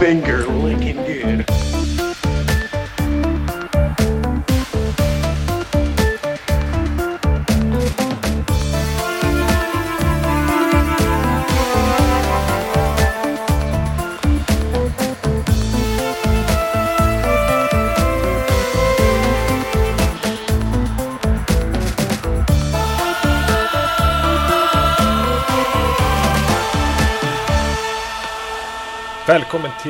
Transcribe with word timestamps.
finger 0.00 0.59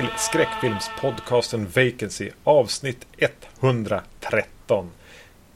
till 0.01 0.09
skräckfilmspodcasten 0.17 1.67
Vacancy 1.77 2.31
avsnitt 2.45 3.07
113. 3.61 4.91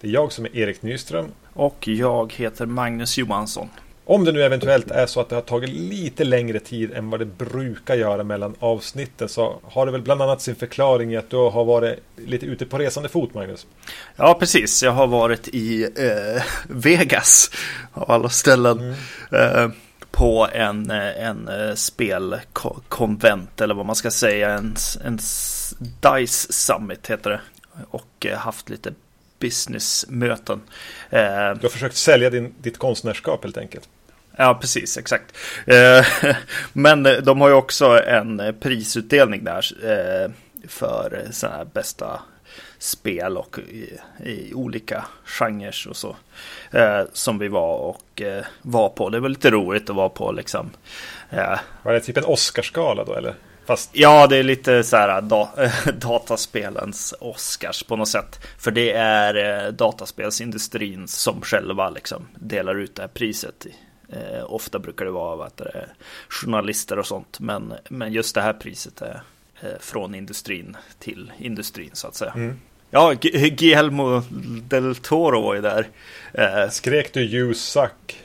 Det 0.00 0.08
är 0.08 0.12
jag 0.12 0.32
som 0.32 0.44
är 0.44 0.56
Erik 0.56 0.82
Nyström. 0.82 1.26
Och 1.52 1.88
jag 1.88 2.32
heter 2.32 2.66
Magnus 2.66 3.18
Johansson. 3.18 3.68
Om 4.04 4.24
det 4.24 4.32
nu 4.32 4.42
eventuellt 4.42 4.90
är 4.90 5.06
så 5.06 5.20
att 5.20 5.28
det 5.28 5.34
har 5.34 5.42
tagit 5.42 5.70
lite 5.70 6.24
längre 6.24 6.60
tid 6.60 6.92
än 6.92 7.10
vad 7.10 7.20
det 7.20 7.26
brukar 7.26 7.94
göra 7.94 8.24
mellan 8.24 8.54
avsnitten 8.58 9.28
så 9.28 9.56
har 9.62 9.86
det 9.86 9.92
väl 9.92 10.02
bland 10.02 10.22
annat 10.22 10.42
sin 10.42 10.54
förklaring 10.54 11.12
i 11.12 11.16
att 11.16 11.30
du 11.30 11.36
har 11.36 11.64
varit 11.64 11.98
lite 12.16 12.46
ute 12.46 12.66
på 12.66 12.78
resande 12.78 13.08
fot 13.08 13.34
Magnus. 13.34 13.66
Ja 14.16 14.36
precis, 14.40 14.82
jag 14.82 14.92
har 14.92 15.06
varit 15.06 15.48
i 15.48 15.82
eh, 15.82 16.42
Vegas 16.68 17.50
av 17.92 18.10
alla 18.10 18.28
ställen. 18.28 18.78
Mm. 18.78 19.64
Eh, 19.64 19.70
på 20.14 20.48
en, 20.52 20.90
eh, 20.90 21.26
en 21.26 21.48
eh, 21.48 21.74
spelkonvent 21.74 23.60
eller 23.60 23.74
vad 23.74 23.86
man 23.86 23.96
ska 23.96 24.10
säga. 24.10 24.50
En, 24.50 24.76
en 25.04 25.18
DICE 25.78 26.52
Summit 26.52 27.10
heter 27.10 27.30
det. 27.30 27.40
Och 27.90 28.26
eh, 28.26 28.38
haft 28.38 28.70
lite 28.70 28.92
businessmöten. 29.38 30.60
Du 31.10 31.16
har 31.62 31.68
försökt 31.68 31.96
sälja 31.96 32.30
din, 32.30 32.54
ditt 32.58 32.78
konstnärskap 32.78 33.42
helt 33.42 33.58
enkelt. 33.58 33.88
Ja, 34.36 34.58
precis, 34.60 34.98
exakt. 34.98 35.36
Men 36.72 37.02
de 37.02 37.40
har 37.40 37.48
ju 37.48 37.54
också 37.54 38.02
en 38.06 38.54
prisutdelning 38.60 39.44
där 39.44 39.64
för 40.68 41.26
sådana 41.30 41.56
här 41.56 41.64
bästa 41.64 42.20
spel 42.84 43.36
och 43.36 43.58
i, 43.58 43.98
i 44.24 44.54
olika 44.54 45.04
genrer 45.24 45.86
och 45.88 45.96
så. 45.96 46.16
Eh, 46.70 47.02
som 47.12 47.38
vi 47.38 47.48
var 47.48 47.76
och 47.76 48.22
eh, 48.22 48.44
var 48.62 48.88
på. 48.88 49.10
Det 49.10 49.20
var 49.20 49.28
lite 49.28 49.50
roligt 49.50 49.90
att 49.90 49.96
vara 49.96 50.08
på 50.08 50.32
liksom. 50.32 50.70
Eh, 51.30 51.58
var 51.82 51.92
det 51.92 52.00
typ 52.00 52.16
en 52.16 52.24
Oscarsgala 52.24 53.04
då 53.04 53.14
eller? 53.14 53.34
Fast... 53.66 53.90
Ja, 53.92 54.26
det 54.26 54.36
är 54.36 54.42
lite 54.42 54.84
så 54.84 54.96
här 54.96 55.20
da 55.20 55.48
dataspelens 56.00 57.14
Oscars 57.20 57.82
på 57.82 57.96
något 57.96 58.08
sätt. 58.08 58.46
För 58.58 58.70
det 58.70 58.92
är 58.92 59.64
eh, 59.66 59.72
dataspelsindustrin 59.72 61.08
som 61.08 61.40
själva 61.40 61.90
liksom 61.90 62.28
delar 62.34 62.74
ut 62.74 62.94
det 62.94 63.02
här 63.02 63.08
priset. 63.08 63.66
Eh, 64.08 64.52
ofta 64.52 64.78
brukar 64.78 65.04
det 65.04 65.10
vara 65.10 65.44
vet 65.44 65.56
du, 65.56 65.64
journalister 66.28 66.98
och 66.98 67.06
sånt. 67.06 67.40
Men, 67.40 67.74
men 67.88 68.12
just 68.12 68.34
det 68.34 68.42
här 68.42 68.52
priset 68.52 69.02
är 69.02 69.22
eh, 69.60 69.78
från 69.80 70.14
industrin 70.14 70.76
till 70.98 71.32
industrin 71.38 71.90
så 71.92 72.08
att 72.08 72.14
säga. 72.14 72.32
Mm. 72.36 72.60
Ja, 72.90 73.12
Guillermo 73.50 74.22
del 74.68 74.96
Toro 74.96 75.40
var 75.40 75.54
ju 75.54 75.60
där. 75.60 75.88
Eh, 76.32 76.70
Skrek 76.70 77.14
du 77.14 77.20
you 77.20 77.54
suck? 77.54 78.24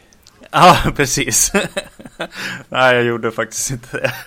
Ja, 0.51 0.77
precis. 0.95 1.51
Nej, 2.69 2.95
jag 2.95 3.03
gjorde 3.03 3.31
faktiskt 3.31 3.71
inte 3.71 3.97
det. 3.97 4.13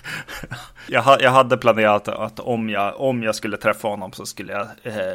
Jag, 0.87 1.21
jag 1.21 1.31
hade 1.31 1.57
planerat 1.57 2.07
att 2.07 2.39
om 2.39 2.69
jag, 2.69 2.99
om 3.01 3.23
jag 3.23 3.35
skulle 3.35 3.57
träffa 3.57 3.87
honom 3.87 4.11
så 4.13 4.25
skulle 4.25 4.53
jag 4.53 4.67
eh, 4.83 5.13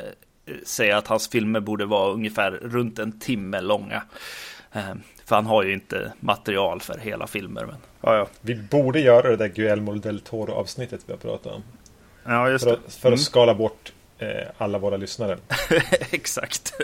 säga 0.67 0.97
att 0.97 1.07
hans 1.07 1.29
filmer 1.29 1.61
borde 1.61 1.85
vara 1.85 2.13
ungefär 2.13 2.51
runt 2.51 2.99
en 2.99 3.19
timme 3.19 3.61
långa. 3.61 4.03
Eh, 4.73 4.95
för 5.25 5.35
han 5.35 5.47
har 5.47 5.63
ju 5.63 5.73
inte 5.73 6.13
material 6.21 6.81
för 6.81 6.99
hela 6.99 7.27
filmer. 7.27 7.67
Men, 7.67 7.77
ja, 8.01 8.17
ja. 8.17 8.27
Vi 8.41 8.55
borde 8.55 9.01
göra 9.01 9.31
det 9.31 9.37
där 9.37 9.49
Guillermo 9.49 9.95
del 9.95 10.21
Toro 10.21 10.53
avsnittet 10.53 11.01
vi 11.07 11.13
har 11.13 11.19
pratat 11.19 11.53
om. 11.53 11.63
Ja, 12.25 12.51
just 12.51 12.65
för, 12.65 12.73
att, 12.73 12.95
för 12.95 13.09
att 13.09 13.13
mm. 13.13 13.19
skala 13.19 13.55
bort 13.55 13.93
eh, 14.19 14.49
alla 14.59 14.79
våra 14.79 14.97
lyssnare. 14.97 15.39
Exakt. 16.11 16.81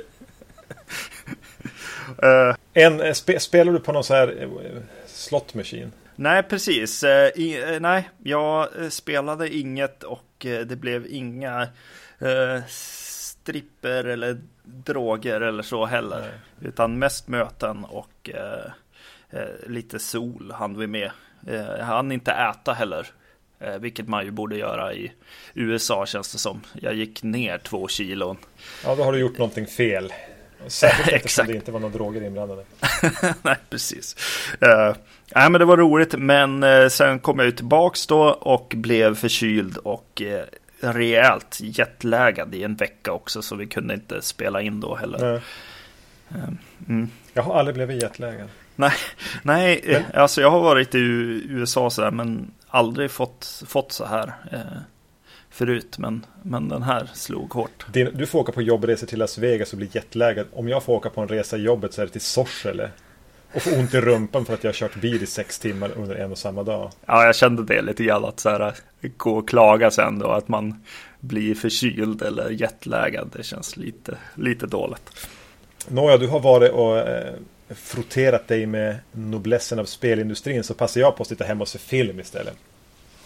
uh, 2.22 2.56
en, 2.72 3.00
eh, 3.00 3.12
spe, 3.12 3.40
spelar 3.40 3.72
du 3.72 3.80
på 3.80 3.92
någon 3.92 4.04
så 4.04 4.14
här 4.14 4.42
uh, 4.42 4.80
slot 5.06 5.54
machine? 5.54 5.92
Nej, 6.16 6.42
precis. 6.42 7.04
I, 7.34 7.78
nej, 7.80 8.10
jag 8.22 8.68
spelade 8.92 9.56
inget 9.56 10.02
och 10.02 10.26
det 10.38 10.78
blev 10.80 11.06
inga 11.06 11.68
stripper 12.68 14.04
eller 14.04 14.40
droger 14.64 15.40
eller 15.40 15.62
så 15.62 15.84
heller. 15.84 16.20
Nej. 16.20 16.68
Utan 16.68 16.98
mest 16.98 17.28
möten 17.28 17.84
och 17.84 18.30
lite 19.66 19.98
sol 19.98 20.52
hann 20.54 20.78
vi 20.78 20.86
med. 20.86 21.10
Jag 21.46 21.84
hann 21.84 22.12
inte 22.12 22.32
äta 22.32 22.72
heller. 22.72 23.06
Eh, 23.66 23.78
vilket 23.78 24.08
man 24.08 24.24
ju 24.24 24.30
borde 24.30 24.56
göra 24.56 24.94
i 24.94 25.12
USA 25.54 26.06
känns 26.06 26.32
det 26.32 26.38
som. 26.38 26.60
Jag 26.72 26.94
gick 26.94 27.22
ner 27.22 27.58
två 27.58 27.88
kilon. 27.88 28.36
Ja, 28.84 28.94
då 28.94 29.02
har 29.02 29.12
du 29.12 29.18
gjort 29.18 29.38
någonting 29.38 29.66
fel. 29.66 30.12
Särskilt 30.66 31.08
eftersom 31.12 31.46
det 31.46 31.54
inte 31.54 31.72
var 31.72 31.80
några 31.80 31.94
droger 31.94 32.22
inblandade. 32.22 32.64
nej, 33.42 33.56
precis. 33.70 34.16
Uh, 34.62 34.96
nej, 35.34 35.50
men 35.50 35.52
det 35.52 35.64
var 35.64 35.76
roligt. 35.76 36.14
Men 36.18 36.62
uh, 36.62 36.88
sen 36.88 37.18
kom 37.18 37.38
jag 37.38 37.46
ju 37.46 37.52
tillbaks 37.52 38.06
då 38.06 38.22
och 38.28 38.72
blev 38.76 39.14
förkyld 39.14 39.76
och 39.76 40.22
uh, 40.24 40.40
rejält 40.92 41.58
jetlaggad 41.60 42.54
i 42.54 42.64
en 42.64 42.74
vecka 42.74 43.12
också. 43.12 43.42
Så 43.42 43.56
vi 43.56 43.66
kunde 43.66 43.94
inte 43.94 44.22
spela 44.22 44.62
in 44.62 44.80
då 44.80 44.94
heller. 44.94 45.42
Mm. 46.88 47.10
Jag 47.32 47.42
har 47.42 47.58
aldrig 47.58 47.74
blivit 47.74 48.02
jetlaggad. 48.02 48.48
Nej, 48.76 48.92
nej 49.42 49.80
men... 49.86 50.20
alltså 50.20 50.40
jag 50.40 50.50
har 50.50 50.60
varit 50.60 50.94
i 50.94 50.98
USA 51.48 51.90
sådär, 51.90 52.10
men 52.10 52.50
aldrig 52.74 53.10
fått, 53.10 53.62
fått 53.66 53.92
så 53.92 54.04
här 54.04 54.32
eh, 54.52 54.60
förut. 55.50 55.98
Men, 55.98 56.26
men 56.42 56.68
den 56.68 56.82
här 56.82 57.10
slog 57.14 57.52
hårt. 57.52 57.86
Din, 57.92 58.10
du 58.14 58.26
får 58.26 58.38
åka 58.38 58.52
på 58.52 58.62
jobbresor 58.62 59.06
till 59.06 59.18
Las 59.18 59.38
Vegas 59.38 59.72
och 59.72 59.78
bli 59.78 59.88
jetlaggad. 59.92 60.46
Om 60.52 60.68
jag 60.68 60.82
får 60.82 60.92
åka 60.92 61.10
på 61.10 61.20
en 61.20 61.28
resa 61.28 61.56
i 61.56 61.62
jobbet 61.62 61.94
så 61.94 62.02
är 62.02 62.06
det 62.06 62.12
till 62.12 62.20
Sorsele. 62.20 62.90
Och 63.54 63.62
få 63.62 63.70
ont 63.70 63.94
i 63.94 64.00
rumpan 64.00 64.44
för 64.44 64.54
att 64.54 64.64
jag 64.64 64.68
har 64.68 64.74
kört 64.74 64.96
bil 64.96 65.22
i 65.22 65.26
sex 65.26 65.58
timmar 65.58 65.90
under 65.96 66.14
en 66.14 66.32
och 66.32 66.38
samma 66.38 66.62
dag. 66.62 66.90
Ja, 67.06 67.26
jag 67.26 67.36
kände 67.36 67.64
det 67.64 67.82
lite 67.82 68.04
grann 68.04 68.24
att 68.24 68.40
så 68.40 68.50
här, 68.50 68.74
gå 69.16 69.30
och 69.30 69.48
klaga 69.48 69.90
sen 69.90 70.18
då. 70.18 70.28
Att 70.28 70.48
man 70.48 70.84
blir 71.20 71.54
förkyld 71.54 72.22
eller 72.22 72.50
jetlaggad. 72.50 73.30
Det 73.36 73.42
känns 73.42 73.76
lite, 73.76 74.16
lite 74.34 74.66
dåligt. 74.66 75.10
Nåja, 75.88 76.18
du 76.18 76.26
har 76.26 76.40
varit 76.40 76.72
och 76.72 76.98
eh, 76.98 77.34
frotterat 77.68 78.48
dig 78.48 78.66
med 78.66 78.96
noblessen 79.12 79.78
av 79.78 79.84
spelindustrin 79.84 80.64
så 80.64 80.74
passar 80.74 81.00
jag 81.00 81.16
på 81.16 81.22
att 81.22 81.28
sitta 81.28 81.44
hemma 81.44 81.62
och 81.62 81.68
se 81.68 81.78
film 81.78 82.20
istället. 82.20 82.54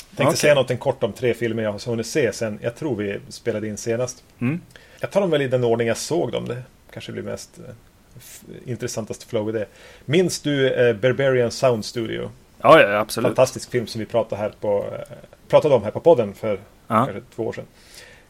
Tänkte 0.09 0.25
okay. 0.25 0.37
säga 0.37 0.55
något 0.55 0.81
kort 0.81 1.03
om 1.03 1.13
tre 1.13 1.35
filmer 1.35 1.63
jag 1.63 1.73
har 1.73 1.91
hunnit 1.91 2.07
se 2.07 2.33
sen 2.33 2.59
jag 2.63 2.77
tror 2.77 2.97
vi 2.97 3.19
spelade 3.29 3.69
in 3.69 3.77
senast. 3.77 4.25
Mm. 4.39 4.61
Jag 5.01 5.11
tar 5.11 5.21
dem 5.21 5.31
väl 5.31 5.43
i 5.43 5.49
den 5.49 5.65
ordning 5.65 5.89
jag 5.89 5.97
såg 5.97 6.33
dem. 6.33 6.49
Det 6.49 6.63
kanske 6.91 7.13
blir 7.13 7.23
mest 7.23 7.59
eh, 7.59 8.71
intressantast 8.71 9.23
flow 9.23 9.49
i 9.49 9.53
det. 9.53 9.67
Minns 10.05 10.41
du 10.41 10.71
eh, 10.71 10.97
Berberian 10.97 11.51
Sound 11.51 11.85
Studio? 11.85 12.31
Ja, 12.63 12.81
ja, 12.81 12.99
absolut. 12.99 13.29
Fantastisk 13.29 13.71
film 13.71 13.87
som 13.87 13.99
vi 13.99 14.07
pratade, 14.07 14.43
här 14.43 14.53
på, 14.61 14.85
eh, 14.93 15.17
pratade 15.49 15.75
om 15.75 15.83
här 15.83 15.91
på 15.91 16.01
podden 16.01 16.35
för 16.35 16.61
kanske 16.89 17.21
två 17.35 17.47
år 17.47 17.53
sedan. 17.53 17.67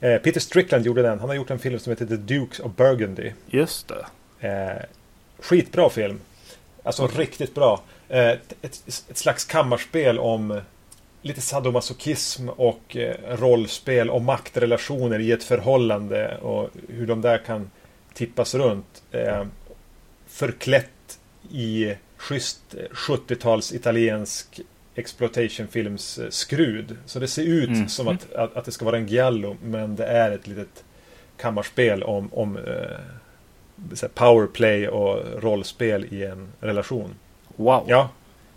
Eh, 0.00 0.18
Peter 0.18 0.40
Strickland 0.40 0.86
gjorde 0.86 1.02
den. 1.02 1.20
Han 1.20 1.28
har 1.28 1.36
gjort 1.36 1.50
en 1.50 1.58
film 1.58 1.78
som 1.78 1.90
heter 1.90 2.06
The 2.06 2.16
Dukes 2.16 2.60
of 2.60 2.72
Burgundy. 2.76 3.32
Just 3.46 3.88
det. 3.88 4.06
Eh, 5.38 5.42
Skitbra 5.44 5.90
film. 5.90 6.20
Alltså 6.82 7.04
okay. 7.04 7.20
riktigt 7.20 7.54
bra. 7.54 7.82
Eh, 8.08 8.28
ett, 8.28 8.54
ett, 8.62 8.82
ett, 9.10 9.16
slags 9.16 9.44
kammarspel 9.44 10.18
om 10.18 10.60
lite 11.22 11.40
sadomasochism 11.40 12.48
och 12.48 12.96
eh, 12.96 13.36
rollspel 13.36 14.10
och 14.10 14.22
maktrelationer 14.22 15.18
i 15.18 15.32
ett 15.32 15.44
förhållande 15.44 16.36
och 16.36 16.70
hur 16.88 17.06
de 17.06 17.20
där 17.20 17.38
kan 17.38 17.70
tippas 18.14 18.54
runt. 18.54 19.02
Eh, 19.10 19.44
förklätt 20.26 21.18
i 21.50 21.94
schysst 22.16 22.74
70-tals 22.90 23.72
italiensk 23.72 24.60
exploitationfilms 24.94 26.20
skrud. 26.30 26.96
Så 27.06 27.18
det 27.18 27.28
ser 27.28 27.42
ut 27.42 27.68
mm. 27.68 27.88
som 27.88 28.08
att, 28.08 28.32
att, 28.32 28.56
att, 28.56 28.64
det 28.64 28.72
ska 28.72 28.84
vara 28.84 28.96
en 28.96 29.06
giallo 29.06 29.56
men 29.62 29.96
det 29.96 30.06
är 30.06 30.30
ett 30.30 30.46
litet 30.46 30.84
kammarspel 31.36 32.02
om, 32.02 32.28
om 32.32 32.56
eh, 32.56 32.98
powerplay 34.14 34.88
och 34.88 35.42
rollspel 35.42 36.06
i 36.10 36.24
en 36.24 36.48
relation. 36.60 37.14
Wow. 37.56 37.84
Ja. 37.86 38.10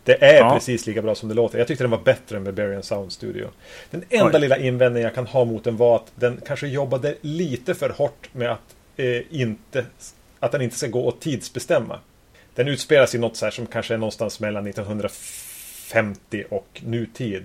Det 0.04 0.24
är 0.24 0.38
ja. 0.38 0.54
precis 0.54 0.88
lika 0.88 1.02
bra 1.02 1.16
som 1.16 1.30
det 1.30 1.36
låter. 1.36 1.58
Jag 1.58 1.68
tyckte 1.68 1.84
den 1.84 1.92
var 1.92 2.02
bättre 2.04 2.38
än 2.38 2.44
Barbarian 2.44 2.84
Sound 2.84 3.12
Studio. 3.12 3.48
Den 3.90 4.04
enda 4.10 4.38
Oj. 4.38 4.42
lilla 4.42 4.58
invändningen 4.58 5.06
jag 5.06 5.16
kan 5.16 5.28
ha 5.28 5.46
mot 5.46 5.64
den 5.64 5.78
var 5.78 5.96
att 5.96 6.12
den 6.16 6.42
kanske 6.48 6.68
jobbade 6.68 7.16
lite 7.22 7.76
för 7.76 7.90
hårt 7.90 8.30
med 8.34 8.52
att, 8.52 8.76
eh, 8.98 9.22
inte, 9.30 9.86
att 10.40 10.52
den 10.52 10.62
inte 10.62 10.76
ska 10.76 10.88
gå 10.88 11.10
att 11.10 11.22
tidsbestämma. 11.22 12.00
Den 12.56 12.68
utspelas 12.68 13.16
i 13.16 13.18
något 13.18 13.38
så 13.38 13.46
här 13.46 13.52
som 13.52 13.66
kanske 13.66 13.94
är 13.94 13.98
någonstans 13.98 14.40
mellan 14.40 14.68
1950 14.68 16.44
och 16.50 16.82
nutid. 16.86 17.44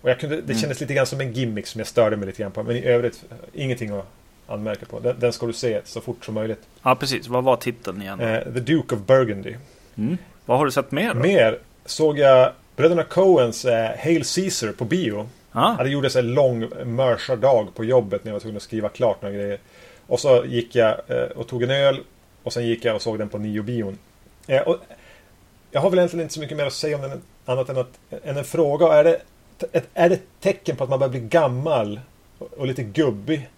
Och 0.00 0.10
jag 0.10 0.20
kunde, 0.20 0.40
det 0.40 0.54
kändes 0.54 0.80
lite 0.80 0.94
grann 0.94 1.06
som 1.06 1.20
en 1.20 1.32
gimmick 1.32 1.66
som 1.66 1.78
jag 1.78 1.88
störde 1.88 2.16
mig 2.16 2.26
lite 2.26 2.42
grann 2.42 2.52
på. 2.52 2.62
Men 2.62 2.76
i 2.76 2.84
övrigt, 2.84 3.24
ingenting 3.52 3.90
att 3.90 4.06
anmärka 4.46 4.86
på. 4.86 5.00
Den, 5.00 5.20
den 5.20 5.32
ska 5.32 5.46
du 5.46 5.52
se 5.52 5.80
så 5.84 6.00
fort 6.00 6.24
som 6.24 6.34
möjligt. 6.34 6.60
Ja, 6.82 6.94
precis. 6.94 7.28
Vad 7.28 7.44
var 7.44 7.56
titeln 7.56 8.02
igen? 8.02 8.20
Eh, 8.20 8.42
The 8.42 8.60
Duke 8.60 8.94
of 8.94 9.00
Burgundy. 9.00 9.54
Mm. 9.96 10.18
Vad 10.44 10.58
har 10.58 10.64
du 10.64 10.70
sett 10.70 10.90
mer 10.90 11.14
då? 11.14 11.20
Mer 11.20 11.58
såg 11.86 12.18
jag 12.18 12.52
bröderna 12.76 13.02
Coens 13.04 13.64
eh, 13.64 13.90
Hail 13.98 14.24
Caesar 14.24 14.72
på 14.72 14.84
bio. 14.84 15.28
Ah, 15.52 15.74
Ja, 15.78 15.84
det 15.84 15.90
gjordes 15.90 16.16
en 16.16 16.34
lång 16.34 16.68
mörsardag 16.84 17.74
på 17.74 17.84
jobbet 17.84 18.24
när 18.24 18.30
jag 18.30 18.34
var 18.34 18.40
tvungen 18.40 18.56
att 18.56 18.62
skriva 18.62 18.88
klart 18.88 19.22
några 19.22 19.34
grejer. 19.36 19.58
Och 20.06 20.20
så 20.20 20.44
gick 20.44 20.74
jag 20.74 20.96
eh, 21.08 21.22
och 21.22 21.48
tog 21.48 21.62
en 21.62 21.70
öl 21.70 22.00
och 22.42 22.52
sen 22.52 22.66
gick 22.66 22.84
jag 22.84 22.94
och 22.94 23.02
såg 23.02 23.18
den 23.18 23.28
på 23.28 23.38
niobion. 23.38 23.98
Eh, 24.46 24.62
jag 25.70 25.80
har 25.80 25.90
väl 25.90 25.98
egentligen 25.98 26.22
inte 26.22 26.34
så 26.34 26.40
mycket 26.40 26.56
mer 26.56 26.66
att 26.66 26.72
säga 26.72 26.96
om 26.96 27.02
den 27.02 27.22
annat 27.44 27.68
än, 27.68 27.78
att, 27.78 27.98
än 28.24 28.36
en 28.36 28.44
fråga. 28.44 28.86
Är 28.86 29.04
det, 29.04 29.20
ett, 29.72 29.88
är 29.94 30.08
det 30.08 30.14
ett 30.14 30.26
tecken 30.40 30.76
på 30.76 30.84
att 30.84 30.90
man 30.90 30.98
börjar 30.98 31.10
bli 31.10 31.20
gammal 31.20 32.00
och, 32.38 32.52
och 32.52 32.66
lite 32.66 32.82
gubbig? 32.82 33.48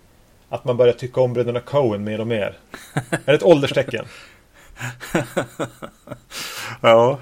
Att 0.55 0.65
man 0.65 0.77
börjar 0.77 0.93
tycka 0.93 1.21
om 1.21 1.33
bröderna 1.33 1.61
Coen 1.61 2.05
mer 2.05 2.21
och 2.21 2.27
mer? 2.27 2.59
är 3.11 3.19
det 3.25 3.35
ett 3.35 3.43
ålderstecken? 3.43 4.05
ja, 6.81 7.19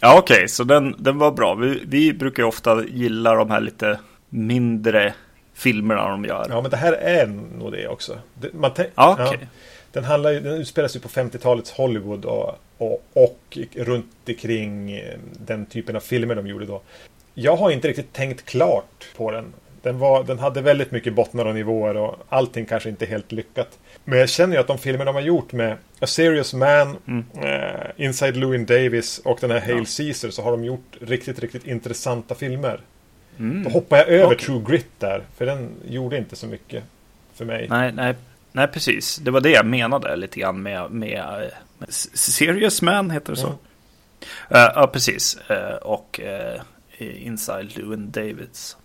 ja 0.00 0.18
okej, 0.18 0.48
så 0.48 0.64
den, 0.64 0.94
den 0.98 1.18
var 1.18 1.30
bra. 1.30 1.54
Vi, 1.54 1.82
vi 1.86 2.12
brukar 2.12 2.42
ju 2.42 2.48
ofta 2.48 2.84
gilla 2.84 3.34
de 3.34 3.50
här 3.50 3.60
lite 3.60 3.98
mindre 4.28 5.14
filmerna 5.54 6.08
de 6.08 6.24
gör. 6.24 6.46
Ja, 6.48 6.60
men 6.60 6.70
det 6.70 6.76
här 6.76 6.92
är 6.92 7.26
nog 7.58 7.72
det 7.72 7.88
också. 7.88 8.18
Det, 8.34 8.52
man 8.54 8.70
Ja, 8.94 9.16
okej. 9.20 9.48
Den, 9.92 10.04
handlar 10.04 10.30
ju, 10.30 10.40
den 10.40 10.54
utspelar 10.54 10.88
sig 10.88 11.00
på 11.00 11.08
50-talets 11.08 11.70
Hollywood 11.70 12.24
och, 12.24 12.58
och, 12.78 13.04
och 13.12 13.58
runt 13.74 14.06
omkring 14.28 14.92
eh, 14.92 15.18
den 15.46 15.66
typen 15.66 15.96
av 15.96 16.00
filmer 16.00 16.34
de 16.34 16.46
gjorde 16.46 16.66
då. 16.66 16.82
Jag 17.34 17.56
har 17.56 17.70
inte 17.70 17.88
riktigt 17.88 18.12
tänkt 18.12 18.44
klart 18.44 19.06
på 19.16 19.30
den. 19.30 19.52
Den, 19.82 19.98
var, 19.98 20.24
den 20.24 20.38
hade 20.38 20.60
väldigt 20.62 20.90
mycket 20.90 21.14
bottnar 21.14 21.44
och 21.44 21.54
nivåer 21.54 21.96
och 21.96 22.16
allting 22.28 22.66
kanske 22.66 22.88
inte 22.88 23.06
helt 23.06 23.32
lyckat. 23.32 23.78
Men 24.04 24.18
jag 24.18 24.28
känner 24.28 24.54
ju 24.54 24.60
att 24.60 24.66
de 24.66 24.78
filmer 24.78 25.04
de 25.04 25.14
har 25.14 25.22
gjort 25.22 25.52
med 25.52 25.76
A 26.00 26.06
Serious 26.06 26.54
Man, 26.54 26.96
eh, 27.42 27.70
Inside 27.96 28.36
Llewyn 28.36 28.66
Davis 28.66 29.18
och 29.24 29.38
den 29.40 29.50
här 29.50 29.60
Hail 29.60 29.76
Ja. 29.78 29.84
Caesar 29.96 30.30
så 30.30 30.42
har 30.42 30.50
de 30.50 30.64
gjort 30.64 30.96
riktigt, 31.00 31.38
riktigt 31.38 31.66
intressanta 31.66 32.34
filmer. 32.34 32.80
Mm. 33.38 33.62
Då 33.62 33.70
hoppar 33.70 33.96
jag 33.96 34.08
över 34.08 34.26
Okej. 34.26 34.38
True 34.38 34.62
Grit 34.68 34.90
där, 34.98 35.22
för 35.36 35.46
den 35.46 35.70
gjorde 35.88 36.18
inte 36.18 36.36
så 36.36 36.46
mycket 36.46 36.84
för 37.34 37.44
mig. 37.44 37.66
Nej, 37.70 37.92
nej, 37.92 38.14
nej, 38.52 38.66
precis. 38.68 39.16
Det 39.16 39.30
var 39.30 39.40
det 39.40 39.50
jag 39.50 39.66
menade 39.66 40.16
lite 40.16 40.40
grann 40.40 40.62
med, 40.62 40.90
med, 40.90 41.18
eh, 41.18 41.50
med 41.78 41.88
S- 41.88 42.32
Serious 42.34 42.82
Man, 42.82 43.10
heter 43.10 43.32
det 43.32 43.38
så? 43.38 43.46
Mm. 43.46 43.58
Eh, 44.50 44.72
ja, 44.74 44.86
precis. 44.92 45.38
Eh, 45.50 45.74
och 45.76 46.20
uh, 46.22 46.62
Inside 47.26 47.76
Llewyn 47.76 48.10
Davids. 48.10 48.76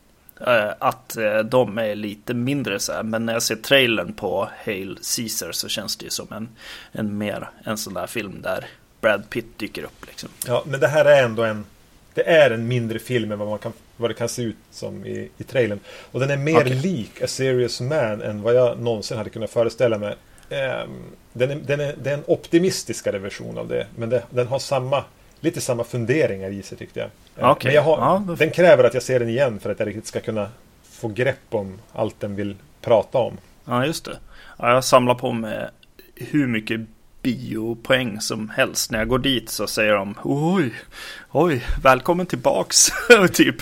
Eh, 0.42 0.74
att 0.80 1.18
eh, 1.18 1.40
de 1.40 1.78
är 1.78 1.96
lite 1.96 2.34
mindre 2.34 2.80
så 2.80 2.94
här, 2.94 3.04
men 3.04 3.26
när 3.26 3.34
jag 3.34 3.44
ser 3.44 3.56
trailern 3.56 4.14
på 4.14 4.50
Hail 4.66 5.00
Caesar 5.16 5.52
så 5.52 5.68
känns 5.68 5.96
det 5.96 6.04
ju 6.04 6.10
som 6.10 6.28
en, 6.32 6.50
en 6.92 7.18
mer 7.18 7.50
en 7.64 7.78
sån 7.78 7.94
där 7.94 8.08
film 8.08 8.42
där 8.42 8.66
Brad 9.02 9.30
Pitt 9.30 9.60
dyker 9.60 9.84
upp 9.84 10.06
liksom. 10.08 10.30
Ja, 10.48 10.64
men 10.66 10.80
det 10.80 10.88
här 10.88 11.06
är 11.06 11.24
ändå 11.24 11.44
en... 11.44 11.66
Det 12.14 12.30
är 12.30 12.52
en 12.52 12.68
mindre 12.68 13.00
film 13.00 13.32
än 13.32 13.40
vad, 13.40 13.48
man 13.48 13.60
kan, 13.60 13.74
vad 13.98 14.10
det 14.10 14.14
kan 14.14 14.30
se 14.30 14.42
ut 14.42 14.56
som 14.72 15.06
i, 15.06 15.30
i 15.38 15.44
trailern. 15.44 15.80
Och 16.12 16.20
den 16.20 16.32
är 16.32 16.38
mer 16.38 16.62
Okej. 16.62 16.76
lik 16.76 17.22
A 17.22 17.28
Serious 17.28 17.82
Man 17.82 18.22
än 18.22 18.42
vad 18.42 18.56
jag 18.56 18.80
någonsin 18.80 19.18
hade 19.18 19.30
kunnat 19.30 19.50
föreställa 19.50 19.98
mig. 19.98 20.16
Ehm, 20.50 20.90
den 21.34 21.52
är, 21.52 21.56
den 21.56 21.80
är, 21.80 21.96
det 22.04 22.10
är 22.10 22.14
en 22.14 22.24
optimistiskare 22.28 23.20
version 23.20 23.58
av 23.58 23.68
det. 23.68 23.88
Men 23.96 24.10
det, 24.10 24.24
den 24.30 24.48
har 24.48 24.60
samma, 24.60 25.04
lite 25.46 25.62
samma 25.62 25.84
funderingar 25.84 26.50
i 26.50 26.64
sig 26.64 26.78
tyckte 26.78 27.00
jag. 27.00 27.10
Ehm, 27.46 27.50
Okej. 27.52 27.68
Men 27.70 27.76
jag 27.76 27.82
har, 27.82 27.98
Ja, 27.98 28.24
då- 28.28 28.36
den 28.36 28.52
kräver 28.52 28.84
att 28.84 28.94
jag 28.94 29.04
ser 29.04 29.20
den 29.20 29.30
igen 29.30 29.60
för 29.60 29.70
att 29.72 29.80
jag 29.80 29.88
riktigt 29.88 30.08
ska 30.08 30.20
kunna 30.20 30.50
få 30.92 31.08
grepp 31.08 31.38
om 31.50 31.80
allt 31.94 32.20
den 32.20 32.36
vill 32.36 32.56
prata 32.82 33.18
om. 33.18 33.38
Ja, 33.66 33.86
just 33.86 34.06
det. 34.06 34.18
Ja, 34.58 34.74
jag 34.74 34.84
samlar 34.84 35.16
på 35.16 35.32
mig 35.32 35.70
hur 36.16 36.48
mycket 36.48 36.82
biopoäng 37.22 38.22
som 38.22 38.50
helst. 38.50 38.92
När 38.92 39.00
jag 39.00 39.08
går 39.08 39.20
dit 39.20 39.50
så 39.50 39.68
säger 39.68 39.94
de 39.94 40.16
oj, 40.24 40.74
oj, 41.32 41.64
välkommen 41.84 42.26
tillbaks. 42.26 42.88
typ. 43.34 43.56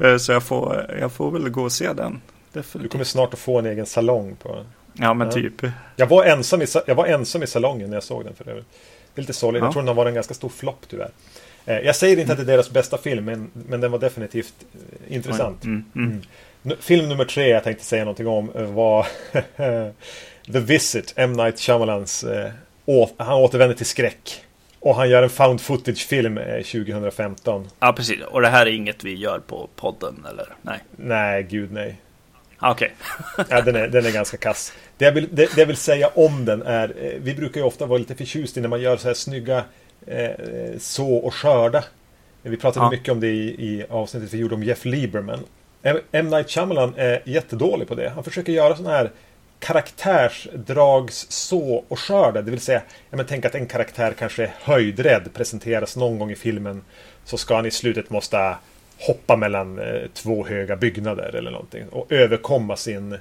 Eh, 0.00 0.16
Så 0.16 0.32
jag 0.32 0.42
får, 0.42 0.96
jag 1.00 1.12
får 1.12 1.30
väl 1.30 1.48
gå 1.48 1.62
och 1.62 1.72
se 1.72 1.92
den. 1.92 2.20
Du 2.52 2.60
Definitivt. 2.60 2.92
kommer 2.92 3.04
snart 3.04 3.32
att 3.34 3.40
få 3.40 3.58
en 3.58 3.66
egen 3.66 3.86
salong 3.86 4.36
på 4.36 4.64
Ja, 4.92 5.14
men 5.14 5.26
Ja. 5.26 5.32
typ. 5.32 5.54
Jag 5.96 6.06
var, 6.06 6.24
ensam 6.24 6.62
i, 6.62 6.66
jag 6.86 6.94
var 6.94 7.06
ensam 7.06 7.42
i 7.42 7.46
salongen 7.46 7.90
när 7.90 7.96
jag 7.96 8.02
såg 8.04 8.24
den 8.24 8.34
för 8.34 8.48
övrigt. 8.48 8.66
Det 9.14 9.20
är 9.20 9.22
lite 9.22 9.32
sorgligt. 9.32 9.60
Ja. 9.60 9.66
Jag 9.66 9.72
tror 9.72 9.82
den 9.82 9.96
var 9.96 10.06
en 10.06 10.14
ganska 10.14 10.34
stor 10.34 10.48
flopp 10.48 10.80
tyvärr. 10.88 11.10
Eh, 11.66 11.78
Jag 11.78 11.96
säger 11.96 12.18
inte 12.18 12.32
att 12.32 12.38
det 12.38 12.44
är 12.44 12.56
deras 12.56 12.70
bästa 12.70 12.98
film, 12.98 13.24
men, 13.24 13.50
men 13.54 13.80
den 13.80 13.90
var 13.90 13.98
definitivt 13.98 14.54
eh, 15.08 15.14
intressant. 15.16 15.64
Mm, 15.64 15.84
mm. 15.96 16.08
Mm. 16.10 16.22
Nu- 16.62 16.76
Film 16.80 17.08
nummer 17.08 17.24
tre 17.24 17.48
jag 17.48 17.64
tänkte 17.64 17.84
säga 17.84 18.04
någonting 18.04 18.26
om 18.26 18.50
eh, 18.54 18.62
var 18.62 19.06
The 20.52 20.60
Visit, 20.60 21.12
M. 21.16 21.32
Night 21.32 21.60
Shyamalans. 21.60 22.24
Han 23.16 23.34
återvänder 23.34 23.74
till 23.76 23.86
skräck. 23.86 24.44
Och 24.80 24.94
han 24.96 25.10
gör 25.10 25.22
en 25.22 25.30
found 25.30 25.60
footage-film 25.60 26.38
eh, 26.38 26.62
2015. 26.62 27.68
Ja, 27.80 27.92
precis. 27.92 28.20
Och 28.30 28.40
det 28.42 28.48
här 28.48 28.66
är 28.66 28.70
inget 28.70 29.04
vi 29.04 29.14
gör 29.14 29.38
på 29.38 29.68
podden, 29.76 30.26
eller? 30.30 30.46
Nej. 30.62 30.78
Nej, 30.96 31.42
gud 31.42 31.72
nej. 31.72 31.96
Ah, 32.62 32.70
Okej. 32.72 32.92
Ja, 33.48 33.60
den, 33.60 33.76
är, 33.76 33.88
den 33.88 34.06
är 34.06 34.10
ganska 34.12 34.36
kass. 34.36 34.72
Det 34.96 35.04
jag, 35.04 35.12
vill, 35.12 35.28
det, 35.32 35.54
det 35.54 35.60
jag 35.60 35.66
vill 35.66 35.76
säga 35.76 36.08
om 36.14 36.44
den 36.44 36.62
är, 36.62 36.94
eh, 37.04 37.12
vi 37.20 37.34
brukar 37.34 37.60
ju 37.60 37.66
ofta 37.66 37.86
vara 37.86 37.98
lite 37.98 38.14
förtjust 38.14 38.56
i 38.56 38.60
när 38.60 38.68
man 38.68 38.80
gör 38.80 38.96
så 38.96 39.08
här 39.08 39.14
snygga 39.14 39.64
eh, 40.06 40.30
så 40.78 41.14
och 41.14 41.34
skörda. 41.34 41.84
Vi 42.42 42.56
pratade 42.56 42.86
Ja. 42.86 42.90
mycket 42.90 43.08
om 43.12 43.20
det 43.20 43.28
i, 43.28 43.48
i 43.48 43.84
avsnittet 43.90 44.34
vi 44.34 44.38
gjorde 44.38 44.54
om 44.54 44.62
Jeff 44.62 44.84
Lieberman. 44.84 45.40
M. 45.82 45.96
M. 46.12 46.28
Night 46.30 46.50
Shyamalan 46.50 46.94
är 46.96 47.22
jättedålig 47.24 47.88
på 47.88 47.94
det. 47.94 48.08
Han 48.14 48.24
försöker 48.24 48.52
göra 48.52 48.76
sådana 48.76 48.96
här 48.96 49.10
karaktärsdrags 49.58 51.26
så 51.30 51.84
och 51.88 51.98
skörda. 51.98 52.42
Det 52.42 52.50
vill 52.50 52.60
säga, 52.60 52.82
ja, 53.10 53.16
men 53.16 53.26
tänk 53.26 53.44
att 53.44 53.54
en 53.54 53.66
karaktär 53.66 54.14
kanske 54.18 54.42
är 54.42 54.54
höjdrädd, 54.60 55.28
presenteras 55.34 55.96
någon 55.96 56.18
gång 56.18 56.30
i 56.30 56.34
filmen. 56.34 56.82
Så 57.24 57.38
ska 57.38 57.56
han 57.56 57.66
i 57.66 57.70
slutet 57.70 58.10
måste 58.10 58.36
hoppa 59.06 59.36
mellan 59.36 59.78
eh, 59.78 60.02
två 60.14 60.46
höga 60.46 60.76
byggnader 60.76 61.34
eller 61.34 61.50
någonting. 61.50 61.88
Och 61.88 62.12
överkomma 62.12 62.76
sin 62.76 63.12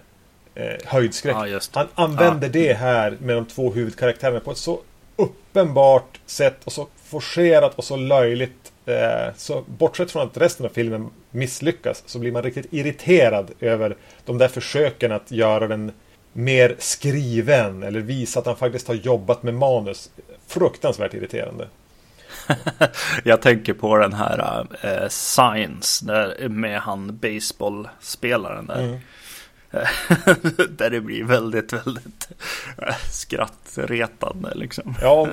eh, 0.56 0.74
höjdskräck. 0.86 1.36
Ja. 1.36 1.60
Han 1.72 1.88
använder 1.96 2.50
det 2.50 2.74
här 2.74 3.18
med 3.22 3.36
de 3.36 3.46
två 3.46 3.72
huvudkaraktärerna 3.72 4.40
på 4.40 4.52
ett 4.52 4.58
så 4.58 4.80
uppenbart 5.16 6.20
sätt 6.26 6.58
och 6.64 6.72
så 6.72 6.88
forcerat 7.04 7.76
och 7.76 7.84
så 7.84 7.96
löjligt. 7.96 8.72
Eh, 8.86 9.34
så 9.36 9.64
bortsett 9.68 10.12
från 10.12 10.28
att 10.28 10.38
resten 10.38 10.66
av 10.66 10.70
filmen 10.70 11.10
misslyckas 11.32 12.04
så 12.06 12.20
blir 12.20 12.32
man 12.32 12.44
riktigt 12.44 12.74
irriterad 12.74 13.52
över 13.60 13.96
de 14.26 14.38
där 14.38 14.48
försöken 14.48 15.12
att 15.12 15.32
göra 15.32 15.68
den 15.68 15.92
mer 16.34 16.76
skriven 16.80 17.84
eller 17.84 18.00
visa 18.00 18.40
att 18.40 18.46
han 18.46 18.56
faktiskt 18.56 18.88
har 18.88 18.96
jobbat 18.96 19.44
med 19.44 19.54
manus. 19.54 20.12
Fruktansvärt 20.48 21.14
irriterande. 21.14 21.68
Jag 23.24 23.42
tänker 23.42 23.74
på 23.74 23.98
den 23.98 24.14
här 24.14 24.66
eh, 24.82 25.08
Science 25.10 26.06
där, 26.06 26.50
med 26.50 26.80
han 26.80 27.18
baseballspelaren 27.18 28.66
där. 28.66 28.84
Mm. 28.84 29.00
där 30.78 30.90
det 30.90 31.02
blir 31.02 31.24
väldigt, 31.24 31.74
väldigt 31.74 32.30
eh, 32.78 32.96
skrattretande 33.12 34.52
liksom. 34.56 34.96
Ja, 35.02 35.28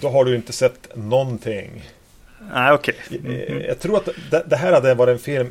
då 0.00 0.08
har 0.08 0.24
du 0.24 0.36
inte 0.36 0.52
sett 0.52 0.96
någonting. 0.96 1.90
Nej, 2.54 2.72
okej. 2.72 2.94
Eh, 3.24 3.56
Jag 3.66 3.80
tror 3.80 3.96
att 3.96 4.08
det, 4.30 4.44
det 4.46 4.56
här 4.56 4.72
hade 4.72 4.94
varit 4.94 5.12
en 5.12 5.18
film 5.18 5.48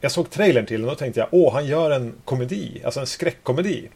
Jag 0.00 0.12
såg 0.12 0.30
trailern 0.30 0.66
till 0.66 0.80
den 0.80 0.90
och 0.90 0.96
då 0.96 0.98
tänkte 0.98 1.20
jag 1.20 1.28
Åh, 1.30 1.52
han 1.54 1.66
gör 1.66 1.90
en 1.90 2.12
komedi 2.24 2.82
Alltså 2.84 3.00
en 3.00 3.06
skräckkomedi 3.06 3.88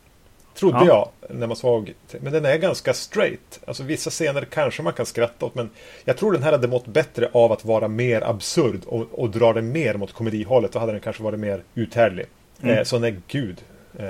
Trodde 0.58 0.78
Ja. 0.86 1.10
jag 1.28 1.36
när 1.36 1.46
man 1.46 1.56
såg 1.56 1.94
Men 2.20 2.32
den 2.32 2.44
är 2.44 2.56
ganska 2.56 2.94
straight 2.94 3.60
Alltså 3.66 3.82
vissa 3.82 4.10
scener 4.10 4.44
kanske 4.44 4.82
man 4.82 4.92
kan 4.92 5.06
skratta 5.06 5.46
åt 5.46 5.54
Men 5.54 5.70
jag 6.04 6.16
tror 6.16 6.32
den 6.32 6.42
här 6.42 6.52
hade 6.52 6.68
mått 6.68 6.86
bättre 6.86 7.28
av 7.32 7.52
att 7.52 7.64
vara 7.64 7.88
mer 7.88 8.22
absurd 8.22 8.80
Och, 8.86 9.06
och 9.12 9.30
dra 9.30 9.52
den 9.52 9.72
mer 9.72 9.94
mot 9.94 10.12
komedihållet 10.12 10.72
Då 10.72 10.78
hade 10.78 10.92
den 10.92 11.00
kanske 11.00 11.22
varit 11.22 11.38
mer 11.40 11.62
uthärdlig 11.74 12.26
Mm. 12.62 12.78
eh, 12.78 12.84
Så 12.84 12.98
nej, 12.98 13.16
gud 13.28 13.58
eh, 13.98 14.04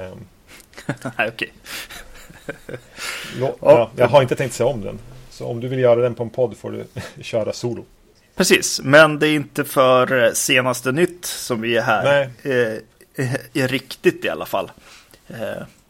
Nej, 1.18 1.28
okej. 1.28 1.52
Ja. 3.40 3.54
ja, 3.60 3.90
Jag 3.96 4.08
har 4.08 4.22
inte 4.22 4.36
tänkt 4.36 4.54
säga 4.54 4.66
om 4.66 4.80
den 4.80 4.98
Så 5.30 5.46
om 5.46 5.60
du 5.60 5.68
vill 5.68 5.78
göra 5.78 6.00
den 6.00 6.14
på 6.14 6.22
en 6.22 6.30
podd 6.30 6.56
får 6.56 6.70
du 6.70 6.84
köra 7.22 7.52
solo 7.52 7.84
Precis, 8.36 8.80
men 8.84 9.18
det 9.18 9.28
är 9.28 9.34
inte 9.34 9.64
för 9.64 10.24
eh, 10.24 10.32
senaste 10.32 10.92
nytt 10.92 11.24
som 11.24 11.60
vi 11.60 11.76
är 11.76 11.82
här. 11.82 12.30
Nej. 12.44 12.78
Eh, 13.16 13.34
är 13.64 13.68
riktigt 13.68 14.24
i 14.24 14.28
alla 14.28 14.46
fall. 14.46 14.70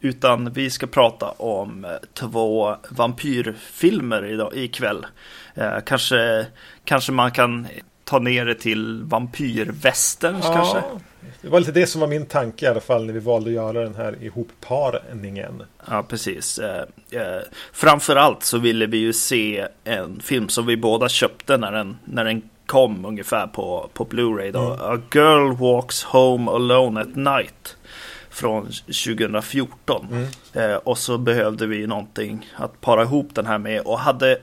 Utan 0.01 0.53
vi 0.53 0.69
ska 0.69 0.87
prata 0.87 1.29
om 1.29 1.85
eh, 1.85 1.91
två 2.13 2.75
vampyrfilmer 2.89 4.25
idag, 4.25 4.51
ikväll. 4.55 5.05
Eh, 5.55 5.79
kanske, 5.85 6.45
kanske 6.83 7.11
man 7.11 7.31
kan 7.31 7.67
ta 8.03 8.19
ner 8.19 8.45
det 8.45 8.55
till 8.55 9.03
vampyrvästerns 9.03 10.45
kanske? 10.45 10.83
Det 11.41 11.49
var 11.49 11.59
lite 11.59 11.71
det 11.71 11.87
som 11.87 12.01
var 12.01 12.07
min 12.07 12.25
tanke 12.25 12.65
i 12.65 12.67
alla 12.67 12.79
fall 12.79 13.05
när 13.05 13.13
vi 13.13 13.19
valde 13.19 13.49
att 13.49 13.53
göra 13.53 13.83
den 13.83 13.95
här 13.95 14.23
ihopparningen. 14.23 15.63
Ja, 15.89 16.03
precis. 16.03 16.59
Eh, 16.59 16.83
eh, 17.11 17.41
framförallt 17.73 18.43
så 18.43 18.57
ville 18.57 18.85
vi 18.85 18.97
ju 18.97 19.13
se 19.13 19.67
en 19.83 20.19
film 20.19 20.49
som 20.49 20.65
vi 20.65 20.77
båda 20.77 21.09
köpte 21.09 21.57
när 21.57 21.71
den, 21.71 21.97
när 22.05 22.25
den 22.25 22.41
kom 22.65 23.05
ungefär 23.05 23.47
på, 23.47 23.89
på 23.93 24.05
Blu-ray 24.05 24.51
då. 24.51 24.59
Mm. 24.59 24.79
A 24.81 25.01
Girl 25.13 25.55
Walks 25.55 26.03
Home 26.03 26.51
Alone 26.51 27.01
at 27.01 27.15
Night. 27.15 27.77
Från 28.29 28.65
2014. 28.65 30.07
Mm. 30.11 30.27
Eh, 30.53 30.77
och 30.77 30.97
så 30.97 31.17
behövde 31.17 31.67
vi 31.67 31.87
någonting 31.87 32.49
att 32.55 32.81
para 32.81 33.03
ihop 33.03 33.35
den 33.35 33.45
här 33.45 33.57
med. 33.57 33.81
Och 33.81 33.99
hade 33.99 34.37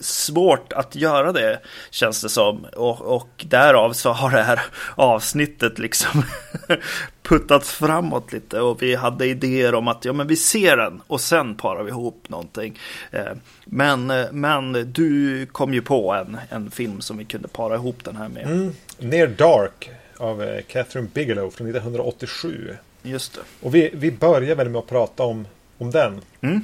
svårt 0.00 0.72
att 0.72 0.94
göra 0.94 1.32
det 1.32 1.60
känns 1.90 2.22
det 2.22 2.28
som. 2.28 2.64
Och, 2.76 3.00
och 3.00 3.44
därav 3.48 3.92
så 3.92 4.10
har 4.10 4.30
det 4.30 4.42
här 4.42 4.60
avsnittet 4.94 5.78
liksom 5.78 6.22
puttats 7.22 7.72
framåt 7.72 8.32
lite. 8.32 8.60
Och 8.60 8.82
vi 8.82 8.94
hade 8.94 9.26
idéer 9.26 9.74
om 9.74 9.88
att 9.88 10.04
ja, 10.04 10.12
men 10.12 10.26
vi 10.26 10.36
ser 10.36 10.76
den 10.76 11.02
och 11.06 11.20
sen 11.20 11.54
parar 11.54 11.82
vi 11.82 11.90
ihop 11.90 12.28
någonting. 12.28 12.78
Eh, 13.10 13.32
men, 13.64 14.10
eh, 14.10 14.26
men 14.32 14.92
du 14.92 15.46
kom 15.46 15.74
ju 15.74 15.82
på 15.82 16.12
en, 16.12 16.38
en 16.48 16.70
film 16.70 17.00
som 17.00 17.18
vi 17.18 17.24
kunde 17.24 17.48
para 17.48 17.74
ihop 17.74 18.04
den 18.04 18.16
här 18.16 18.28
med. 18.28 18.46
Mm. 18.46 18.72
Near 18.98 19.26
Dark 19.26 19.90
av 20.16 20.42
eh, 20.42 20.62
Catherine 20.62 21.08
Bigelow 21.14 21.50
från 21.50 21.66
1987. 21.66 22.76
Just 23.02 23.34
det. 23.34 23.40
Och 23.60 23.74
vi, 23.74 23.90
vi 23.92 24.12
börjar 24.12 24.54
väl 24.54 24.68
med 24.68 24.78
att 24.78 24.86
prata 24.86 25.22
om, 25.22 25.46
om 25.78 25.90
den. 25.90 26.20
Mm. 26.40 26.62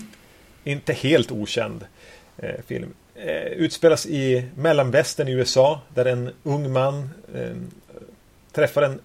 Inte 0.64 0.92
helt 0.92 1.32
okänd 1.32 1.84
eh, 2.38 2.60
film 2.66 2.94
eh, 3.14 3.42
utspelas 3.42 4.06
i 4.06 4.44
mellanvästern 4.56 5.28
i 5.28 5.32
USA 5.32 5.80
där 5.94 6.04
en 6.04 6.30
ung 6.42 6.72
man 6.72 7.10
eh, 7.34 7.56
träffar 8.52 8.82
en 8.82 9.00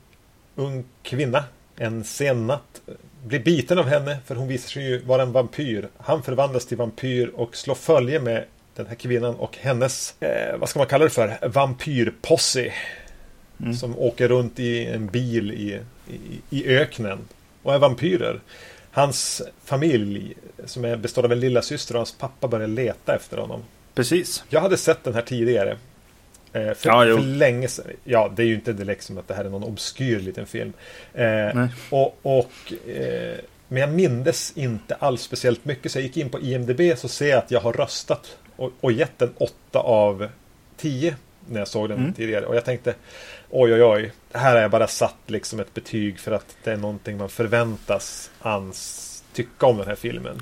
ung 0.55 0.83
kvinna 1.03 1.43
en 1.81 2.03
sen 2.03 2.47
natt. 2.47 2.81
Blir 3.23 3.39
biten 3.39 3.79
av 3.79 3.85
henne 3.85 4.17
för 4.25 4.35
hon 4.35 4.47
visar 4.47 4.69
sig 4.69 4.83
ju 4.83 5.01
vara 5.01 5.21
en 5.21 5.31
vampyr. 5.31 5.87
Han 5.97 6.23
förvandlas 6.23 6.65
till 6.65 6.77
vampyr 6.77 7.31
och 7.35 7.55
slår 7.55 7.75
följe 7.75 8.19
med 8.19 8.45
den 8.75 8.87
här 8.87 8.95
kvinnan 8.95 9.35
och 9.35 9.57
hennes, 9.57 10.21
eh, 10.21 10.57
vad 10.57 10.69
ska 10.69 10.79
man 10.79 10.87
kalla 10.87 11.03
det 11.03 11.09
för, 11.09 11.47
vampyrposse. 11.47 12.73
Mm. 13.61 13.73
Som 13.73 13.99
åker 13.99 14.27
runt 14.27 14.59
i 14.59 14.85
en 14.85 15.07
bil 15.07 15.51
i, 15.51 15.79
i, 16.13 16.41
i 16.49 16.77
öknen 16.77 17.19
och 17.63 17.73
är 17.73 17.79
vampyrer. 17.79 18.39
Hans 18.91 19.41
familj, 19.65 20.33
som 20.65 20.85
är, 20.85 20.97
består 20.97 21.25
av 21.25 21.31
en 21.31 21.39
lilla 21.39 21.61
syster 21.61 21.95
och 21.95 21.99
hans 21.99 22.11
pappa, 22.11 22.47
börjar 22.47 22.67
leta 22.67 23.15
efter 23.15 23.37
honom. 23.37 23.63
Precis. 23.93 24.43
Jag 24.49 24.61
hade 24.61 24.77
sett 24.77 25.03
den 25.03 25.13
här 25.13 25.21
tidigare. 25.21 25.77
Eh, 26.53 26.73
för, 26.73 26.89
ja, 26.89 27.17
för 27.17 27.21
länge 27.21 27.67
sedan. 27.67 27.85
Ja, 28.03 28.31
det 28.35 28.43
är 28.43 28.47
ju 28.47 28.55
inte 28.55 28.73
direkt 28.73 29.03
som 29.03 29.17
att 29.17 29.27
det 29.27 29.33
här 29.33 29.45
är 29.45 29.49
någon 29.49 29.63
obskyr 29.63 30.19
liten 30.19 30.45
film. 30.45 30.73
Eh, 31.13 31.65
och, 31.89 32.17
och 32.21 32.73
eh, 32.89 33.37
men 33.67 33.81
jag 33.81 33.89
mindes 33.91 34.57
inte 34.57 34.95
alls 34.95 35.21
speciellt 35.21 35.65
mycket. 35.65 35.91
Så 35.91 35.97
jag 35.97 36.03
gick 36.03 36.17
in 36.17 36.29
på 36.29 36.39
IMDB 36.39 36.97
så 36.97 37.07
ser 37.07 37.29
jag 37.29 37.37
att 37.37 37.51
jag 37.51 37.59
har 37.59 37.73
röstat 37.73 38.37
och, 38.55 38.71
och 38.81 38.91
gett 38.91 39.19
den 39.19 39.33
8 39.37 39.79
av 39.79 40.27
10 40.77 41.15
när 41.51 41.59
jag 41.59 41.67
såg 41.67 41.89
den 41.89 41.99
mm. 41.99 42.13
tidigare. 42.13 42.45
Och 42.45 42.55
jag 42.55 42.65
tänkte 42.65 42.95
oj 43.49 43.73
oj 43.73 43.83
oj. 43.83 44.11
Här 44.33 44.55
har 44.55 44.61
jag 44.61 44.71
bara 44.71 44.87
satt 44.87 45.17
liksom 45.27 45.59
ett 45.59 45.73
betyg 45.73 46.19
för 46.19 46.31
att 46.31 46.55
det 46.63 46.71
är 46.71 46.77
någonting 46.77 47.17
man 47.17 47.29
förväntas 47.29 48.31
ans 48.41 49.23
tycka 49.33 49.65
om 49.65 49.77
den 49.77 49.87
här 49.87 49.95
filmen. 49.95 50.41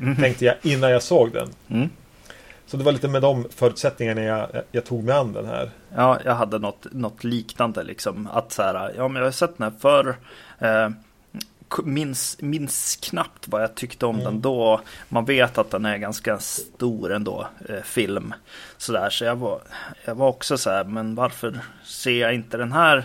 Mm. 0.00 0.16
Tänkte 0.16 0.44
jag 0.44 0.54
innan 0.62 0.90
jag 0.90 1.02
såg 1.02 1.32
den. 1.32 1.48
Mm. 1.68 1.90
Så 2.66 2.76
det 2.76 2.84
var 2.84 2.92
lite 2.92 3.08
med 3.08 3.22
de 3.22 3.46
förutsättningarna 3.50 4.22
jag, 4.22 4.48
jag 4.72 4.84
tog 4.84 5.04
mig 5.04 5.14
an 5.14 5.32
den 5.32 5.46
här. 5.46 5.70
Ja, 5.94 6.18
jag 6.24 6.34
hade 6.34 6.58
något, 6.58 6.86
något 6.92 7.24
liknande 7.24 7.82
liksom. 7.82 8.28
Att 8.32 8.52
så 8.52 8.62
här, 8.62 8.92
ja 8.96 9.08
men 9.08 9.16
jag 9.16 9.26
har 9.26 9.32
sett 9.32 9.58
den 9.58 9.72
här 9.72 9.78
förr. 9.80 10.16
Eh, 10.58 10.90
minns, 11.84 12.36
minns 12.40 12.96
knappt 12.96 13.48
vad 13.48 13.62
jag 13.62 13.74
tyckte 13.74 14.06
om 14.06 14.14
mm. 14.14 14.24
den 14.24 14.40
då. 14.40 14.80
Man 15.08 15.24
vet 15.24 15.58
att 15.58 15.70
den 15.70 15.84
är 15.84 15.96
ganska 15.96 16.38
stor 16.38 17.12
ändå, 17.12 17.48
eh, 17.68 17.82
film. 17.82 18.34
Så 18.76 18.92
där, 18.92 19.10
så 19.10 19.24
jag 19.24 19.36
var, 19.36 19.60
jag 20.04 20.14
var 20.14 20.28
också 20.28 20.58
så 20.58 20.70
här, 20.70 20.84
men 20.84 21.14
varför 21.14 21.60
ser 21.84 22.20
jag 22.20 22.34
inte 22.34 22.56
den 22.56 22.72
här 22.72 23.04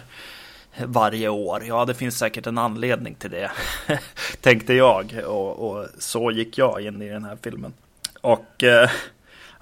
varje 0.85 1.29
år? 1.29 1.63
Ja, 1.67 1.85
det 1.85 1.93
finns 1.93 2.17
säkert 2.17 2.47
en 2.47 2.57
anledning 2.57 3.15
till 3.15 3.31
det, 3.31 3.51
tänkte 4.41 4.73
jag. 4.73 5.21
Och, 5.25 5.69
och, 5.69 5.87
så 5.99 6.31
gick 6.31 6.57
jag 6.57 6.81
in 6.81 7.01
i 7.01 7.09
den 7.09 7.23
här 7.23 7.37
filmen. 7.41 7.73
Och 8.21 8.63
eh, 8.63 8.89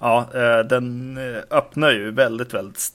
Ja, 0.00 0.28
eh, 0.34 0.58
den 0.58 1.16
eh, 1.16 1.42
öppnar 1.50 1.90
ju 1.90 2.10
väldigt, 2.10 2.54
väldigt 2.54 2.92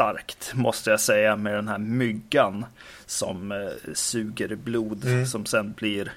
starkt 0.00 0.54
måste 0.54 0.90
jag 0.90 1.00
säga 1.00 1.36
med 1.36 1.54
den 1.54 1.68
här 1.68 1.78
myggan 1.78 2.64
som 3.06 3.52
eh, 3.52 3.92
suger 3.94 4.54
blod 4.54 5.04
mm. 5.04 5.26
som 5.26 5.46
sen 5.46 5.72
blir, 5.72 6.12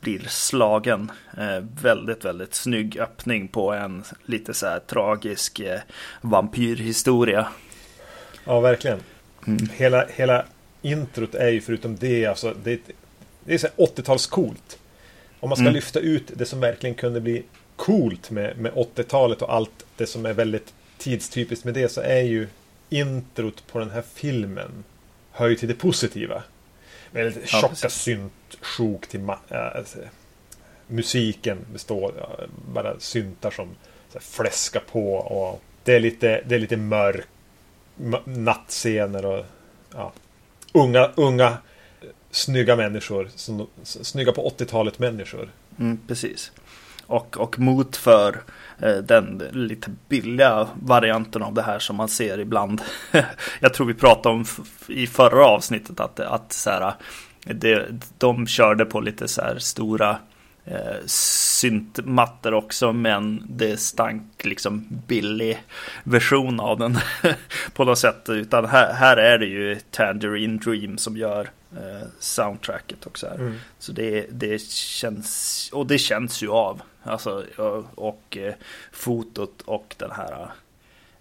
blir 0.00 0.22
slagen. 0.28 1.12
Väldigt, 1.82 2.24
väldigt 2.24 2.54
snygg 2.54 2.98
öppning 2.98 3.48
på 3.48 3.72
en 3.72 4.04
lite 4.24 4.54
så 4.54 4.66
här 4.66 4.78
tragisk 4.78 5.60
vampyrhistoria. 6.20 7.48
Ja, 8.44 8.60
verkligen. 8.60 9.00
Mm. 9.46 9.68
Hela, 9.72 10.06
hela 10.06 10.44
introt 10.82 11.34
är 11.34 11.48
ju 11.48 11.60
förutom 11.60 11.96
det, 11.96 12.26
alltså, 12.26 12.54
det, 12.62 12.80
det 13.44 13.54
är 13.54 13.58
så 13.58 13.66
80-talscoolt. 13.66 14.78
Om 15.40 15.48
man 15.48 15.56
ska 15.56 15.62
mm. 15.62 15.74
lyfta 15.74 16.00
ut 16.00 16.30
det 16.34 16.44
som 16.44 16.60
verkligen 16.60 16.94
kunde 16.94 17.20
bli 17.20 17.42
coolt 17.76 18.30
med, 18.30 18.58
med 18.58 18.72
80-talet 18.72 19.42
och 19.42 19.54
allt 19.54 19.86
det 19.96 20.06
som 20.06 20.26
är 20.26 20.32
väldigt 20.32 20.74
tidstypiskt 20.98 21.64
med 21.64 21.74
det 21.74 21.88
så 21.88 22.00
är 22.00 22.22
ju 22.22 22.48
introt 22.88 23.66
på 23.66 23.78
den 23.78 23.90
här 23.90 24.02
filmen 24.14 24.84
hör 25.30 25.48
ju 25.48 25.56
till 25.56 25.68
det 25.68 25.74
positiva. 25.74 26.42
Väldigt 27.10 27.52
ja, 27.52 27.60
tjocka 27.60 27.88
syntsjok 27.88 29.06
till 29.06 29.20
äh, 29.48 29.66
musiken 30.86 31.58
består 31.72 32.46
bara 32.72 33.00
syntar 33.00 33.50
som 33.50 33.68
så 34.12 34.20
fläskar 34.20 34.80
på 34.80 35.14
och 35.14 35.62
det 35.84 35.94
är 35.94 36.00
lite, 36.00 36.42
det 36.46 36.54
är 36.54 36.58
lite 36.58 36.76
mörk 36.76 37.26
nattscener 38.24 39.26
och 39.26 39.44
ja, 39.94 40.12
unga, 40.72 41.10
unga 41.14 41.58
snygga 42.30 42.76
människor. 42.76 43.30
Som, 43.34 43.66
snygga 43.82 44.32
på 44.32 44.50
80-talet 44.58 44.98
människor. 44.98 45.48
Mm, 45.78 45.98
precis 46.08 46.52
och, 47.06 47.36
och 47.36 47.58
mot 47.58 47.96
för 47.96 48.42
Eh, 48.78 48.96
den 48.96 49.42
lite 49.52 49.90
billiga 50.08 50.68
varianten 50.82 51.42
av 51.42 51.54
det 51.54 51.62
här 51.62 51.78
som 51.78 51.96
man 51.96 52.08
ser 52.08 52.38
ibland. 52.38 52.82
Jag 53.60 53.74
tror 53.74 53.86
vi 53.86 53.94
pratade 53.94 54.34
om 54.34 54.44
i 54.86 55.06
förra 55.06 55.46
avsnittet 55.46 56.00
att, 56.00 56.20
att 56.20 56.52
så 56.52 56.70
här, 56.70 56.94
det, 57.44 57.86
de 58.18 58.46
körde 58.46 58.84
på 58.84 59.00
lite 59.00 59.28
så 59.28 59.42
här 59.42 59.58
stora 59.58 60.18
eh, 60.64 60.96
syntmattor 61.06 62.54
också 62.54 62.92
men 62.92 63.42
det 63.48 63.80
stank 63.80 64.44
liksom 64.44 64.86
billig 65.06 65.62
version 66.04 66.60
av 66.60 66.78
den 66.78 66.98
på 67.74 67.84
något 67.84 67.98
sätt. 67.98 68.28
Utan 68.28 68.64
här, 68.64 68.92
här 68.92 69.16
är 69.16 69.38
det 69.38 69.46
ju 69.46 69.78
Tangerine 69.90 70.58
Dream 70.58 70.98
som 70.98 71.16
gör 71.16 71.50
eh, 71.76 72.08
soundtracket 72.18 73.06
också. 73.06 73.26
Mm. 73.26 73.54
Så 73.78 73.92
det, 73.92 74.26
det 74.30 74.62
känns, 74.70 75.70
och 75.72 75.86
det 75.86 75.98
känns 75.98 76.42
ju 76.42 76.50
av. 76.50 76.82
Alltså, 77.02 77.44
och 77.94 78.36
eh, 78.36 78.54
fotot 78.92 79.62
och 79.62 79.94
den 79.98 80.10
här 80.10 80.48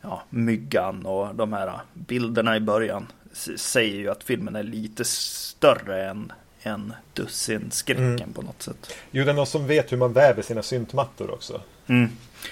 ja, 0.02 0.24
myggan 0.30 1.06
och 1.06 1.36
de 1.36 1.54
här 1.54 1.80
bilderna 1.94 2.58
i 2.58 2.60
början 2.60 3.08
säger 3.56 3.96
ju 3.96 4.10
att 4.10 4.24
filmen 4.24 4.56
är 4.56 4.64
lite 4.64 5.06
större 5.06 6.10
än 6.10 6.32
en 6.62 6.94
dussin 7.14 7.72
skräcken 7.72 8.12
mm. 8.12 8.34
på 8.34 8.42
något 8.42 8.62
sätt. 8.62 8.94
Jo, 9.12 9.26
det 9.26 9.32
är 9.32 9.36
någon 9.36 9.48
som 9.48 9.68
vet 9.68 9.92
hur 9.92 9.98
man 9.98 10.14
väver 10.14 10.42
sina 10.42 10.64
syntmattor 10.64 11.32
också. 11.32 11.62
Mm. 11.88 12.10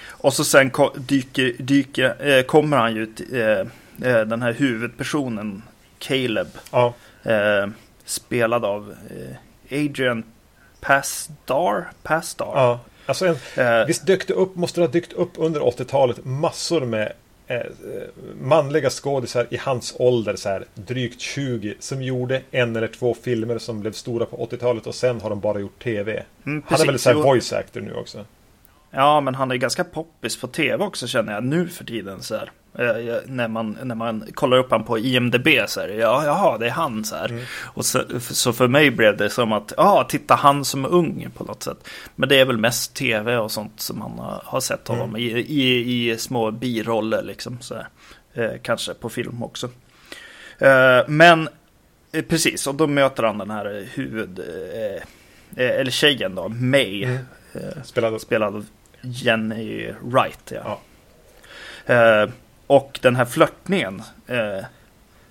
Och 0.08 0.34
så 0.34 0.44
sen 0.44 0.70
dyker, 0.96 1.52
dyker, 1.58 2.28
eh, 2.28 2.42
kommer 2.42 2.76
han 2.76 2.94
ju 2.94 3.06
till 3.06 3.40
eh, 3.40 4.20
den 4.20 4.42
här 4.42 4.52
huvudpersonen 4.52 5.62
Caleb. 5.98 6.48
Ja. 6.70 6.94
Eh, 7.22 7.66
spelad 8.04 8.64
av 8.64 8.94
eh, 9.10 9.84
Adrian 9.84 10.24
Pastar. 10.80 11.90
Pastar. 12.02 12.52
Ja, 12.54 12.80
alltså 13.06 13.26
en, 13.26 13.36
eh, 13.56 13.86
visst 13.86 14.06
dök 14.06 14.26
det 14.26 14.34
upp, 14.34 14.56
måste 14.56 14.80
det 14.80 14.86
ha 14.86 14.92
dykt 14.92 15.12
upp 15.12 15.30
under 15.36 15.60
80-talet 15.60 16.24
massor 16.24 16.80
med 16.80 17.12
eh, 17.46 17.60
manliga 18.40 18.90
skådisar 18.90 19.46
i 19.50 19.56
hans 19.56 19.94
ålder, 19.98 20.36
så 20.36 20.48
här, 20.48 20.64
drygt 20.74 21.20
20, 21.20 21.74
som 21.78 22.02
gjorde 22.02 22.42
en 22.50 22.76
eller 22.76 22.88
två 22.88 23.16
filmer 23.22 23.58
som 23.58 23.80
blev 23.80 23.92
stora 23.92 24.26
på 24.26 24.48
80-talet 24.50 24.86
och 24.86 24.94
sen 24.94 25.20
har 25.20 25.30
de 25.30 25.40
bara 25.40 25.58
gjort 25.58 25.82
tv. 25.82 26.24
Mm, 26.46 26.62
han 26.66 26.80
är 26.80 26.86
väl 26.86 26.98
så 26.98 27.08
här 27.08 27.16
voice 27.16 27.52
actor 27.52 27.80
nu 27.80 27.94
också. 27.94 28.24
Ja, 28.94 29.20
men 29.20 29.34
han 29.34 29.50
är 29.50 29.56
ganska 29.56 29.84
poppis 29.84 30.40
på 30.40 30.46
tv 30.46 30.84
också 30.84 31.06
känner 31.06 31.32
jag 31.32 31.44
nu 31.44 31.68
för 31.68 31.84
tiden. 31.84 32.22
Så 32.22 32.34
här. 32.34 32.50
Eh, 32.78 33.16
när, 33.26 33.48
man, 33.48 33.78
när 33.82 33.94
man 33.94 34.24
kollar 34.34 34.56
upp 34.56 34.70
han 34.70 34.84
på 34.84 34.98
IMDB 34.98 35.48
så 35.66 35.80
här, 35.80 35.88
ja, 35.88 36.24
jaha, 36.24 36.58
det 36.58 36.66
är 36.66 36.70
han 36.70 37.04
så 37.04 37.16
här. 37.16 37.28
Mm. 37.28 37.44
Och 37.62 37.84
så, 37.84 38.02
så 38.20 38.52
för 38.52 38.68
mig 38.68 38.90
blev 38.90 39.16
det 39.16 39.30
som 39.30 39.52
att, 39.52 39.72
ja, 39.76 40.06
titta 40.08 40.34
han 40.34 40.64
som 40.64 40.84
är 40.84 40.88
ung 40.88 41.28
på 41.36 41.44
något 41.44 41.62
sätt. 41.62 41.88
Men 42.16 42.28
det 42.28 42.40
är 42.40 42.44
väl 42.44 42.58
mest 42.58 42.94
tv 42.94 43.36
och 43.36 43.50
sånt 43.50 43.80
som 43.80 43.98
man 43.98 44.18
har, 44.18 44.42
har 44.44 44.60
sett 44.60 44.88
honom 44.88 45.08
mm. 45.08 45.20
i, 45.20 45.26
i, 45.38 46.10
i, 46.10 46.18
små 46.18 46.50
biroller 46.50 47.22
liksom. 47.22 47.58
Så 47.60 47.74
här. 47.74 47.88
Eh, 48.34 48.60
kanske 48.62 48.94
på 48.94 49.08
film 49.08 49.42
också. 49.42 49.68
Eh, 50.58 51.08
men 51.08 51.48
eh, 52.12 52.24
precis, 52.24 52.66
och 52.66 52.74
då 52.74 52.86
möter 52.86 53.22
han 53.22 53.38
den 53.38 53.50
här 53.50 53.86
huvud, 53.94 54.38
eh, 54.38 55.02
eller 55.56 55.90
tjejen 55.90 56.34
då, 56.34 56.48
May. 56.48 57.04
Mm. 57.04 57.18
Spelad. 57.84 58.20
spelad 58.20 58.54
av 58.54 58.66
Jenny 59.04 59.92
Wright. 60.02 60.52
Ja. 60.54 60.80
ja. 61.86 62.28
och 62.66 62.98
den 63.02 63.16
här 63.16 63.24
flörtningen 63.24 64.02
eh, 64.26 64.64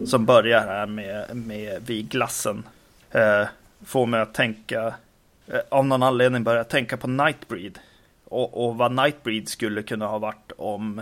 som 0.05 0.25
börjar 0.25 0.59
här 0.61 0.85
med, 0.85 1.35
med 1.35 1.81
vid 1.85 2.09
glassen 2.09 2.63
eh, 3.11 3.43
får 3.85 4.05
mig 4.05 4.21
att 4.21 4.33
tänka, 4.33 4.93
eh, 5.47 5.59
av 5.69 5.85
någon 5.85 6.03
anledning 6.03 6.43
börja 6.43 6.63
tänka 6.63 6.97
på 6.97 7.07
Nightbreed. 7.07 7.79
Och, 8.25 8.65
och 8.67 8.75
vad 8.75 8.91
Nightbreed 8.91 9.49
skulle 9.49 9.83
kunna 9.83 10.07
ha 10.07 10.17
varit 10.17 10.51
om 10.57 11.01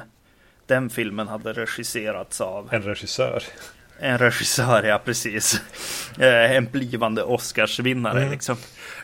den 0.65 0.89
filmen 0.89 1.27
hade 1.27 1.53
regisserats 1.53 2.41
av 2.41 2.73
En 2.73 2.81
regissör. 2.81 3.43
en 3.99 4.17
regissör, 4.17 4.83
ja 4.83 5.01
precis. 5.05 5.61
Eh, 6.19 6.51
en 6.51 6.65
blivande 6.65 7.23
Oscarsvinnare 7.23 8.19
Mm. 8.19 8.31
liksom. 8.31 8.57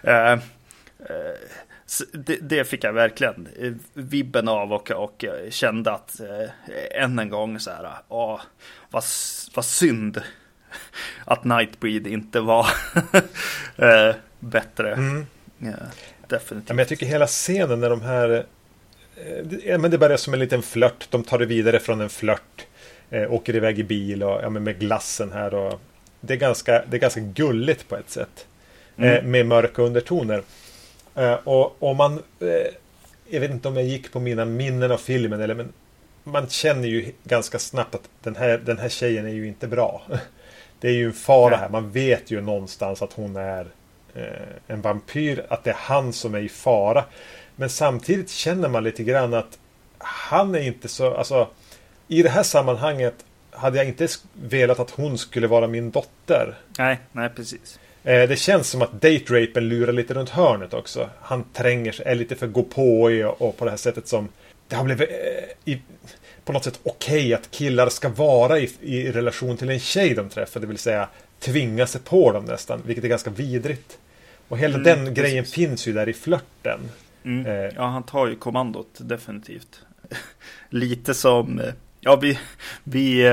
Eh, 0.03 0.31
eh, 0.31 0.39
det, 2.13 2.35
det 2.41 2.65
fick 2.65 2.83
jag 2.83 2.93
verkligen 2.93 3.47
eh, 3.59 3.73
vibben 3.93 4.47
av 4.47 4.73
och, 4.73 4.91
och 4.91 5.25
kände 5.49 5.91
att 5.91 6.19
eh, 6.19 7.03
än 7.03 7.19
en 7.19 7.29
gång 7.29 7.59
så 7.59 7.71
här, 7.71 7.89
åh, 8.07 8.41
vad, 8.89 9.03
vad 9.53 9.65
synd 9.65 10.21
att 11.25 11.43
Nightbreed 11.43 12.07
inte 12.07 12.39
var 12.39 12.67
eh, 13.75 14.15
bättre. 14.39 14.93
Mm. 14.93 15.25
Ja, 15.57 15.69
Ja, 15.69 15.73
definitivt. 16.27 16.69
men 16.69 16.77
jag 16.77 16.87
tycker 16.87 17.05
hela 17.05 17.27
scenen 17.27 17.79
när 17.79 17.89
de 17.89 18.01
här... 18.01 18.29
eh, 19.15 19.57
Ja, 19.65 19.77
men 19.77 19.91
det 19.91 19.97
börjar 19.97 20.17
som 20.17 20.33
en 20.33 20.39
liten 20.39 20.61
flört. 20.61 21.07
De 21.11 21.23
tar 21.23 21.39
det 21.39 21.45
vidare 21.45 21.79
från 21.79 22.01
en 22.01 22.09
flört. 22.09 22.65
Eh, 23.09 23.33
åker 23.33 23.55
iväg 23.55 23.79
i 23.79 23.83
bil 23.83 24.23
och 24.23 24.39
ja, 24.43 24.49
men 24.49 24.63
med 24.63 24.79
glassen 24.79 25.31
här. 25.31 25.53
Och 25.53 25.81
det, 26.21 26.33
är 26.33 26.37
ganska, 26.37 26.83
det 26.89 26.97
är 26.97 27.01
ganska 27.01 27.19
gulligt 27.19 27.87
på 27.89 27.95
ett 27.95 28.09
sätt. 28.09 28.47
Mm. 28.97 29.31
med 29.31 29.45
mörka 29.45 29.81
undertoner. 29.81 30.41
Eh, 31.17 31.33
och 31.33 31.83
om 31.83 31.97
man... 31.97 32.13
Eh, 32.39 32.73
jag 33.29 33.39
vet 33.39 33.51
inte 33.51 33.67
om 33.67 33.75
jag 33.75 33.85
gick 33.85 34.11
på 34.11 34.19
mina 34.19 34.45
minnen 34.45 34.91
av 34.91 34.97
filmen. 34.97 35.41
Eller, 35.41 35.55
men 35.55 35.73
man 36.23 36.47
känner 36.49 36.87
ju 36.87 37.11
ganska 37.23 37.59
snabbt 37.59 37.95
att 37.95 38.09
den 38.23 38.35
här, 38.35 38.57
den 38.57 38.77
här 38.77 38.89
tjejen 38.89 39.25
är 39.25 39.33
ju 39.33 39.47
inte 39.47 39.67
bra. 39.67 40.01
Det 40.79 40.87
är 40.87 40.93
ju 40.93 41.05
en 41.05 41.13
fara 41.13 41.55
här. 41.55 41.69
Man 41.69 41.91
vet 41.91 42.31
ju 42.31 42.41
någonstans 42.41 43.01
att 43.01 43.13
hon 43.13 43.35
är 43.35 43.67
eh, 44.15 44.23
en 44.67 44.81
vampyr. 44.81 45.45
Att 45.49 45.63
det 45.63 45.69
är 45.69 45.77
han 45.79 46.13
som 46.13 46.35
är 46.35 46.39
i 46.39 46.49
fara. 46.49 47.03
Men 47.55 47.69
samtidigt 47.69 48.29
känner 48.29 48.69
man 48.69 48.83
lite 48.83 49.03
grann 49.03 49.33
att 49.33 49.59
han 49.97 50.55
är 50.55 50.61
inte 50.61 50.87
så... 50.87 51.13
Alltså, 51.13 51.47
I 52.07 52.23
det 52.23 52.29
här 52.29 52.43
sammanhanget 52.43 53.25
hade 53.51 53.77
jag 53.77 53.87
inte 53.87 54.07
velat 54.33 54.79
att 54.79 54.91
hon 54.91 55.17
skulle 55.17 55.47
vara 55.47 55.67
min 55.67 55.91
dotter. 55.91 56.57
Nej, 56.77 56.99
nej 57.11 57.29
precis. 57.35 57.79
Eh, 58.07 58.29
Det 58.29 58.35
känns 58.39 58.69
som 58.69 58.81
att 58.81 59.01
date-rapen 59.01 59.69
lurar 59.69 59.93
lite 59.93 60.13
runt 60.13 60.29
hörnet 60.29 60.73
också. 60.73 61.09
Han 61.21 61.43
tränger 61.53 61.91
sig, 61.91 62.05
är 62.05 62.15
lite 62.15 62.35
för 62.35 62.47
gå 62.47 62.63
på 62.63 63.11
i 63.11 63.23
och, 63.23 63.57
på 63.57 63.65
det 63.65 63.71
här 63.71 63.77
sättet 63.77 64.07
som 64.07 64.27
det 64.67 64.75
har 64.75 64.83
blivit 64.83 65.09
eh, 65.09 65.73
i, 65.73 65.81
på 66.45 66.53
något 66.53 66.63
sätt 66.63 66.79
okej 66.83 67.33
att 67.33 67.51
killar 67.51 67.89
ska 67.89 68.09
vara 68.09 68.59
i, 68.59 68.69
i 68.81 69.11
relation 69.11 69.57
till 69.57 69.69
en 69.69 69.79
tjej 69.79 70.13
de 70.13 70.29
träffar. 70.29 70.59
Det 70.59 70.67
vill 70.67 70.77
säga 70.77 71.09
tvinga 71.39 71.87
sig 71.87 72.01
på 72.01 72.31
dem 72.31 72.45
nästan, 72.45 72.81
vilket 72.85 73.03
är 73.03 73.07
ganska 73.09 73.29
vidrigt. 73.29 73.97
Och 74.47 74.57
hela 74.57 74.75
Mm, 74.75 74.83
den 74.83 74.99
precis. 75.05 75.17
grejen 75.23 75.45
finns 75.45 75.87
ju 75.87 75.93
där 75.93 76.09
i 76.09 76.13
flörten. 76.13 76.79
Mm. 77.25 77.45
Eh. 77.45 77.71
Ja, 77.75 77.83
han 77.83 78.03
tar 78.03 78.27
ju 78.27 78.35
kommandot 78.35 78.87
definitivt. 78.97 79.81
Lite 80.69 81.13
som, 81.13 81.59
eh, 81.59 81.73
ja 82.01 82.15
vi, 82.15 82.39
vi 82.83 83.25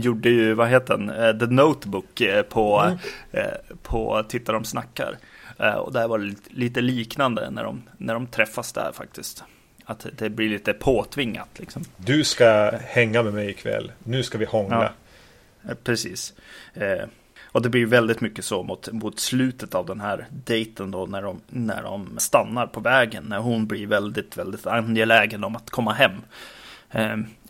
gjorde 0.00 0.28
ju, 0.30 0.54
vad 0.54 0.68
heter 0.68 0.98
den, 0.98 1.10
eh, 1.10 1.38
The 1.38 1.46
Notebook 1.46 2.20
eh, 2.20 2.42
på, 2.42 2.78
Mm. 2.80 2.98
eh, 3.32 3.76
på 3.82 4.22
Titta 4.28 4.52
de 4.52 4.64
snackar. 4.64 5.16
Och 5.78 5.92
där 5.92 6.08
var 6.08 6.18
det 6.18 6.34
lite, 6.50 6.80
liknande 6.80 7.50
när 7.50 7.64
de, 7.64 7.82
när 7.96 8.14
de 8.14 8.26
träffas 8.26 8.72
där 8.72 8.92
faktiskt. 8.94 9.44
Att 9.84 10.06
det 10.18 10.30
blir 10.30 10.48
lite 10.48 10.72
påtvingat 10.72 11.48
liksom. 11.56 11.84
Du 11.96 12.24
ska 12.24 12.70
hänga 12.84 13.22
med 13.22 13.34
mig 13.34 13.50
ikväll. 13.50 13.92
Nu 14.04 14.22
ska 14.22 14.38
vi 14.38 14.44
hångla. 14.44 14.92
Eh, 15.68 15.74
Precis. 15.84 16.34
Och 17.52 17.62
det 17.62 17.68
blir 17.68 17.86
väldigt 17.86 18.20
mycket 18.20 18.44
så 18.44 18.62
mot, 18.62 18.92
mot 18.92 19.20
slutet 19.20 19.74
av 19.74 19.86
den 19.86 20.00
här 20.00 20.26
dejten 20.30 20.90
då 20.90 21.06
när 21.06 21.22
de, 21.22 21.40
när 21.48 21.82
de 21.82 22.18
stannar 22.18 22.66
på 22.66 22.80
vägen. 22.80 23.24
När 23.24 23.38
hon 23.38 23.66
blir 23.66 23.86
väldigt, 23.86 24.36
väldigt 24.36 24.66
angelägen 24.66 25.44
om 25.44 25.56
att 25.56 25.70
komma 25.70 25.92
hem. 25.92 26.12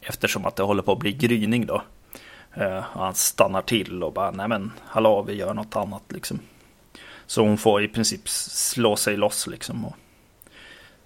Eftersom 0.02 0.44
att 0.46 0.56
det 0.56 0.62
håller 0.62 0.82
på 0.82 0.92
att 0.92 0.98
bli 0.98 1.12
gryning 1.12 1.66
då. 1.66 1.82
Eh, 2.58 2.76
och 2.96 3.04
han 3.04 3.14
stannar 3.14 3.62
till 3.62 4.02
och 4.02 4.12
bara, 4.12 4.30
nej 4.30 4.48
men 4.48 4.72
hallå 4.84 5.22
vi 5.22 5.34
gör 5.34 5.54
något 5.54 5.76
annat 5.76 6.02
liksom. 6.08 6.40
Så 7.26 7.42
hon 7.42 7.58
får 7.58 7.82
i 7.84 7.88
princip 7.88 8.28
slå 8.28 8.96
sig 8.96 9.16
loss 9.16 9.46
liksom 9.46 9.84
och 9.84 9.94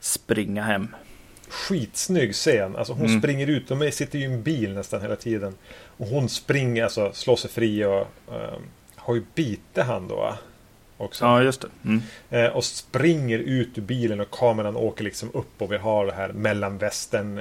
springa 0.00 0.62
hem. 0.62 0.88
Skitsnygg 1.48 2.34
scen. 2.34 2.76
Alltså 2.76 2.92
hon 2.92 3.06
Mm. 3.06 3.20
springer 3.20 3.46
ut. 3.46 3.68
De 3.68 3.90
sitter 3.92 4.18
ju 4.18 4.24
i 4.24 4.32
en 4.32 4.42
bil 4.42 4.74
nästan 4.74 5.00
hela 5.02 5.16
tiden. 5.16 5.54
Och 5.96 6.06
hon 6.06 6.28
springer, 6.28 6.84
alltså 6.84 7.12
slår 7.12 7.36
sig 7.36 7.50
fri 7.50 7.84
och 7.84 8.06
ehm, 8.34 8.62
har 8.96 9.14
ju 9.14 9.24
bitit 9.34 9.84
han 9.86 10.08
då. 10.08 10.34
Också. 10.96 11.24
Ja, 11.24 11.42
just 11.42 11.60
det. 11.60 11.68
Mm. 11.84 12.02
Eh, 12.30 12.46
och 12.46 12.64
springer 12.64 13.38
ut 13.38 13.78
ur 13.78 13.82
bilen 13.82 14.20
och 14.20 14.30
kameran 14.30 14.76
åker 14.76 15.04
liksom 15.04 15.30
upp 15.34 15.62
och 15.62 15.72
vi 15.72 15.76
har 15.76 16.06
det 16.06 16.12
här 16.12 16.32
mellanvästern. 16.32 17.40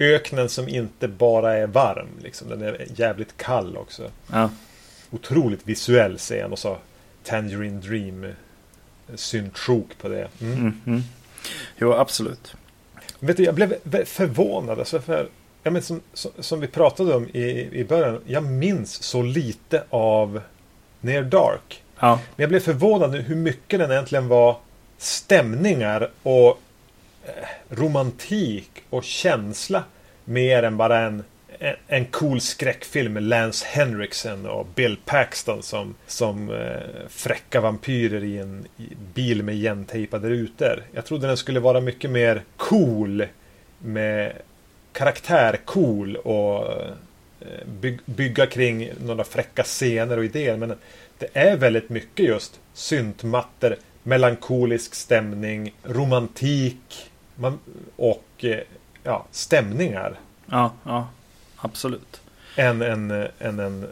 Öknen 0.00 0.48
som 0.48 0.68
inte 0.68 1.08
bara 1.08 1.56
är 1.56 1.66
varm. 1.66 2.08
Liksom. 2.22 2.48
Den 2.48 2.62
är 2.62 2.86
jävligt 2.94 3.36
kall 3.36 3.76
också. 3.76 4.10
Ja. 4.32 4.50
Otroligt 5.10 5.60
visuell 5.64 6.18
scen 6.18 6.52
och 6.52 6.58
så 6.58 6.76
Tangerine 7.24 7.80
Dream 7.80 8.24
eh, 8.24 8.30
syntsjok 9.14 9.98
på 10.00 10.08
det. 10.08 10.28
Mm. 10.40 10.52
Mm, 10.58 10.80
mm. 10.86 11.02
Jo, 11.78 11.92
absolut. 11.92 12.54
Vet 13.18 13.36
du, 13.36 13.44
jag 13.44 13.54
blev 13.54 14.04
förvånad. 14.04 14.78
Alltså 14.78 15.00
för, 15.00 15.28
ja, 15.62 15.70
men 15.70 15.82
som, 15.82 16.00
som, 16.12 16.30
som 16.38 16.60
vi 16.60 16.66
pratade 16.66 17.14
om 17.14 17.28
i, 17.28 17.68
i 17.72 17.84
början. 17.84 18.20
Jag 18.26 18.44
minns 18.44 19.02
så 19.02 19.22
lite 19.22 19.84
av 19.90 20.40
Near 21.00 21.22
Dark. 21.22 21.82
Ja, 21.98 22.14
Men 22.36 22.42
jag 22.42 22.48
blev 22.48 22.60
förvånad 22.60 23.10
nu 23.10 23.20
hur 23.20 23.36
mycket 23.36 23.80
den 23.80 23.90
egentligen 23.90 24.28
var 24.28 24.56
stämningar 24.98 26.10
och 26.22 26.60
eh, 27.24 27.32
romantik 27.70 28.70
och 28.90 29.04
känsla. 29.04 29.84
Mer 30.24 30.62
än 30.62 30.76
bara 30.76 30.98
en, 30.98 31.24
en, 31.58 31.76
en 31.86 32.04
cool 32.04 32.40
skräckfilm 32.40 33.12
med 33.12 33.22
Lance 33.22 33.66
Henriksen 33.68 34.46
och 34.46 34.66
Bill 34.74 34.96
Paxton 35.04 35.62
som, 35.62 35.94
som 36.06 36.50
eh, 36.50 37.08
fräcka 37.08 37.60
vampyrer 37.60 38.24
i 38.24 38.38
en 38.38 38.66
i 38.76 38.88
bil 39.14 39.42
med 39.42 39.54
igentejpade 39.54 40.28
rutor. 40.28 40.82
Jag 40.92 41.04
trodde 41.04 41.26
den 41.26 41.36
skulle 41.36 41.60
vara 41.60 41.80
mycket 41.80 42.10
mer 42.10 42.42
cool 42.56 43.24
med 43.78 44.32
karaktär 44.92 45.56
cool 45.64 46.16
och 46.16 46.72
eh, 46.72 47.66
by, 47.80 47.98
bygga 48.04 48.46
kring 48.46 48.90
några 49.04 49.24
fräcka 49.24 49.62
scener 49.62 50.18
och 50.18 50.24
idéer. 50.24 50.56
Men 50.56 50.74
det 51.18 51.28
är 51.32 51.56
väldigt 51.56 51.88
mycket 51.88 52.26
just 52.26 52.60
syntmattor, 52.74 53.76
melankolisk 54.02 54.94
stämning, 54.94 55.74
romantik 55.82 57.09
man, 57.40 57.58
och 57.96 58.44
eh, 58.44 58.60
ja, 59.02 59.26
stämningar. 59.30 60.18
ja, 60.46 60.72
ja, 60.84 61.08
absolut. 61.56 62.20
Än 62.56 62.82
en, 62.82 63.10
eh, 63.10 63.26
än 63.38 63.58
en 63.58 63.86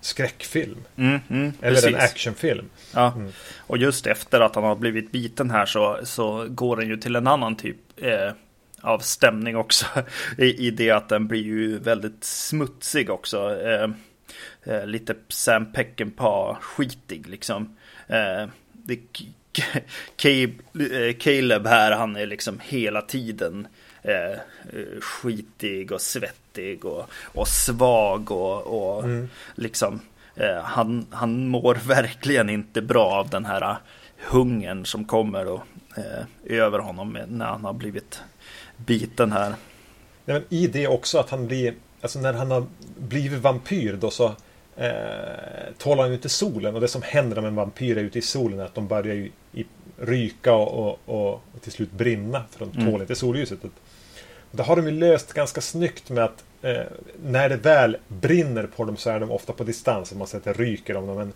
skräckfilm. 0.00 0.84
Mm, 0.96 1.20
mm, 1.30 1.52
Eller 1.60 1.74
precis. 1.74 1.94
en 1.94 2.00
actionfilm. 2.00 2.70
Ja. 2.94 3.12
Mm. 3.16 3.32
Och 3.58 3.78
just 3.78 4.06
efter 4.06 4.40
att 4.40 4.54
han 4.54 4.64
har 4.64 4.76
blivit 4.76 5.12
biten 5.12 5.50
här 5.50 5.66
så, 5.66 5.98
så 6.04 6.46
går 6.48 6.76
den 6.76 6.88
ju 6.88 6.96
till 6.96 7.16
en 7.16 7.26
annan 7.26 7.56
typ 7.56 7.76
eh, 7.96 8.32
av 8.80 8.98
stämning 8.98 9.56
också. 9.56 9.86
I, 10.38 10.66
I 10.66 10.70
det 10.70 10.90
att 10.90 11.08
den 11.08 11.28
blir 11.28 11.42
ju 11.42 11.78
väldigt 11.78 12.24
smutsig 12.24 13.10
också. 13.10 13.60
Eh, 13.60 13.90
eh, 14.62 14.86
lite 14.86 15.14
Sam 15.28 15.72
Peckinpah-skitig 15.72 17.26
liksom. 17.26 17.76
Eh, 18.06 18.48
det, 18.72 18.94
eh, 18.94 19.26
Caleb 21.18 21.66
här, 21.66 21.92
han 21.92 22.16
är 22.16 22.26
liksom 22.26 22.60
hela 22.62 23.02
tiden 23.02 23.66
eh, 24.02 24.30
eh, 24.32 24.38
skitig 25.00 25.92
och 25.92 26.00
svettig 26.00 26.84
och, 26.84 27.10
och 27.24 27.48
svag 27.48 28.30
och, 28.30 28.62
och 28.62 29.04
Mm. 29.04 29.28
liksom 29.54 30.00
eh, 30.36 30.62
han, 30.62 31.06
han 31.10 31.48
mår 31.48 31.74
verkligen 31.86 32.50
inte 32.50 32.82
bra 32.82 33.06
av 33.06 33.28
den 33.28 33.44
här 33.44 33.62
eh, 33.62 33.76
hungern 34.30 34.84
som 34.86 35.04
kommer 35.04 35.46
och, 35.48 35.62
eh, 35.96 36.56
över 36.58 36.78
honom 36.78 37.18
när 37.28 37.46
han 37.46 37.64
har 37.64 37.72
blivit 37.72 38.20
biten 38.76 39.32
här. 39.32 39.54
Men 40.24 40.42
I 40.48 40.66
det 40.66 40.88
också 40.88 41.18
att 41.18 41.30
han 41.30 41.46
blir, 41.46 41.74
alltså 42.00 42.18
när 42.18 42.32
han 42.32 42.50
har 42.50 42.66
blivit 42.96 43.40
vampyr 43.40 43.92
då 43.92 44.10
så 44.10 44.34
eh, 44.86 45.96
han 45.96 46.08
ju 46.08 46.14
inte 46.14 46.28
solen. 46.28 46.74
Och 46.74 46.80
det 46.80 46.88
som 46.88 47.02
händer 47.02 47.38
om 47.38 47.44
en 47.44 47.54
vampyr 47.54 47.98
är 47.98 48.02
ute 48.02 48.18
i 48.18 48.22
solen 48.22 48.60
är 48.60 48.64
att 48.64 48.74
de 48.74 48.88
börjar 48.88 49.14
ju 49.14 49.30
i, 49.52 49.64
ryka 49.98 50.54
och, 50.54 50.98
och, 51.06 51.32
och, 51.32 51.42
till 51.60 51.72
slut 51.72 51.92
brinna. 51.92 52.44
För 52.50 52.58
de 52.58 52.72
tål 52.72 52.88
Mm. 52.88 53.00
inte 53.00 53.14
solljuset. 53.14 53.58
Det 54.50 54.62
har 54.62 54.76
de 54.76 54.84
ju 54.86 54.90
löst 54.92 55.32
ganska 55.32 55.60
snyggt 55.60 56.10
med 56.10 56.24
att 56.24 56.44
eh, 56.62 56.82
när 57.24 57.48
det 57.48 57.56
väl 57.56 57.96
brinner 58.08 58.66
på 58.76 58.84
dem 58.84 58.96
så 58.96 59.10
är 59.10 59.20
de 59.20 59.30
ofta 59.30 59.52
på 59.52 59.64
distans. 59.64 60.12
Och 60.12 60.18
man 60.18 60.26
sätter 60.26 60.54
ryker 60.54 60.96
om 60.96 61.06
dem. 61.06 61.16
Men, 61.16 61.32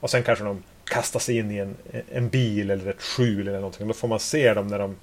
och 0.00 0.10
sen 0.10 0.22
kanske 0.22 0.44
de 0.44 0.62
kastar 0.84 1.20
sig 1.20 1.38
in 1.38 1.50
i 1.50 1.58
en, 1.58 1.76
en 2.12 2.28
bil 2.28 2.70
eller 2.70 2.90
ett 2.90 3.02
skjul 3.02 3.48
eller 3.48 3.58
någonting. 3.58 3.88
Då 3.88 3.94
får 3.94 4.08
man 4.08 4.20
se 4.20 4.54
dem 4.54 4.68
när 4.68 4.78
de 4.78 4.96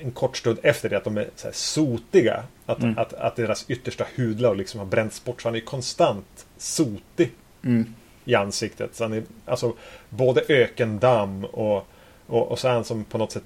en 0.00 0.10
kort 0.10 0.36
stund 0.36 0.58
efter 0.62 0.88
det 0.88 0.96
att 0.96 1.04
de 1.04 1.16
är 1.18 1.28
så 1.36 1.48
sotiga. 1.52 2.42
Att, 2.66 2.78
Mm. 2.78 2.98
att, 2.98 3.12
att 3.12 3.36
deras 3.36 3.64
yttersta 3.70 4.06
hudlag 4.16 4.56
liksom 4.56 4.80
har 4.80 4.86
bränts 4.86 5.24
bort. 5.24 5.42
Så 5.42 5.48
han 5.48 5.56
är 5.56 5.60
konstant 5.60 6.45
sotig 6.58 7.30
Mm. 7.64 7.94
i 8.24 8.34
ansiktet. 8.34 8.94
Så 8.94 9.04
han 9.04 9.12
är 9.12 9.22
alltså 9.44 9.74
både 10.08 10.42
ökendamm 10.48 11.44
och, 11.44 11.86
och, 12.26 12.48
och 12.50 12.58
så 12.58 12.68
är 12.68 12.72
han 12.72 12.84
som 12.84 13.04
på 13.04 13.18
något 13.18 13.32
sätt 13.32 13.44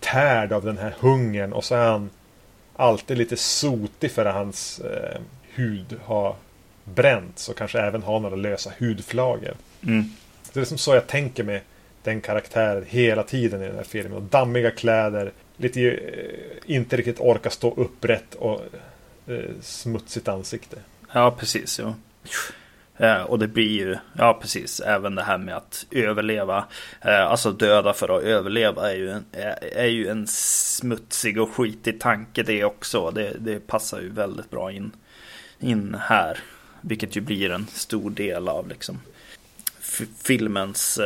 tärd 0.00 0.52
av 0.52 0.64
den 0.64 0.78
här 0.78 0.94
hungern. 1.00 1.52
Och 1.52 1.64
så 1.64 1.74
är 1.74 1.90
han 1.90 2.10
alltid 2.76 3.18
lite 3.18 3.36
sotig 3.36 4.10
för 4.10 4.24
att 4.24 4.34
hans 4.34 4.80
eh, 4.80 5.20
hud 5.54 5.96
har 6.04 6.36
bränts 6.84 7.48
och 7.48 7.56
kanske 7.56 7.80
även 7.80 8.02
har 8.02 8.20
några 8.20 8.36
lösa 8.36 8.72
hudflagor. 8.78 9.54
Mm. 9.82 10.04
Det 10.52 10.60
är 10.60 10.64
som 10.64 10.78
så 10.78 10.94
jag 10.94 11.06
tänker 11.06 11.44
med 11.44 11.60
den 12.02 12.20
karaktären 12.20 12.84
hela 12.88 13.22
tiden 13.22 13.62
i 13.62 13.66
den 13.66 13.76
här 13.76 13.84
filmen. 13.84 14.12
Och 14.12 14.22
dammiga 14.22 14.70
kläder, 14.70 15.32
lite 15.56 15.80
eh, 15.90 15.96
inte 16.76 16.96
riktigt 16.96 17.20
orka 17.20 17.50
stå 17.50 17.74
upprätt 17.74 18.34
och 18.34 18.60
eh, 19.26 19.38
smutsigt 19.60 20.28
ansikte. 20.28 20.76
Ja, 21.12 21.30
precis. 21.30 21.80
Jo. 21.82 21.94
Eh, 23.02 23.22
och 23.22 23.38
det 23.38 23.48
blir 23.48 23.70
ju, 23.70 23.96
ja 24.18 24.38
precis, 24.42 24.80
även 24.80 25.14
det 25.14 25.22
här 25.22 25.38
med 25.38 25.56
att 25.56 25.86
överleva. 25.90 26.64
Eh, 27.00 27.26
alltså 27.26 27.52
döda 27.52 27.92
för 27.92 28.18
att 28.18 28.22
överleva 28.22 28.90
är 28.90 28.96
ju 28.96 29.10
en, 29.10 29.24
eh, 29.32 29.54
är, 29.72 29.86
ju 29.86 30.08
en 30.08 30.26
smutsig 30.26 31.40
och 31.40 31.50
skitig 31.50 32.00
tanke 32.00 32.42
det 32.42 32.64
också. 32.64 33.10
Det, 33.10 33.36
det 33.38 33.66
passar 33.66 34.00
ju 34.00 34.08
väldigt 34.08 34.50
bra 34.50 34.72
in, 34.72 34.92
in 35.58 35.96
här. 36.00 36.38
Vilket 36.80 37.16
ju 37.16 37.20
blir 37.20 37.50
en 37.50 37.66
stor 37.66 38.10
del 38.10 38.48
av 38.48 38.68
liksom 38.68 39.00
filmens 40.24 41.00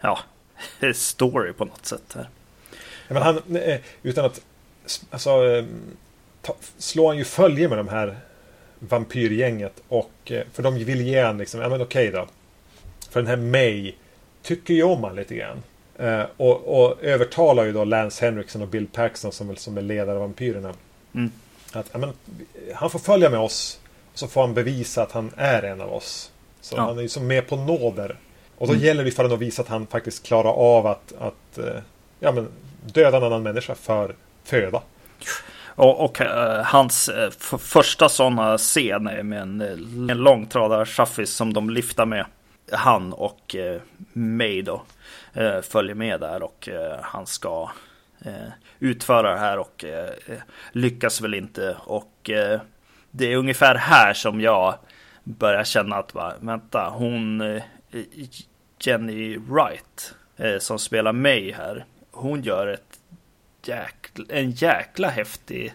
ja, 0.00 0.18
story 0.94 1.52
på 1.52 1.64
något 1.64 1.86
sätt. 1.86 2.12
här. 2.14 2.28
Ja, 3.08 3.14
Men 3.14 3.22
han, 3.22 3.42
utan 4.02 4.24
att 4.24 4.40
alltså, 5.10 5.64
ta, 6.42 6.56
slår 6.78 7.08
han 7.08 7.18
ju 7.18 7.24
följe 7.24 7.68
med 7.68 7.78
de 7.78 7.88
här 7.88 8.18
vampyrgänget. 8.88 9.82
Och, 9.88 10.10
eh, 10.24 10.42
för 10.52 10.62
de 10.62 10.74
vill 10.74 11.00
ge 11.00 11.22
han 11.22 11.38
liksom, 11.38 11.60
ja 11.60 11.68
men 11.68 11.82
okej 11.82 12.10
då. 12.10 12.26
För 13.10 13.20
den 13.20 13.26
här 13.26 13.36
May 13.36 13.92
tycker 14.42 14.74
ju 14.74 14.82
om 14.82 15.04
han 15.04 15.16
lite 15.16 15.34
grann. 15.34 15.62
Eh, 15.98 16.22
och, 16.36 16.84
och 16.84 17.02
övertalar 17.04 17.64
ju 17.64 17.72
då 17.72 17.84
Lance 17.84 18.24
Henriksen 18.24 18.62
och 18.62 18.68
Bill 18.68 18.86
Paxton 18.86 19.32
som, 19.32 19.56
som 19.56 19.78
är 19.78 19.82
ledare 19.82 20.14
av 20.16 20.20
vampyrerna. 20.20 20.74
Mm. 21.14 21.30
Att 21.72 21.86
ja, 21.92 21.98
men, 21.98 22.12
han 22.74 22.90
får 22.90 22.98
följa 22.98 23.30
med 23.30 23.40
oss. 23.40 23.80
Och 24.12 24.18
så 24.18 24.28
får 24.28 24.40
han 24.40 24.54
bevisa 24.54 25.02
att 25.02 25.12
han 25.12 25.30
är 25.36 25.62
en 25.62 25.80
av 25.80 25.92
oss. 25.92 26.30
Så 26.60 26.76
Ja. 26.76 26.82
han 26.82 26.98
är 26.98 27.02
ju 27.02 27.08
som 27.08 27.26
med 27.26 27.48
på 27.48 27.56
nåder. 27.56 28.18
Och 28.58 28.66
då 28.66 28.72
Mm. 28.72 28.84
gäller 28.84 29.04
det 29.04 29.10
för 29.10 29.22
honom 29.22 29.36
att 29.36 29.42
visa 29.42 29.62
att 29.62 29.68
han 29.68 29.86
faktiskt 29.86 30.22
klarar 30.26 30.50
av 30.50 30.86
att, 30.86 31.12
att 31.18 31.58
eh, 31.58 31.80
ja, 32.20 32.32
men, 32.32 32.48
döda 32.86 33.16
en 33.16 33.22
annan 33.22 33.42
människa 33.42 33.74
för 33.74 34.14
föda. 34.44 34.82
Och, 35.76 36.04
och 36.04 36.20
uh, 36.20 36.62
hans 36.64 37.08
uh, 37.08 37.30
första 37.58 38.08
sådana 38.08 38.58
scen 38.58 39.06
är 39.06 39.22
med 39.22 39.42
en, 39.42 39.60
eh, 39.60 39.68
en 40.10 40.18
långtradarchaffis 40.18 41.30
som 41.30 41.52
de 41.52 41.70
lyfter 41.70 42.06
med. 42.06 42.26
Han 42.72 43.12
och 43.12 43.56
uh, 43.58 43.80
May 44.12 44.62
då 44.62 44.82
uh, 45.36 45.60
följer 45.60 45.94
med 45.94 46.20
där 46.20 46.42
och 46.42 46.68
han 47.02 47.26
ska 47.26 47.70
utföra 48.78 49.32
det 49.32 49.38
här 49.38 49.58
och 49.58 49.84
lyckas 50.72 51.20
väl 51.20 51.34
inte. 51.34 51.76
Och 51.84 52.30
det 53.10 53.32
är 53.32 53.36
ungefär 53.36 53.74
här 53.74 54.12
som 54.14 54.40
jag 54.40 54.74
börjar 55.24 55.64
känna 55.64 55.96
att 55.96 56.14
va, 56.14 56.32
vänta, 56.40 56.88
hon 56.88 57.42
Jenny 58.80 59.38
Wright 59.38 60.14
som 60.58 60.78
spelar 60.78 61.12
May 61.12 61.52
här. 61.52 61.84
Hon 62.10 62.42
gör 62.42 62.66
ett 62.66 62.93
jäkla, 63.68 64.24
en 64.28 64.50
jäkla 64.50 65.08
häftig 65.08 65.74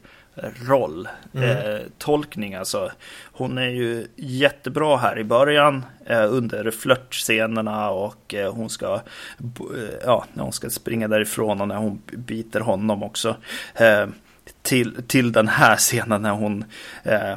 roll. 0.68 1.08
Mm. 1.34 1.50
Eh, 1.50 1.82
tolkning 1.98 2.56
alltså. 2.56 2.92
Hon 3.24 3.58
är 3.58 3.70
ju 3.70 4.08
jättebra 4.16 4.98
här 4.98 5.20
i 5.20 5.24
början 5.24 5.86
eh, 6.06 6.34
under 6.34 6.72
flörtscenerna 6.72 7.90
och 7.90 8.34
eh, 8.34 8.54
hon 8.54 8.70
ska 8.70 8.94
eh, 8.96 9.02
ja, 10.06 10.26
när 10.34 10.44
hon 10.44 10.54
ska 10.54 10.70
springa 10.70 11.08
därifrån 11.08 11.62
och 11.62 11.68
när 11.68 11.78
hon 11.78 12.02
biter 12.06 12.60
honom 12.60 13.04
också. 13.04 13.36
Eh, 13.76 14.08
till, 14.62 15.04
till 15.08 15.32
den 15.32 15.48
här 15.48 15.76
scenen 15.76 16.22
när 16.22 16.32
hon 16.32 16.66
eh, 17.04 17.34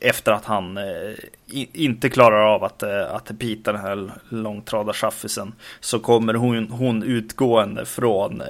efter 0.00 0.32
att 0.32 0.44
han 0.44 0.78
i, 1.46 1.84
inte 1.84 2.08
klarar 2.08 2.54
av 2.54 2.64
att, 2.64 2.82
att 2.82 3.30
bita 3.30 3.72
den 3.72 3.80
här 3.80 4.10
långtradarchaffisen 4.28 5.52
så 5.80 5.98
kommer 5.98 6.34
hon, 6.34 6.70
hon 6.70 7.02
utgående 7.02 7.86
från 7.86 8.42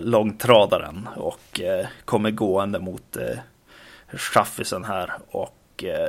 långtradaren 0.00 1.08
och 1.16 1.60
eh, 1.60 1.86
kommer 2.04 2.30
gående 2.30 2.78
mot 2.78 3.16
eh, 3.16 3.38
chaffisen 4.12 4.84
här 4.84 5.12
och 5.30 5.84
eh, 5.84 6.08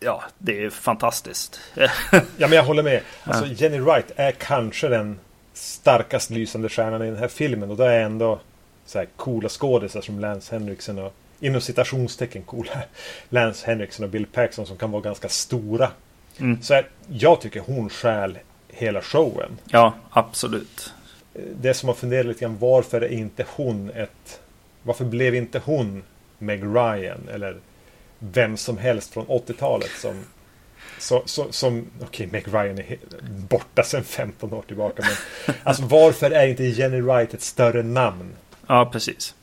ja, 0.00 0.24
det 0.38 0.64
är 0.64 0.70
fantastiskt. 0.70 1.60
Ja, 2.10 2.48
men 2.48 2.52
jag 2.52 2.64
håller 2.64 2.82
med. 2.82 3.02
Alltså, 3.24 3.46
Jenny 3.46 3.78
Wright 3.78 4.12
är 4.16 4.30
kanske 4.30 4.88
den 4.88 5.18
starkast 5.52 6.30
lysande 6.30 6.68
stjärnan 6.68 7.02
i 7.02 7.06
den 7.06 7.16
här 7.16 7.28
filmen. 7.28 7.70
Och 7.70 7.76
det 7.76 7.86
är 7.86 8.00
ändå 8.00 8.40
så 8.86 8.98
här 8.98 9.08
coola 9.16 9.48
skådisar 9.48 10.00
som 10.00 10.20
Lance 10.20 10.54
Henriksen 10.54 10.98
och 10.98 11.14
inom 11.40 11.60
citationstecken 11.60 12.42
coola 12.42 12.70
Lance 13.28 13.66
Henriksen 13.66 14.04
och 14.04 14.10
Bill 14.10 14.26
Paxton 14.26 14.66
som 14.66 14.76
kan 14.76 14.90
vara 14.90 15.02
ganska 15.02 15.28
stora. 15.28 15.90
Mm. 16.38 16.62
Så 16.62 16.74
här, 16.74 16.88
jag 17.08 17.40
tycker 17.40 17.60
hon 17.60 17.90
stjäl 17.90 18.38
hela 18.68 19.02
showen. 19.02 19.58
ja, 19.70 19.94
absolut. 20.10 20.92
Det 21.60 21.74
som 21.74 21.86
man 21.86 21.96
funderar 21.96 22.24
lite 22.24 22.40
grann 22.40 22.58
varför 22.58 23.00
är 23.00 23.08
inte 23.08 23.46
hon 23.56 23.90
ett... 23.90 24.40
Varför 24.82 25.04
blev 25.04 25.34
inte 25.34 25.60
hon 25.64 26.02
Meg 26.38 26.62
Ryan 26.62 27.28
eller 27.32 27.56
vem 28.18 28.56
som 28.56 28.78
helst 28.78 29.12
från 29.12 29.26
80-talet 29.26 29.90
som... 29.90 30.24
Så, 30.98 31.22
så, 31.24 31.52
som, 31.52 31.86
okej, 32.02 32.28
Meg 32.32 32.44
Ryan 32.46 32.78
är 32.78 32.98
borta 33.48 33.82
sedan 33.82 34.04
15 34.04 34.52
år 34.52 34.62
tillbaka. 34.62 35.02
Men 35.02 35.56
alltså 35.62 35.84
varför 35.84 36.30
är 36.30 36.46
inte 36.46 36.64
Jenny 36.64 37.00
Wright 37.00 37.34
ett 37.34 37.42
större 37.42 37.82
namn? 37.82 38.32
Ja, 38.66 38.88
precis. 38.92 39.34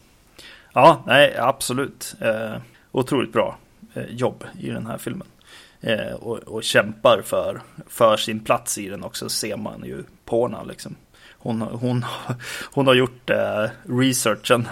Ja, 0.73 1.03
nej, 1.07 1.35
absolut. 1.37 2.15
Eh, 2.21 2.55
otroligt 2.91 3.33
bra 3.33 3.57
eh, 3.93 4.03
jobb 4.09 4.43
i 4.59 4.69
den 4.69 4.85
här 4.85 4.97
filmen. 4.97 5.27
Eh, 5.81 6.13
och, 6.13 6.37
och 6.37 6.63
kämpar 6.63 7.21
för, 7.25 7.61
för 7.87 8.17
sin 8.17 8.39
plats 8.39 8.77
i 8.77 8.89
den 8.89 9.03
också, 9.03 9.29
ser 9.29 9.57
man 9.57 9.83
ju 9.85 10.03
på 10.25 10.47
henne 10.47 10.65
liksom. 10.67 10.95
Hon, 11.43 11.61
hon, 11.61 12.05
hon 12.71 12.87
har 12.87 12.93
gjort 12.93 13.29
eh, 13.29 13.65
researchen 13.89 14.67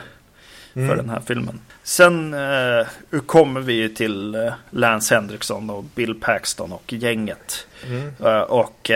för 0.73 0.81
Mm. 0.81 0.97
den 0.97 1.09
här 1.09 1.21
filmen. 1.25 1.59
Sen 1.83 2.33
eh, 2.33 2.87
kommer 3.25 3.61
vi 3.61 3.73
ju 3.73 3.89
till 3.89 4.35
eh, 4.35 4.53
Lance 4.69 5.15
Henriksen 5.15 5.69
och 5.69 5.83
Bill 5.83 6.15
Paxton 6.15 6.71
och 6.71 6.93
gänget. 6.93 7.67
Mm. 7.87 8.43
Och 8.43 8.91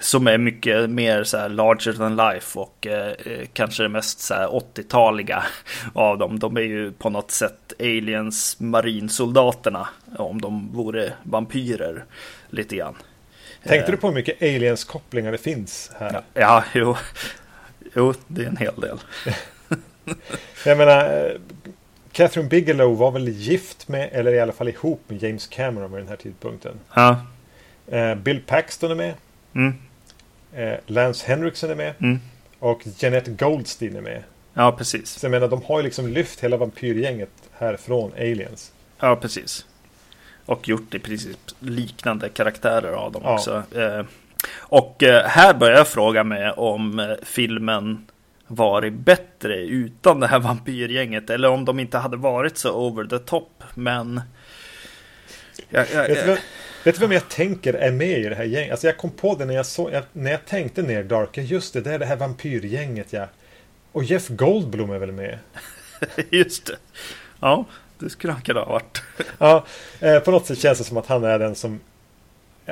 som 0.00 0.26
är 0.26 0.38
mycket 0.38 0.90
mer 0.90 1.24
så 1.24 1.36
här 1.38 1.48
larger 1.48 1.92
than 1.92 2.16
life 2.16 2.58
och 2.58 2.86
eh, 2.86 3.12
kanske 3.52 3.82
det 3.82 3.88
mest 3.88 4.20
så 4.20 4.34
här 4.34 4.46
80-taliga 4.46 5.42
av 5.94 6.18
dem. 6.18 6.38
De 6.38 6.56
är 6.56 6.60
ju 6.60 6.92
på 6.92 7.10
något 7.10 7.30
sätt 7.30 7.72
aliens 7.80 8.60
marinsoldaterna 8.60 9.88
om 10.16 10.40
de 10.40 10.72
vore 10.72 11.12
vampyrer 11.22 12.04
lite 12.50 12.76
grann. 12.76 12.94
Tänkte 13.62 13.86
Eh, 13.86 13.90
du 13.90 13.96
på 13.96 14.06
hur 14.06 14.14
mycket 14.14 14.42
aliens-kopplingar 14.42 15.32
det 15.32 15.38
finns 15.38 15.90
här? 15.98 16.12
Ja, 16.12 16.22
ja 16.40 16.64
jo. 16.74 16.96
jo, 17.94 18.14
det 18.26 18.42
är 18.42 18.46
en 18.46 18.56
hel 18.56 18.80
del. 18.80 18.98
Jag 20.66 20.78
menar, 20.78 21.24
eh, 21.26 21.32
Catherine 22.12 22.48
Bigelow 22.48 22.96
var 22.98 23.10
väl 23.10 23.28
gift 23.28 23.88
med, 23.88 24.08
eller 24.12 24.32
i 24.34 24.40
alla 24.40 24.52
fall 24.52 24.68
ihop 24.68 25.00
med 25.06 25.22
James 25.22 25.46
Cameron 25.46 25.92
vid 25.92 26.00
den 26.00 26.08
här 26.08 26.16
tidpunkten. 26.16 26.74
Ja, 26.94 27.26
Eh, 27.92 28.14
Bill 28.14 28.40
Paxton 28.46 28.90
är 28.90 28.94
med. 28.94 29.14
mm, 29.54 29.74
Eh, 30.54 30.78
Lance 30.86 31.26
Henriksen 31.26 31.70
är 31.70 31.74
med. 31.74 31.94
mm. 32.00 32.20
Och 32.58 32.82
Jeanette 32.98 33.30
Goldstein 33.30 33.96
är 33.96 34.00
med. 34.00 34.22
ja 34.54 34.72
precis. 34.72 35.10
Så 35.10 35.26
jag 35.26 35.30
menar, 35.30 35.48
de 35.48 35.62
har 35.62 35.78
ju 35.78 35.84
liksom 35.84 36.08
lyft 36.08 36.40
hela 36.40 36.56
vampyrgänget 36.56 37.28
här 37.58 37.76
från 37.76 38.12
Aliens. 38.12 38.72
Ja, 39.00 39.16
precis. 39.16 39.66
Och 40.50 40.68
gjort 40.68 40.94
i 40.94 40.98
princip 40.98 41.38
liknande 41.60 42.28
karaktärer 42.28 42.92
av 42.92 43.12
dem 43.12 43.22
Ja. 43.24 43.34
också. 43.34 43.62
Eh, 43.76 44.04
och 44.58 45.02
eh, 45.02 45.24
här 45.26 45.54
börjar 45.54 45.76
jag 45.76 45.88
fråga 45.88 46.24
mig 46.24 46.50
om 46.50 46.98
eh, 46.98 47.10
filmen 47.22 48.06
varit 48.46 48.92
bättre 48.92 49.56
utan 49.60 50.20
det 50.20 50.26
här 50.26 50.38
vampyrgänget. 50.48 51.30
Eller 51.30 51.48
om 51.48 51.64
de 51.64 51.80
inte 51.80 51.98
hade 51.98 52.16
varit 52.16 52.58
så 52.58 52.72
over 52.72 53.04
the 53.04 53.18
top. 53.18 53.62
Men... 53.74 54.20
Jag, 55.68 55.86
jag, 55.94 56.08
Vet, 56.08 56.18
du, 56.20 56.26
vem- 56.26 56.38
vet 56.84 56.94
du 56.94 57.00
vem 57.00 57.12
jag 57.12 57.28
tänker 57.28 57.74
är 57.74 57.90
med 57.92 58.18
i 58.18 58.28
det 58.28 58.34
här 58.34 58.44
gänget? 58.44 58.70
Alltså 58.70 58.86
jag 58.86 58.96
kom 58.96 59.10
på 59.10 59.34
det 59.34 59.44
när 59.44 59.54
jag, 59.54 59.66
jag, 59.92 60.04
när 60.12 60.30
jag 60.30 60.46
tänkte 60.46 60.82
ner 60.82 61.02
Dark. 61.02 61.38
Just 61.38 61.72
det, 61.74 61.80
det 61.80 61.94
är 61.94 61.98
det 61.98 62.06
här 62.06 62.16
vampyrgänget 62.16 63.12
ja. 63.12 63.26
Och 63.92 64.04
Jeff 64.04 64.28
Goldblum 64.28 64.90
är 64.90 64.98
väl 64.98 65.12
med? 65.12 65.38
just 66.30 66.66
det. 66.66 66.76
Ja, 67.40 67.64
det 68.00 68.10
skulle 68.10 68.32
han 68.32 68.42
kunna 68.42 68.60
ha 68.60 68.72
varit. 68.72 69.02
Ja, 69.38 69.64
eh, 70.00 70.18
på 70.18 70.30
något 70.30 70.46
sätt 70.46 70.58
känns 70.58 70.78
det 70.78 70.84
som 70.84 70.96
att 70.96 71.06
han 71.06 71.24
är 71.24 71.38
den 71.38 71.54
som 71.54 71.80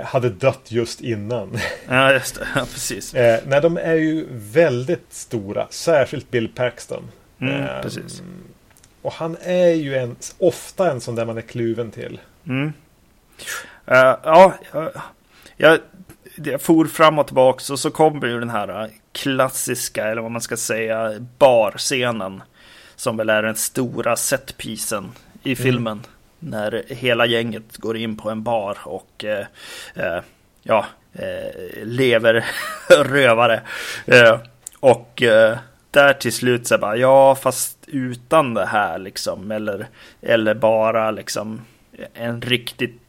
hade 0.05 0.29
dött 0.29 0.63
just 0.69 1.01
innan. 1.01 1.59
Ja, 1.89 2.13
just 2.13 2.35
det. 2.35 2.47
Ja, 2.55 2.61
precis. 2.61 3.15
Eh, 3.15 3.41
nej, 3.47 3.61
de 3.61 3.77
är 3.77 3.95
ju 3.95 4.27
väldigt 4.31 5.07
stora. 5.13 5.67
Särskilt 5.71 6.31
Bill 6.31 6.49
Paxton. 6.49 7.03
Mm, 7.41 7.63
Eh, 7.63 7.83
precis. 7.83 8.23
Och 9.03 9.13
han 9.13 9.37
är 9.43 9.69
ju 9.71 9.97
en, 9.97 10.17
ofta 10.39 10.91
en 10.91 11.01
sån 11.01 11.15
där 11.15 11.25
man 11.25 11.39
är 11.39 11.43
kluven 11.43 11.91
till. 11.91 12.21
Mm. 12.47 12.73
Eh, 13.87 14.17
ja, 14.23 14.55
jag, 14.73 14.91
jag, 15.57 15.79
jag 16.35 16.61
for 16.61 16.85
fram 16.85 17.19
och 17.19 17.27
tillbaka 17.27 17.73
och 17.73 17.79
så 17.79 17.91
kommer 17.91 18.27
ju 18.27 18.41
den 18.41 18.51
här 18.51 18.83
eh, 18.83 18.91
klassiska, 19.13 20.07
eller 20.09 20.23
vad 20.23 20.31
man 20.31 20.41
ska 20.41 20.57
säga, 20.57 21.13
barscenen. 21.39 22.43
Som 22.99 23.17
väl 23.17 23.31
är 23.31 23.43
den 23.43 23.57
stora 23.57 24.17
setpisen 24.17 25.13
i 25.43 25.57
filmen. 25.57 26.01
När 26.39 26.85
hela 26.89 27.27
gänget 27.27 27.77
går 27.77 27.97
in 27.97 28.17
på 28.17 28.31
en 28.31 28.43
bar 28.43 28.79
och 28.85 29.25
eh, 29.25 29.47
eh, 29.95 30.23
ja, 30.63 30.87
eh, 31.13 31.85
lever 31.85 32.45
rövare. 33.05 33.63
Eh, 34.07 34.39
och 34.81 35.23
eh, 35.23 35.59
där 35.91 36.13
till 36.13 36.33
slut 36.33 36.67
så 36.67 36.79
bara, 36.79 36.97
ja 36.97 37.35
fast 37.35 37.79
utan 37.87 38.55
det 38.55 38.67
här 38.67 38.99
liksom. 38.99 39.51
Eller, 39.51 39.89
eller 40.21 40.55
bara 40.55 41.11
liksom 41.11 41.61
en 42.15 42.43
riktigt 42.43 43.03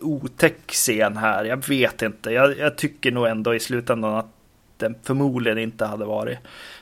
otäck 0.00 0.60
scen 0.66 1.16
här. 1.16 1.44
Jag 1.44 1.66
vet 1.68 2.02
inte. 2.02 2.30
Jag, 2.30 2.58
jag 2.58 2.76
tycker 2.78 3.12
nog 3.12 3.26
ändå 3.26 3.54
i 3.54 3.60
slutändan 3.60 4.14
att 4.14 4.30
den 4.76 4.94
förmodligen 5.02 5.58
inte 5.58 5.84
hade 5.84 6.04
varit 6.04 6.38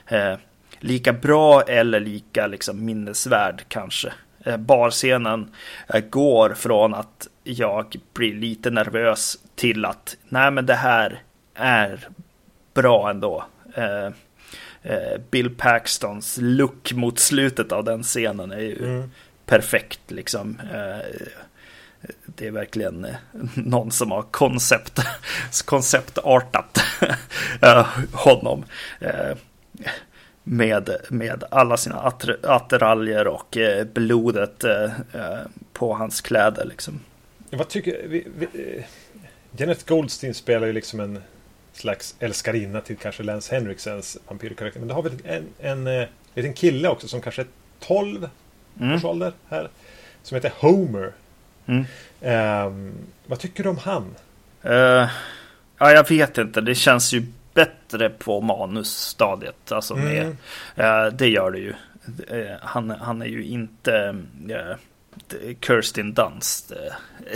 eh, 0.07 0.35
lika 0.79 1.13
bra 1.13 1.61
eller 1.61 1.99
lika 1.99 2.47
liksom, 2.47 2.85
minnesvärd 2.85 3.63
kanske. 3.67 4.13
Eh, 4.45 4.57
barscenen 4.57 5.49
eh, 5.93 5.99
går 6.01 6.53
från 6.53 6.93
att 6.93 7.27
jag 7.43 7.95
blir 8.13 8.33
lite 8.33 8.69
nervös 8.69 9.37
till 9.55 9.85
att 9.85 10.17
nej 10.29 10.51
men 10.51 10.65
det 10.65 10.73
här 10.75 11.21
är 11.55 12.07
bra 12.73 13.09
ändå. 13.09 13.45
Eh, 13.75 14.09
Bill 15.31 15.55
Paxtons 15.55 16.37
look 16.41 16.93
mot 16.93 17.19
slutet 17.19 17.71
av 17.71 17.83
den 17.83 18.03
scenen 18.03 18.51
är 18.51 18.59
ju 18.59 18.85
Mm. 18.85 19.11
perfekt 19.45 20.11
liksom. 20.11 20.61
Det 22.25 22.47
är 22.47 22.51
verkligen 22.51 23.07
någon 23.53 23.91
som 23.91 24.11
har 24.11 24.21
koncept, 24.21 24.99
konceptartat 25.65 26.79
honom. 28.11 28.65
Med, 30.47 30.89
med 31.09 31.43
alla 31.51 31.77
sina 31.77 31.95
attir- 31.95 32.45
attiraljer 32.47 33.27
och 33.27 33.57
eh, 33.57 33.85
blodet 33.85 34.63
eh, 34.63 34.83
eh, 35.13 35.37
på 35.73 35.93
hans 35.93 36.21
kläder 36.21 36.65
liksom. 36.65 36.99
Vad 37.49 37.67
tycker 37.67 38.07
vi, 38.07 38.27
vi, 38.37 38.47
Janet 39.57 39.85
Goldstein 39.87 40.33
spelar 40.33 40.67
ju 40.67 40.73
liksom 40.73 40.99
en 40.99 41.21
slags 41.73 42.15
älskarinna 42.19 42.81
till 42.81 42.97
kanske 42.97 43.23
Lance 43.23 43.55
Henriksens 43.55 44.17
vampyrkaraktär. 44.27 44.79
Men 44.79 44.89
då 44.89 44.95
har 44.95 45.03
vi 45.03 45.09
en, 45.25 45.45
en, 45.59 45.87
en 45.87 46.07
liten 46.33 46.53
kille 46.53 46.89
också 46.89 47.07
som 47.07 47.21
kanske 47.21 47.41
är 47.41 47.47
12 47.79 48.29
Mm. 48.79 48.95
års 48.95 49.03
ålder 49.03 49.33
här. 49.49 49.69
Som 50.23 50.35
heter 50.35 50.51
Homer. 50.59 51.11
Mm. 51.65 51.85
Ehm, 52.21 52.93
vad 53.25 53.39
tycker 53.39 53.63
du 53.63 53.69
om 53.69 53.77
han? 53.77 54.15
Eh, 54.63 55.09
ja, 55.77 55.91
jag 55.91 56.09
vet 56.09 56.37
inte. 56.37 56.61
Det 56.61 56.75
känns 56.75 57.13
ju 57.13 57.23
bättre 57.55 58.09
på 58.09 58.41
manusstadiet. 58.41 59.71
Alltså 59.71 59.95
med, 59.95 60.21
Mm. 60.23 60.37
eh, 60.75 61.13
det 61.13 61.27
gör 61.27 61.51
det 61.51 61.59
ju. 61.59 61.73
Eh, 62.27 62.55
han, 62.61 62.89
han 62.89 63.21
är 63.21 63.25
ju 63.25 63.43
inte 63.45 64.15
eh, 64.49 64.75
Kirsten 65.61 66.13
Dunst 66.13 66.71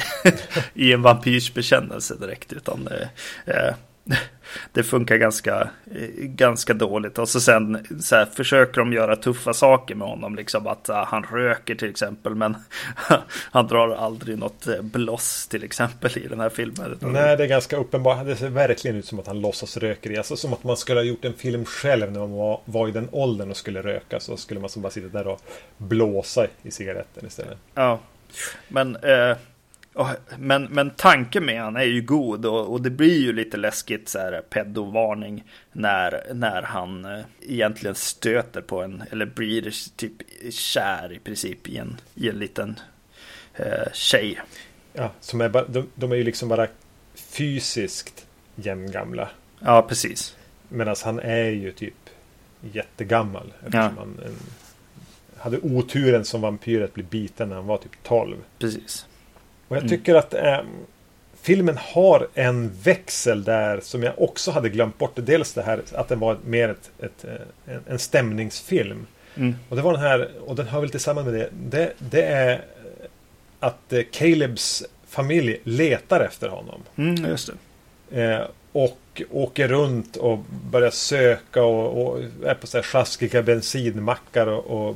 i 0.73 0.93
en 0.93 1.01
vampyrs 1.01 1.53
bekännelse 1.53 2.15
direkt. 2.19 2.53
Utan 2.53 2.87
eh, 3.45 3.73
det 4.73 4.83
funkar 4.83 5.17
ganska, 5.17 5.69
eh, 5.95 6.09
ganska 6.17 6.73
dåligt. 6.73 7.17
Och 7.17 7.29
så 7.29 7.39
sen 7.39 7.85
så 8.01 8.15
här, 8.15 8.25
försöker 8.25 8.81
de 8.81 8.93
göra 8.93 9.15
tuffa 9.15 9.53
saker 9.53 9.95
med 9.95 10.07
honom. 10.07 10.35
Liksom 10.35 10.67
att 10.67 10.89
ah, 10.89 11.05
han 11.07 11.23
röker 11.23 11.75
till 11.75 11.89
exempel. 11.89 12.35
Men 12.35 12.57
han 13.51 13.67
drar 13.67 13.89
aldrig 13.89 14.37
något 14.37 14.67
eh, 14.67 14.81
bloss 14.81 15.47
till 15.47 15.63
exempel 15.63 16.17
i 16.17 16.27
den 16.27 16.39
här 16.39 16.49
filmen. 16.49 16.97
Nej, 16.99 17.37
det 17.37 17.43
är 17.43 17.47
ganska 17.47 17.77
uppenbart. 17.77 18.25
Det 18.25 18.35
ser 18.35 18.49
verkligen 18.49 18.97
ut 18.97 19.05
som 19.05 19.19
att 19.19 19.27
han 19.27 19.41
låtsas 19.41 19.77
röker. 19.77 20.17
Alltså 20.17 20.35
som 20.35 20.53
att 20.53 20.63
man 20.63 20.77
skulle 20.77 20.99
ha 20.99 21.05
gjort 21.05 21.25
en 21.25 21.33
film 21.33 21.65
själv 21.65 22.11
när 22.11 22.19
man 22.19 22.31
var, 22.31 22.61
var 22.65 22.87
i 22.87 22.91
den 22.91 23.07
åldern 23.11 23.49
och 23.51 23.57
skulle 23.57 23.81
röka. 23.81 24.19
Så 24.19 24.37
skulle 24.37 24.59
man 24.59 24.69
som 24.69 24.81
bara 24.81 24.91
sitta 24.91 25.07
där 25.07 25.27
och 25.27 25.41
blåsa 25.77 26.47
i 26.63 26.71
cigaretten 26.71 27.27
istället. 27.27 27.57
Ja, 27.73 27.99
men, 28.67 28.95
eh, 28.95 29.37
men, 30.37 30.63
men 30.63 30.89
tanken 30.89 31.45
med 31.45 31.61
han 31.61 31.75
är 31.75 31.83
ju 31.83 32.01
god 32.01 32.45
och, 32.45 32.71
och 32.71 32.81
det 32.81 32.89
blir 32.89 33.19
ju 33.21 33.33
lite 33.33 33.57
läskigt 33.57 34.09
så 34.09 34.19
här 34.19 34.41
pedovarning 34.49 35.43
när, 35.71 36.23
när 36.33 36.61
han 36.61 37.05
eh, 37.05 37.19
egentligen 37.41 37.95
stöter 37.95 38.61
på 38.61 38.81
en 38.81 39.03
eller 39.11 39.25
blir 39.25 39.73
typ 39.95 40.13
kär 40.51 41.13
i 41.13 41.19
princip 41.19 41.67
i 41.67 41.77
en, 41.77 41.97
i 42.15 42.29
en 42.29 42.39
liten 42.39 42.79
eh, 43.55 43.91
tjej. 43.93 44.39
Ja, 44.93 45.11
som 45.19 45.41
är 45.41 45.49
bara, 45.49 45.65
de, 45.67 45.87
de 45.95 46.11
är 46.11 46.15
ju 46.15 46.23
liksom 46.23 46.49
bara 46.49 46.67
fysiskt 47.15 48.25
jämngamla. 48.55 49.29
Ja, 49.59 49.81
precis. 49.81 50.35
Medan 50.69 50.95
han 51.03 51.19
är 51.19 51.49
ju 51.49 51.71
typ 51.71 51.93
jättegammal. 52.61 53.53
Eftersom 53.59 53.79
Ja. 53.79 53.91
han 53.97 54.19
en, 54.25 54.35
hade 55.37 55.57
oturen 55.57 56.25
som 56.25 56.41
vampyr 56.41 56.81
att 56.81 56.93
bli 56.93 57.03
biten 57.03 57.49
när 57.49 57.55
han 57.55 57.65
var 57.65 57.77
typ 57.77 58.03
12. 58.03 58.37
Precis. 58.59 59.05
Och 59.69 59.75
jag 59.75 59.83
Mm. 59.83 59.89
tycker 59.89 60.15
att 60.15 60.33
eh, 60.33 60.59
filmen 61.41 61.77
har 61.77 62.27
en 62.33 62.71
växel 62.83 63.43
där 63.43 63.79
som 63.83 64.03
jag 64.03 64.13
också 64.21 64.51
hade 64.51 64.69
glömt 64.69 64.97
bort. 64.97 65.11
Dels 65.15 65.53
det 65.53 65.61
här 65.61 65.81
att 65.93 66.07
den 66.07 66.19
var 66.19 66.37
mer 66.45 66.69
ett, 66.69 66.91
ett, 66.99 67.25
eh, 67.25 67.73
en, 67.75 67.81
en 67.87 67.99
stämningsfilm. 67.99 69.05
Mm. 69.35 69.55
Och 69.69 69.75
det 69.75 69.81
var 69.81 69.93
den 69.93 70.01
här, 70.01 70.29
och 70.45 70.55
den 70.55 70.67
hör 70.67 70.81
väl 70.81 70.89
tillsammans 70.89 71.25
med 71.25 71.33
det. 71.33 71.49
Det, 71.69 71.93
det 71.99 72.23
är 72.23 72.61
att 73.59 73.93
eh, 73.93 74.01
Calebs 74.11 74.83
familj 75.07 75.59
letar 75.63 76.19
efter 76.19 76.47
honom. 76.49 76.81
Mm, 76.95 77.25
just 77.25 77.49
det. 78.09 78.23
Eh, 78.23 78.41
och 78.71 79.21
åker 79.31 79.67
runt 79.67 80.15
och 80.15 80.39
börjar 80.71 80.91
söka 80.91 81.63
och, 81.63 82.07
och 82.07 82.19
är 82.45 82.53
på 82.53 82.67
så 82.67 82.77
här 82.77 82.83
sjaskiga 82.83 83.41
bensinmackar 83.43 84.47
och, 84.47 84.87
och 84.89 84.95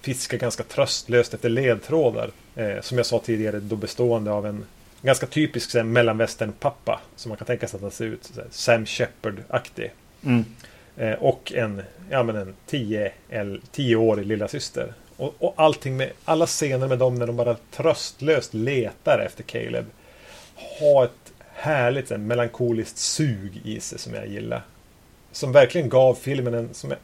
fiskar 0.00 0.38
ganska 0.38 0.62
tröstlöst 0.62 1.34
efter 1.34 1.48
ledtrådar. 1.48 2.30
Eh, 2.56 2.80
som 2.80 2.96
jag 2.96 3.06
sa 3.06 3.18
tidigare, 3.18 3.60
då 3.60 3.76
bestående 3.76 4.32
av 4.32 4.46
en 4.46 4.64
ganska 5.02 5.26
typisk 5.26 5.74
mellanvästern-pappa. 5.74 7.00
Som 7.16 7.28
man 7.28 7.38
kan 7.38 7.46
tänka 7.46 7.68
sig 7.68 7.76
att 7.76 7.82
han 7.82 7.90
ser 7.90 8.04
ut. 8.04 8.24
Så 8.24 8.40
här, 8.40 8.48
Sam 8.50 8.86
Shepard-aktig. 8.86 9.90
Mm. 10.24 10.44
Eh, 10.96 11.12
och 11.12 11.52
en, 11.52 11.82
ja, 12.10 12.22
men 12.22 12.36
en 12.36 12.54
10 12.66 13.12
el- 13.30 13.60
10-årig 13.74 14.26
lilla 14.26 14.48
syster. 14.48 14.94
Och, 15.16 15.34
och 15.38 15.54
allting 15.56 15.96
med 15.96 16.10
alla 16.24 16.46
scener 16.46 16.88
med 16.88 16.98
dem 16.98 17.14
när 17.14 17.26
de 17.26 17.36
bara 17.36 17.56
tröstlöst 17.70 18.54
letar 18.54 19.18
efter 19.18 19.42
Caleb. 19.42 19.84
Har 20.80 21.04
ett 21.04 21.32
härligt 21.54 22.08
så 22.08 22.14
här, 22.14 22.18
melankoliskt 22.18 22.98
sug 22.98 23.60
i 23.64 23.80
sig 23.80 23.98
som 23.98 24.14
jag 24.14 24.26
gillar. 24.26 24.62
Som 25.32 25.52
verkligen 25.52 25.88
gav 25.88 26.14
filmen 26.14 26.54
en, 26.54 26.74
som, 26.74 26.92
eh, 26.92 26.96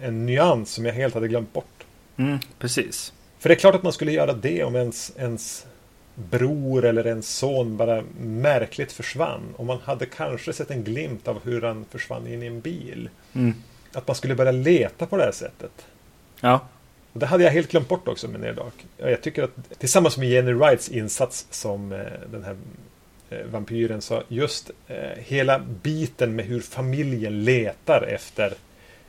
en 0.00 0.26
nyans 0.26 0.72
som 0.72 0.86
jag 0.86 0.92
helt 0.92 1.14
hade 1.14 1.28
glömt 1.28 1.52
bort. 1.52 1.84
Mm, 2.16 2.38
precis. 2.58 3.12
För 3.38 3.48
det 3.48 3.54
är 3.54 3.58
klart 3.58 3.74
att 3.74 3.82
man 3.82 3.92
skulle 3.92 4.12
göra 4.12 4.32
det 4.32 4.64
om 4.64 4.76
ens, 4.76 5.12
ens 5.16 5.66
bror 6.14 6.84
eller 6.84 7.06
ens 7.06 7.36
son 7.36 7.76
bara 7.76 8.04
märkligt 8.20 8.92
försvann. 8.92 9.54
Och 9.56 9.66
man 9.66 9.78
hade 9.84 10.06
kanske 10.06 10.52
sett 10.52 10.70
en 10.70 10.84
glimt 10.84 11.28
av 11.28 11.44
hur 11.44 11.62
han 11.62 11.84
försvann 11.90 12.26
in 12.26 12.42
i 12.42 12.46
en 12.46 12.60
bil. 12.60 13.08
Mm. 13.32 13.54
Att 13.92 14.06
man 14.06 14.16
skulle 14.16 14.34
börja 14.34 14.52
leta 14.52 15.06
på 15.06 15.16
det 15.16 15.24
här 15.24 15.32
sättet. 15.32 15.86
Ja, 16.40 16.60
Och 17.12 17.20
det 17.20 17.26
hade 17.26 17.44
jag 17.44 17.50
helt 17.50 17.70
glömt 17.70 17.88
bort 17.88 18.08
också 18.08 18.28
med 18.28 18.40
Near 18.40 18.52
Dark. 18.52 18.86
Och 19.00 19.10
Jag 19.10 19.22
tycker 19.22 19.42
att 19.42 19.78
tillsammans 19.78 20.16
med 20.16 20.28
Jenny 20.28 20.52
Wrights 20.52 20.88
insats 20.88 21.46
som 21.50 21.92
eh, 21.92 21.98
den 22.32 22.44
här 22.44 22.56
eh, 23.30 23.46
vampyren 23.46 24.02
så 24.02 24.22
just 24.28 24.70
eh, 24.88 24.96
hela 25.16 25.58
biten 25.58 26.36
med 26.36 26.44
hur 26.44 26.60
familjen 26.60 27.44
letar 27.44 28.02
efter, 28.02 28.54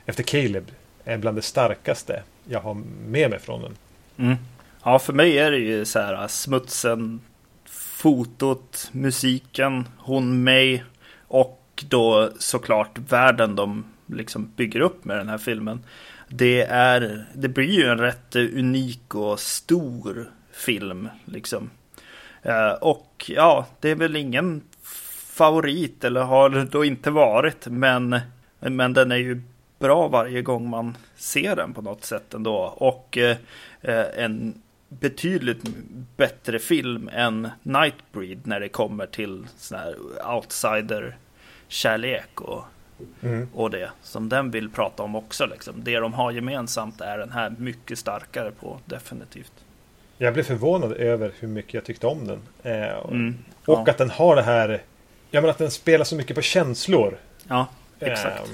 efter 0.06 0.22
Caleb 0.22 0.70
är 1.04 1.18
bland 1.18 1.38
det 1.38 1.42
starkaste 1.42 2.22
jag 2.48 2.60
har 2.60 2.74
med 3.06 3.30
mig 3.30 3.38
från 3.38 3.62
den. 3.62 3.76
Mm. 4.16 4.36
Ja, 4.84 4.98
för 4.98 5.12
mig 5.12 5.38
är 5.38 5.50
det 5.50 5.58
ju 5.58 5.84
så 5.84 5.98
här 5.98 6.28
smutsen, 6.28 7.20
fotot, 7.66 8.88
musiken, 8.92 9.88
hon 9.98 10.44
mig 10.44 10.84
och 11.28 11.84
då 11.88 12.30
såklart 12.38 12.98
världen 13.08 13.56
de 13.56 13.84
liksom 14.06 14.52
bygger 14.56 14.80
upp 14.80 15.04
med 15.04 15.16
den 15.16 15.28
här 15.28 15.38
filmen. 15.38 15.84
Det, 16.28 16.62
är, 16.62 17.26
det 17.34 17.48
blir 17.48 17.70
ju 17.70 17.84
en 17.84 17.98
rätt 17.98 18.36
unik 18.36 19.14
och 19.14 19.40
stor 19.40 20.30
film 20.52 21.08
liksom. 21.24 21.70
Eh, 22.42 22.70
och 22.70 23.24
ja, 23.28 23.66
det 23.80 23.90
är 23.90 23.94
väl 23.94 24.16
ingen 24.16 24.62
favorit 25.32 26.04
eller 26.04 26.22
har 26.22 26.48
det 26.48 26.64
då 26.64 26.84
inte 26.84 27.10
varit, 27.10 27.66
men, 27.66 28.20
men 28.58 28.92
den 28.92 29.12
är 29.12 29.16
ju 29.16 29.42
bra 29.84 30.08
varje 30.08 30.42
gång 30.42 30.68
man 30.68 30.96
ser 31.16 31.56
den 31.56 31.74
på 31.74 31.82
något 31.82 32.04
sätt 32.04 32.34
ändå. 32.34 32.56
Och 32.76 33.18
eh, 33.18 33.36
en 34.16 34.62
betydligt 34.88 35.62
bättre 36.16 36.58
film 36.58 37.10
än 37.12 37.48
Nightbreed 37.62 38.46
när 38.46 38.60
det 38.60 38.68
kommer 38.68 39.06
till 39.06 39.46
sån 39.56 39.78
här 39.78 39.94
outsider-kärlek 40.34 42.40
och, 42.40 42.64
Mm. 43.22 43.48
och 43.54 43.70
det 43.70 43.90
som 44.02 44.28
den 44.28 44.50
vill 44.50 44.70
prata 44.70 45.02
om 45.02 45.14
också. 45.16 45.46
Liksom. 45.46 45.74
Det 45.84 45.98
de 45.98 46.12
har 46.14 46.32
gemensamt 46.32 47.00
är 47.00 47.18
den 47.18 47.32
här 47.32 47.54
mycket 47.58 47.98
starkare 47.98 48.50
på, 48.60 48.78
definitivt. 48.84 49.52
Jag 50.18 50.34
blev 50.34 50.42
förvånad 50.42 50.92
över 50.92 51.32
hur 51.38 51.48
mycket 51.48 51.74
jag 51.74 51.84
tyckte 51.84 52.06
om 52.06 52.26
den. 52.26 52.38
Eh, 52.62 52.94
och 52.96 53.12
Mm. 53.12 53.34
och 53.66 53.82
Ja. 53.86 53.90
att 53.90 53.98
den 53.98 54.10
har 54.10 54.36
det 54.36 54.42
här... 54.42 54.82
Ja, 55.30 55.40
men 55.40 55.50
att 55.50 55.58
den 55.58 55.70
spelar 55.70 56.04
så 56.04 56.16
mycket 56.16 56.36
på 56.36 56.42
känslor. 56.42 57.16
Ja, 57.48 57.66
exakt. 58.00 58.48
Ehm, 58.48 58.52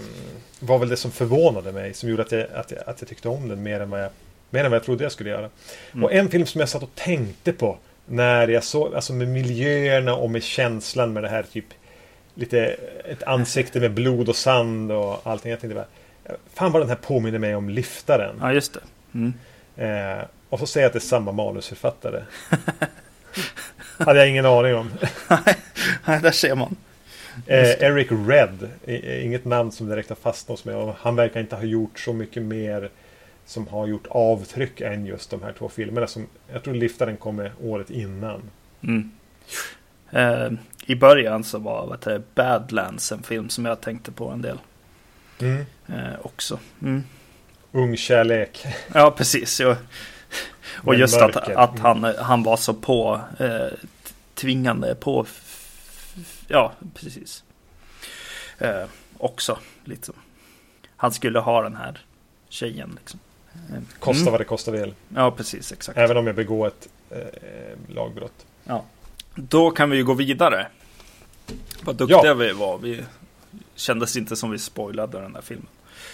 var 0.61 0.79
väl 0.79 0.89
det 0.89 0.97
som 0.97 1.11
förvånade 1.11 1.73
mig. 1.73 1.95
Som 1.95 2.09
gjorde 2.09 2.23
att 2.23 2.33
jag, 2.33 2.47
att 2.55 2.71
jag, 2.71 2.81
att 2.87 3.01
jag 3.01 3.09
tyckte 3.09 3.29
om 3.29 3.49
den 3.49 3.63
mer 3.63 3.81
än 3.81 3.91
vad 3.91 4.03
jag, 4.03 4.11
mer 4.51 4.65
än 4.65 4.71
vad 4.71 4.77
jag 4.77 4.85
trodde 4.85 5.05
jag 5.05 5.13
skulle 5.13 5.31
göra. 5.31 5.51
Mm. 5.93 6.05
Och 6.05 6.13
en 6.13 6.29
film 6.29 6.47
som 6.47 6.61
jag 6.61 6.69
satt 6.69 6.83
och 6.83 6.95
tänkte 6.95 7.53
på. 7.53 7.79
När 8.07 8.49
jag 8.49 8.65
såg, 8.65 8.95
alltså 8.95 9.13
med 9.13 9.29
miljöerna 9.29 10.15
och 10.15 10.31
med 10.31 10.43
känslan 10.43 11.13
med 11.13 11.23
det 11.23 11.29
här 11.29 11.43
typ 11.43 11.65
Lite 12.35 12.77
ett 13.05 13.23
ansikte 13.23 13.81
med 13.81 13.95
blod 13.95 14.29
och 14.29 14.37
sand 14.37 14.93
och 14.93 15.27
allting. 15.27 15.51
Jag 15.51 15.61
tänkte 15.61 15.75
bara 15.75 15.87
Fan 16.55 16.73
vad 16.73 16.83
den 16.83 16.89
här 16.89 16.97
påminner 16.97 17.39
mig 17.39 17.55
om 17.55 17.69
Liftaren. 17.69 18.37
Ja, 18.41 18.53
just 18.53 18.75
det. 18.75 18.81
Mm. 19.15 19.35
Eh, 19.77 20.25
och 20.49 20.59
så 20.59 20.67
säger 20.67 20.85
jag 20.85 20.89
att 20.89 20.93
det 20.93 20.99
är 20.99 21.01
samma 21.01 21.33
manusförfattare. 21.33 22.23
Hade 23.99 24.19
jag 24.19 24.29
ingen 24.29 24.47
aning 24.47 24.75
om. 24.75 24.91
Nej, 26.05 26.21
där 26.21 26.31
ser 26.31 26.55
man. 26.55 26.77
Eh, 27.51 27.83
Eric 27.83 28.09
Red, 28.11 28.69
inget 29.23 29.45
namn 29.45 29.73
som 29.73 29.89
direkt 29.89 30.09
har 30.09 30.17
fastnat 30.17 30.59
hos 30.59 30.65
mig. 30.65 30.75
Och 30.75 30.95
han 30.99 31.17
verkar 31.17 31.41
inte 31.41 31.57
ha 31.57 31.63
gjort 31.63 31.99
så 32.01 32.13
mycket 32.13 32.43
mer 32.43 32.91
som 33.47 33.69
har 33.69 33.87
gjort 33.87 34.07
avtryck 34.11 34.81
än 34.81 35.07
just 35.07 35.31
de 35.31 35.43
här 35.43 35.53
två 35.59 35.69
filmerna. 35.69 36.07
Som, 36.07 36.27
jag 36.53 36.63
tror 36.63 36.75
Liftaren 36.75 37.17
kommer 37.17 37.53
året 37.63 37.91
innan. 37.91 38.43
Mm. 38.83 39.11
Eh, 40.11 40.51
I 40.87 40.95
början 40.95 41.45
så 41.45 41.59
var 41.59 41.87
vad 41.87 41.99
heter 41.99 42.13
det, 42.13 42.23
Badlands 42.35 43.13
en 43.13 43.23
film 43.23 43.49
som 43.49 43.65
jag 43.65 43.81
tänkte 43.81 44.13
på 44.13 44.29
en 44.29 44.43
del 44.43 44.59
Mm. 45.41 45.65
eh, 45.89 46.15
också. 46.23 46.59
Mm. 46.83 47.05
Ung 47.73 47.97
kärlek. 47.97 48.67
Ja, 48.95 49.11
precis. 49.11 49.61
Och, 49.61 49.77
och 50.85 50.95
just 50.95 51.21
att, 51.21 51.35
mörker. 51.35 51.55
att 51.59 51.79
han, 51.79 52.05
han 52.19 52.43
var 52.43 52.57
så 52.57 52.75
på 52.75 53.21
eh, 53.39 53.67
tvingande 54.35 54.95
på. 54.95 55.27
Ja, 56.51 56.73
precis. 56.95 57.45
Eh, 58.59 58.85
också 59.19 59.59
liksom. 59.85 60.15
Han 60.97 61.13
skulle 61.13 61.39
ha 61.39 61.63
den 61.63 61.77
här 61.77 62.01
tjejen 62.49 62.97
liksom. 63.01 63.21
Eh, 63.71 63.83
Kosta 63.99 64.21
mm. 64.21 64.31
vad 64.33 64.41
det 64.41 64.45
kostar 64.45 64.73
vill. 64.73 64.95
Ja, 65.15 65.31
precis. 65.31 65.73
Exakt. 65.73 65.99
Även 65.99 66.17
om 66.17 66.27
jag 66.27 66.37
begår 66.37 66.67
ett 66.67 66.89
eh, 67.11 67.95
lagbrott. 67.95 68.47
Ja. 68.65 68.85
Då 69.35 69.71
kan 69.71 69.91
vi 69.91 69.97
ju 69.97 70.05
gå 70.05 70.15
vidare. 70.15 70.67
Vad 71.83 71.97
duktiga 71.97 72.21
Ja. 72.25 72.35
vi 72.35 72.53
var. 72.53 72.79
Vi 72.79 73.05
kändes 73.75 74.17
inte 74.17 74.37
som 74.37 74.51
vi 74.51 74.59
spoilade 74.59 75.21
den 75.21 75.35
här 75.35 75.43
filmen. 75.43 75.67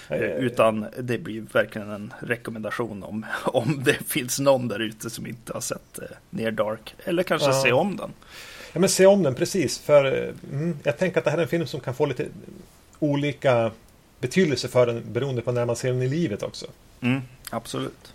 Eh, 0.08 0.20
Utan 0.20 0.86
det 1.00 1.18
blir 1.18 1.40
verkligen 1.52 1.90
en 1.90 2.12
rekommendation 2.20 3.02
om, 3.02 3.26
om 3.44 3.82
det 3.84 3.94
finns 4.06 4.38
någon 4.38 4.68
där 4.68 4.78
ute 4.78 5.10
som 5.10 5.26
inte 5.26 5.52
har 5.52 5.60
sett 5.60 5.98
eh, 5.98 6.04
Near 6.30 6.50
Dark. 6.50 6.94
Eller 7.04 7.22
kanske 7.22 7.48
Ja. 7.48 7.62
se 7.62 7.72
om 7.72 7.96
den. 7.96 8.12
Ja, 8.72 8.80
men 8.80 8.88
se 8.88 9.06
om 9.06 9.22
den 9.22 9.34
precis. 9.34 9.78
För 9.78 10.04
eh, 10.04 10.34
mm, 10.52 10.78
jag 10.82 10.98
tänker 10.98 11.18
att 11.18 11.24
det 11.24 11.30
här 11.30 11.38
är 11.38 11.42
en 11.42 11.48
film 11.48 11.66
som 11.66 11.80
kan 11.80 11.94
få 11.94 12.06
lite 12.06 12.26
olika 12.98 13.70
betydelse 14.20 14.68
för 14.68 14.86
den 14.86 15.02
beroende 15.12 15.42
på 15.42 15.52
när 15.52 15.64
man 15.66 15.76
ser 15.76 15.92
den 15.92 16.02
i 16.02 16.08
livet 16.08 16.42
också. 16.42 16.66
Mm, 17.00 17.20
absolut. 17.50 18.12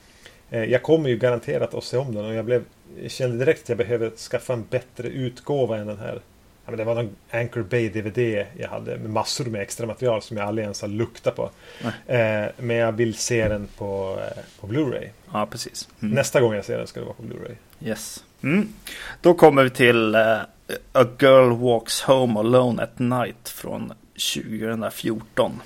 Eh, 0.50 0.64
Jag 0.64 0.84
kommer 0.84 1.10
ju 1.10 1.18
garanterat 1.18 1.74
att 1.74 1.84
se 1.84 1.98
om 1.98 2.16
den 2.16 2.26
och 2.26 2.34
jag, 2.34 2.46
blev, 2.46 2.64
kände 3.08 3.38
direkt 3.46 3.64
att 3.64 3.70
jag 3.70 3.78
behöver 3.78 4.10
skaffa 4.10 4.54
en 4.54 4.66
bättre 4.70 5.08
utgåva 5.08 5.78
än 5.78 5.88
den 5.88 5.98
här. 6.00 6.22
Ja, 6.66 6.72
men 6.72 6.78
det 6.78 6.84
var 6.84 6.96
någon 6.96 7.16
Anchor 7.32 7.64
Bay 7.64 7.90
DVD 7.90 8.46
jag 8.58 8.70
hade 8.70 8.98
med 8.98 9.10
massor 9.10 9.46
med 9.46 9.62
extra 9.62 9.88
material 9.88 10.22
som 10.22 10.38
jag 10.38 10.48
aldrig 10.48 10.64
ens 10.64 10.82
har 10.82 10.88
luktat 10.90 11.36
på. 11.36 11.50
Eh, 12.08 12.46
men 12.58 12.76
jag 12.76 12.92
vill 12.92 13.14
se 13.16 13.48
den 13.48 13.68
på, 13.78 14.20
på 14.60 14.68
Blu-ray. 14.68 15.08
Ja, 15.34 15.46
precis. 15.52 15.90
Mm. 16.02 16.16
Nästa 16.16 16.42
gång 16.42 16.54
jag 16.54 16.66
ser 16.66 16.78
den 16.78 16.88
ska 16.88 17.00
det 17.00 17.06
vara 17.06 17.16
på 17.16 17.24
Blu-ray. 17.24 17.56
Yes. 17.88 18.24
Mm. 18.44 18.68
Då 19.22 19.34
kommer 19.34 19.64
vi 19.64 19.70
till 19.70 20.16
eh, 20.16 20.38
A 20.92 21.06
Girl 21.20 21.52
Walks 21.52 22.02
Home 22.02 22.40
Alone 22.40 22.84
at 22.84 23.00
Night 23.00 23.50
från 23.50 23.94
2014. 24.34 25.62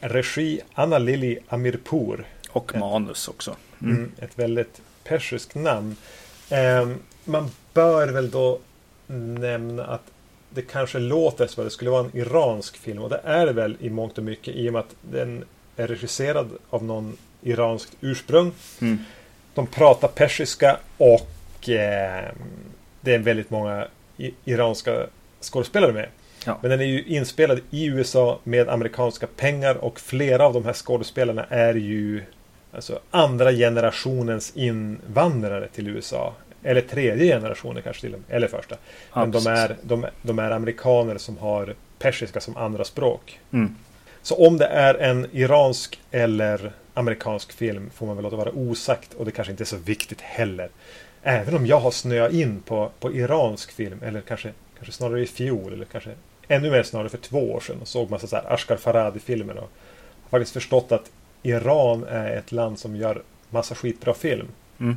Regi 0.00 0.60
Anna 0.74 0.98
Lili 0.98 1.38
Amirpour. 1.48 2.26
Och 2.50 2.70
Ja. 2.74 2.80
manus 2.80 3.28
också. 3.28 3.56
Mm. 3.82 3.96
Mm, 3.96 4.12
ett 4.18 4.38
väldigt 4.38 4.80
persiskt 5.04 5.54
namn. 5.54 5.96
Ehm, 6.50 6.94
man 7.24 7.50
bör 7.74 8.08
väl 8.08 8.30
då 8.30 8.58
nämna 9.06 9.84
att 9.84 10.02
det 10.50 10.62
kanske 10.62 10.98
låter 10.98 11.46
som 11.46 11.62
att 11.62 11.66
det 11.66 11.70
skulle 11.70 11.90
vara 11.90 12.04
en 12.04 12.16
iransk 12.16 12.76
film. 12.76 13.02
Och 13.02 13.10
det 13.10 13.20
är 13.24 13.46
det 13.46 13.52
väl 13.52 13.76
i 13.80 13.90
mångt 13.90 14.18
och 14.18 14.24
mycket 14.24 14.54
i 14.54 14.68
och 14.68 14.72
med 14.72 14.80
att 14.80 14.94
den 15.10 15.44
är 15.76 15.86
regisserad 15.86 16.50
av 16.70 16.84
någon 16.84 17.16
iranskt 17.42 17.92
ursprung. 18.00 18.52
Mm. 18.80 18.98
De 19.54 19.66
pratar 19.66 20.08
persiska 20.08 20.76
och 20.96 21.28
ehm, 21.68 22.34
det 23.00 23.14
är 23.14 23.18
väldigt 23.18 23.50
många 23.50 23.86
iranska 24.44 25.06
skådespelare 25.40 25.92
med. 25.92 26.08
Ja. 26.46 26.58
Men 26.62 26.70
den 26.70 26.80
är 26.80 26.84
ju 26.84 27.04
inspelad 27.04 27.60
i 27.70 27.86
USA 27.86 28.38
med 28.44 28.68
amerikanska 28.68 29.26
pengar 29.26 29.74
och 29.74 30.00
flera 30.00 30.46
av 30.46 30.52
de 30.52 30.64
här 30.64 30.72
skådespelarna 30.72 31.44
är 31.48 31.74
ju 31.74 32.22
alltså 32.72 32.98
andra 33.10 33.52
generationens 33.52 34.52
invandrare 34.56 35.68
till 35.68 35.88
USA. 35.88 36.34
Eller 36.62 36.80
tredje 36.80 37.34
generationen 37.34 37.82
kanske 37.82 38.00
till 38.00 38.14
och 38.14 38.20
med. 38.20 38.36
Eller 38.36 38.48
första. 38.48 38.76
Ja, 39.14 39.20
Men 39.20 39.30
de 39.30 39.46
är, 39.46 39.76
de, 39.82 40.06
de 40.22 40.38
är 40.38 40.50
amerikaner 40.50 41.18
som 41.18 41.38
har 41.38 41.74
persiska 41.98 42.40
som 42.40 42.56
andra 42.56 42.84
språk. 42.84 43.40
Mm. 43.52 43.76
Så 44.22 44.46
om 44.46 44.58
det 44.58 44.66
är 44.66 44.94
en 44.94 45.26
iransk 45.32 46.00
eller 46.10 46.72
amerikansk 46.94 47.52
film 47.52 47.90
får 47.94 48.06
man 48.06 48.16
väl 48.16 48.22
låta 48.22 48.36
vara 48.36 48.52
osagt. 48.52 49.14
Och 49.14 49.24
det 49.24 49.30
kanske 49.30 49.50
inte 49.50 49.62
är 49.62 49.66
så 49.66 49.76
viktigt 49.76 50.20
heller. 50.20 50.68
Även 51.22 51.56
om 51.56 51.66
jag 51.66 51.80
har 51.80 51.90
snöat 51.90 52.32
in 52.32 52.60
på, 52.60 52.90
på 53.00 53.12
iransk 53.12 53.72
film. 53.72 54.02
Eller 54.02 54.20
kanske, 54.20 54.52
kanske 54.76 54.92
snarare 54.92 55.22
i 55.22 55.26
fjol. 55.26 55.72
Eller 55.72 55.84
kanske 55.84 56.10
ännu 56.48 56.70
mer 56.70 56.82
snarare 56.82 57.08
för 57.08 57.18
två 57.18 57.52
år 57.52 57.60
sedan. 57.60 57.76
Och 57.80 57.88
såg 57.88 58.10
massa 58.10 58.26
så 58.26 58.36
här 58.36 58.54
Ashkar 58.54 58.76
Farhadi-filmer. 58.76 59.56
Och 59.56 59.70
har 60.22 60.30
faktiskt 60.30 60.52
förstått 60.52 60.92
att 60.92 61.10
Iran 61.42 62.04
är 62.04 62.36
ett 62.36 62.52
land 62.52 62.78
som 62.78 62.96
gör 62.96 63.22
massa 63.50 63.74
skitbra 63.74 64.14
film. 64.14 64.48
Mm. 64.80 64.96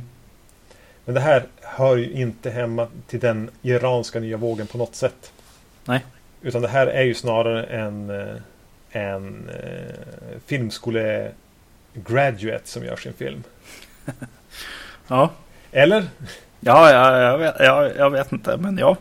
Men 1.04 1.14
det 1.14 1.20
här 1.20 1.44
hör 1.60 1.96
ju 1.96 2.12
inte 2.12 2.50
hemma 2.50 2.88
till 3.06 3.20
den 3.20 3.50
iranska 3.62 4.20
nya 4.20 4.36
vågen 4.36 4.66
på 4.66 4.78
något 4.78 4.94
sätt. 4.94 5.32
Nej. 5.84 6.04
Utan 6.42 6.62
det 6.62 6.68
här 6.68 6.86
är 6.86 7.02
ju 7.02 7.14
snarare 7.14 7.64
en, 7.64 8.10
eh, 8.10 8.36
en 8.90 9.48
eh, 9.48 9.94
filmskole-graduate 10.46 12.64
som 12.64 12.84
gör 12.84 12.96
sin 12.96 13.12
film. 13.12 13.42
Ja. 15.08 15.30
Eller? 15.72 16.04
Ja, 16.60 16.90
ja, 16.90 17.20
jag, 17.22 17.38
vet, 17.38 17.54
jag, 17.58 17.96
jag 17.96 18.10
vet 18.10 18.32
inte, 18.32 18.56
men 18.56 18.78
ja. 18.78 18.96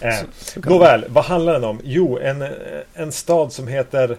Eh, 0.00 0.14
Så- 0.14 0.26
så 0.52 0.62
kan 0.62 0.72
nåväl, 0.72 1.04
vad 1.08 1.24
handlar 1.24 1.52
den 1.52 1.64
om? 1.64 1.80
Jo, 1.84 2.18
en, 2.18 2.42
eh, 2.42 2.48
en 2.94 3.12
stad 3.12 3.52
som 3.52 3.68
heter... 3.68 4.16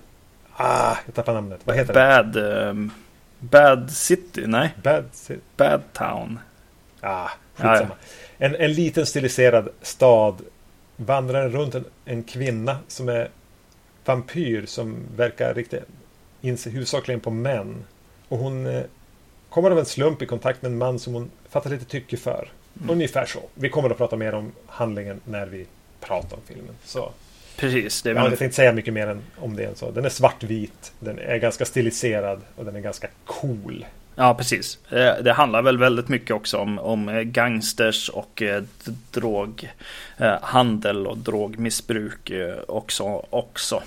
Ah, 0.56 0.96
jag 1.06 1.16
tappar 1.16 1.34
namnet. 1.34 1.60
Vad 1.64 1.76
heter 1.76 1.94
den? 1.94 2.32
Bad, 2.32 2.68
ehm, 2.70 2.92
Bad 3.40 3.92
City, 3.92 4.44
nej, 4.48 4.76
Bad... 4.84 5.06
Ci- 5.14 5.40
Bad 5.58 5.82
Town. 5.94 6.40
Ah, 7.02 7.10
Ja, 7.10 7.30
skitsamma. 7.56 7.96
En, 8.38 8.56
en 8.56 8.74
liten 8.74 9.06
stiliserad 9.06 9.70
stad 9.82 10.42
vandrar 10.96 11.50
runt 11.50 11.76
en, 11.76 11.86
en 12.06 12.24
kvinna 12.24 12.78
som 12.88 13.10
är 13.10 13.30
vampyr 14.06 14.66
som 14.66 14.98
verkar 15.16 15.54
riktigt 15.54 15.84
inse 16.42 16.70
huvudsakligen 16.70 17.20
på 17.22 17.30
män. 17.32 17.84
Och 18.28 18.38
hon 18.38 18.66
eh, 18.68 18.82
kommer 19.52 19.72
av 19.72 19.80
en 19.80 19.86
slump 19.86 20.22
i 20.22 20.26
kontakt 20.26 20.62
med 20.62 20.72
en 20.72 20.78
man 20.78 21.00
som 21.00 21.14
hon 21.14 21.32
fattar 21.50 21.70
lite 21.70 21.86
tycke 21.86 22.18
för. 22.18 22.50
Mm. 22.82 22.90
Ungefär 22.90 23.26
så. 23.26 23.40
Vi 23.56 23.70
kommer 23.70 23.90
att 23.90 23.98
prata 23.98 24.16
mer 24.16 24.34
om 24.34 24.52
handlingen 24.68 25.22
när 25.26 25.46
vi 25.46 25.66
pratar 26.00 26.36
om 26.38 26.42
filmen. 26.48 26.76
Så. 26.86 27.12
Precis, 27.58 28.02
det 28.02 28.10
Jag 28.10 28.16
väl, 28.30 28.38
tänkt 28.38 28.56
säga 28.56 28.72
mycket 28.74 28.94
mer 28.94 29.08
än 29.08 29.22
om 29.38 29.56
det 29.56 29.64
än 29.64 29.76
så. 29.76 29.92
Den 29.92 30.06
är 30.06 30.10
svartvit, 30.10 30.92
den 31.00 31.20
är 31.20 31.38
ganska 31.38 31.66
stiliserad 31.66 32.42
och 32.56 32.66
den 32.66 32.76
är 32.76 32.80
ganska 32.80 33.08
cool. 33.26 33.86
ja 34.16 34.34
precis. 34.36 34.80
Eh, 34.92 35.24
Det 35.24 35.34
handlar 35.34 35.62
väl 35.62 35.78
väldigt 35.78 36.08
mycket 36.08 36.32
också 36.32 36.58
om, 36.58 36.80
om 36.80 37.10
eh, 37.10 37.22
gangsters 37.22 38.10
och 38.10 38.42
eh, 38.42 38.64
droghandel 39.12 41.08
och 41.08 41.18
drogmissbruk 41.18 42.32
också, 42.68 43.26
också 43.30 43.84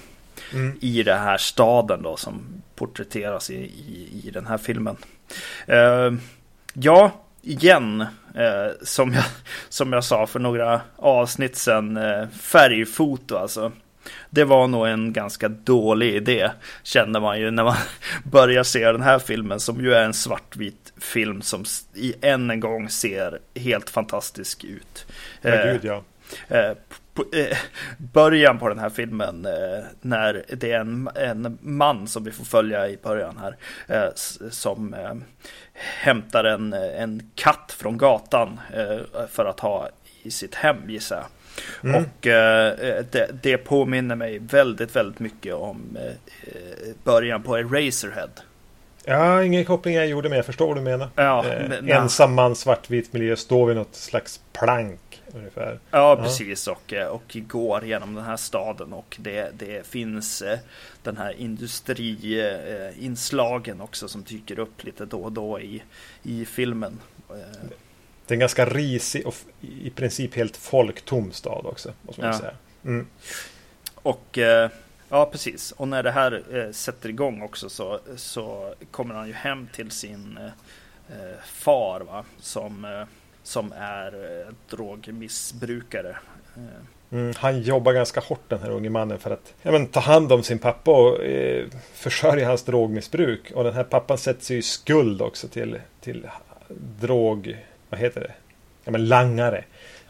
Mm. 0.53 0.78
i 0.80 1.03
den 1.03 1.18
här 1.18 1.38
staden 1.38 2.03
då 2.03 2.16
som 2.16 2.62
porträtteras 2.74 3.51
i, 3.51 3.55
i, 3.55 4.20
i 4.24 4.30
den 4.30 4.47
här 4.47 4.59
filmen. 4.59 4.97
Eh, 5.66 6.12
ja, 6.72 7.25
igen, 7.43 8.01
eh, 8.35 8.72
som, 8.83 9.12
jag, 9.12 9.25
som 9.68 9.93
jag 9.93 10.05
sa 10.05 10.27
för 10.27 10.41
några 10.41 10.81
avsnitt 10.97 11.57
sedan, 11.57 11.97
eh, 11.97 12.29
färgfoto 12.29 13.37
alltså. 13.37 13.72
det 14.31 14.45
var 14.45 14.66
nog 14.66 14.89
en 14.89 15.12
ganska 15.12 15.49
dålig 15.49 16.14
idé, 16.14 16.51
känner 16.83 17.20
man 17.20 17.41
ju 17.41 17.51
när 17.51 17.64
man 17.64 17.77
börjar 18.25 18.62
se 18.62 18.93
den 18.93 19.03
här 19.03 19.18
filmen, 19.18 19.61
som 19.61 19.85
ju 19.85 19.95
är 19.95 20.05
en 20.05 20.14
svartvit 20.14 20.93
film 20.97 21.43
som 21.43 21.64
i 21.95 22.14
än 22.22 22.51
en 22.51 22.61
gång 22.61 22.89
ser 22.89 23.39
helt 23.55 23.91
fantastisk 23.91 24.64
ut. 24.64 25.07
Ja, 25.43 25.64
gud 25.64 25.85
ja. 25.85 26.03
Eh, 27.18 27.56
början 27.98 28.58
på 28.58 28.68
den 28.68 28.78
här 28.78 28.90
filmen 28.90 29.46
eh, 29.46 29.84
när 30.00 30.44
det 30.48 30.72
är 30.72 30.80
en, 30.80 31.08
en 31.14 31.58
man 31.60 32.06
som 32.06 32.24
vi 32.24 32.30
får 32.30 32.44
följa 32.44 32.88
i 32.88 32.98
början 33.02 33.38
här 33.38 33.56
eh, 33.88 34.10
som 34.50 34.94
hämtar 35.72 36.44
en, 36.44 36.72
en 36.72 37.30
katt 37.34 37.74
från 37.78 37.98
gatan 37.98 38.60
för 39.30 39.44
att 39.44 39.60
ha 39.60 39.88
i 40.22 40.30
sitt 40.30 40.54
hem 40.54 40.76
gissar 40.88 41.16
jag. 41.16 41.90
Mm. 41.90 42.04
Och 42.04 42.20
det, 43.10 43.30
det, 43.42 43.58
påminner 43.58 44.14
mig 44.14 44.38
väldigt, 44.38 44.96
väldigt 44.96 45.20
mycket 45.20 45.54
om 45.54 45.98
början 47.04 47.42
på 47.42 47.56
Eraserhead. 47.56 48.30
Ja, 49.06 49.44
ingen 49.44 49.64
koppling 49.64 49.94
jag 49.94 50.06
gjorde 50.06 50.28
men 50.28 50.36
jag 50.36 50.46
förstår 50.46 50.66
vad 50.66 50.76
du 50.76 50.80
menar. 50.80 51.08
Ja, 51.14 51.44
eh, 51.46 51.96
ensam 51.96 52.34
man, 52.34 52.56
svartvit 52.56 53.12
miljö, 53.12 53.36
står 53.36 53.66
vid 53.66 53.76
något 53.76 53.94
slags 53.94 54.40
plank 54.52 55.00
ungefär. 55.35 55.80
Ja, 55.91 56.16
precis. 56.16 56.68
Och, 56.68 56.93
eh, 56.93 57.09
och 57.09 57.37
går 57.49 57.85
genom 57.85 58.14
den 58.14 58.24
här 58.24 58.37
staden 58.37 58.93
och 58.93 59.16
det, 59.20 59.51
det 59.59 59.87
finns 59.87 60.43
eh, 60.43 60.59
den 61.03 61.16
här 61.16 61.32
industriinslagen 61.32 63.80
också 63.80 64.09
som 64.09 64.22
dyker 64.22 64.59
upp 64.59 64.85
lite 64.85 65.05
då 65.05 65.20
och 65.20 65.32
då 65.32 65.61
i, 65.61 65.82
i 66.22 66.45
filmen. 66.45 67.01
Det 68.26 68.32
är 68.32 68.35
en 68.35 68.39
ganska 68.39 68.66
risig 68.66 69.26
och 69.26 69.35
i 69.61 69.91
princip 69.91 70.35
helt 70.35 70.57
folktom 70.57 71.32
stad 71.32 71.66
också. 71.66 71.93
Måste 72.03 72.20
man 72.20 72.30
ja. 72.30 72.39
säga. 72.39 72.55
Mm. 72.85 73.07
Och 73.95 74.39
ja, 75.09 75.28
precis. 75.32 75.72
Och 75.72 75.89
när 75.89 76.03
det 76.03 76.11
här 76.11 76.72
sätter 76.72 77.09
igång 77.09 77.43
också 77.43 77.68
så, 77.68 78.01
så 78.16 78.74
kommer 78.91 79.14
han 79.14 79.26
ju 79.26 79.32
hem 79.32 79.68
till 79.72 79.91
sin 79.91 80.39
far 81.45 82.01
va? 82.01 82.24
som 82.41 83.07
som 83.45 83.72
är 83.76 84.40
eh, 84.40 84.55
drogmissbrukare. 84.70 86.16
Eh. 86.57 87.18
Mm, 87.18 87.34
han 87.36 87.62
jobbar 87.62 87.92
ganska 87.92 88.20
hårt 88.20 88.49
den 88.49 88.61
här 88.61 88.70
unge 88.70 88.90
mannen 88.90 89.18
för 89.18 89.30
att 89.30 89.55
ja, 89.62 89.72
men, 89.72 89.86
ta 89.86 90.01
hand 90.01 90.32
om 90.32 90.42
sin 90.42 90.59
pappa 90.59 90.90
och 90.90 91.24
eh, 91.24 91.66
försörja 91.92 92.47
hans 92.47 92.62
drogmissbruk. 92.62 93.53
Och 93.55 93.64
den 93.64 93.74
här 93.74 93.84
pappan 93.84 94.18
sätter 94.18 94.45
sig 94.45 94.59
i 94.59 94.62
skuld 94.62 95.22
också 95.22 95.49
till, 95.49 95.80
till 96.01 96.26
drog, 97.01 97.64
vad 97.90 98.01
heter 98.01 98.20
det? 98.20 98.32
Ja, 98.84 98.92
men 98.92 99.09
langare. 99.09 99.64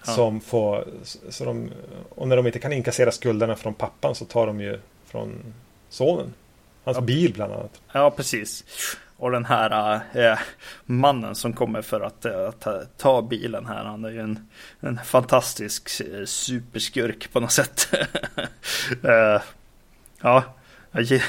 Ja. 0.07 0.13
Som 0.13 0.41
får, 0.41 0.89
så 1.29 1.45
de, 1.45 1.71
och 2.09 2.29
när 2.29 2.37
de 2.37 2.47
inte 2.47 2.59
kan 2.59 2.73
inkassera 2.73 3.11
skulderna 3.11 3.57
från 3.57 3.75
pappan 3.75 4.15
så 4.15 4.25
tar 4.25 4.47
de 4.47 4.61
ju 4.61 4.79
från 5.07 5.55
sonen. 5.89 6.35
Hans 6.85 6.97
ja. 6.97 7.01
bil 7.01 7.33
bland 7.33 7.53
annat. 7.53 7.81
Ja, 7.93 8.11
precis. 8.11 8.65
Och 9.17 9.31
den 9.31 9.45
här 9.45 10.01
äh, 10.15 10.39
mannen 10.87 11.35
som 11.35 11.53
kommer 11.53 11.83
för 11.83 12.01
att 12.01 12.25
äh, 12.25 12.51
ta, 12.51 12.83
ta, 12.97 13.23
bilen 13.23 13.67
här, 13.67 13.85
han 13.85 14.05
är 14.05 14.11
ju 14.11 14.21
en, 14.21 14.49
en 14.81 14.99
fantastisk 15.05 16.01
äh, 16.01 16.25
superskurk 16.25 17.33
på 17.33 17.41
något 17.41 17.53
sätt. 17.53 17.95
ja, 20.21 20.43
jag, 20.93 21.23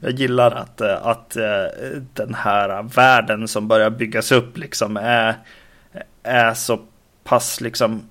jag, 0.00 0.12
gillar 0.12 0.50
att, 0.50 0.80
att 0.80 1.30
den 2.14 2.34
här 2.34 2.82
världen 2.82 3.48
som 3.48 3.68
börjar 3.68 3.90
byggas 3.90 4.32
upp 4.32 4.58
liksom 4.58 4.96
är, 4.96 5.34
är 6.22 6.54
så 6.54 6.80
pass 7.24 7.60
liksom 7.60 8.08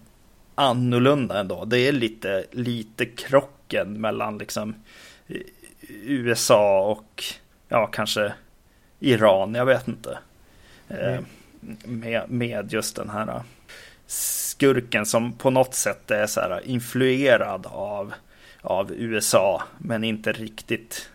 annorlunda 0.56 1.40
ändå. 1.40 1.66
Det 1.66 1.80
är 1.80 1.92
lite, 1.92 2.46
lite 2.52 3.06
krocken 3.06 4.02
mellan 4.02 4.38
liksom 4.38 4.76
USA 5.90 6.82
och 6.82 7.24
ja, 7.70 7.88
kanske 7.88 8.34
Iran, 9.00 9.56
jag 9.56 9.66
vet 9.66 9.88
inte. 9.88 10.18
Eh, 10.89 11.14
mm. 11.14 11.26
Med, 11.84 12.30
med 12.30 12.74
just 12.74 12.95
den 12.95 13.10
här 13.10 13.28
eh, 13.28 13.41
skurken 14.08 15.06
som 15.06 15.34
på 15.34 15.50
något 15.50 15.74
sätt 15.74 16.12
är 16.12 16.28
så 16.28 16.41
här 16.41 16.62
influerad 16.66 17.66
av, 17.66 18.14
av 18.62 18.91
USA 18.91 19.64
men 19.78 20.04
inte 20.04 20.32
riktigt 20.32 21.10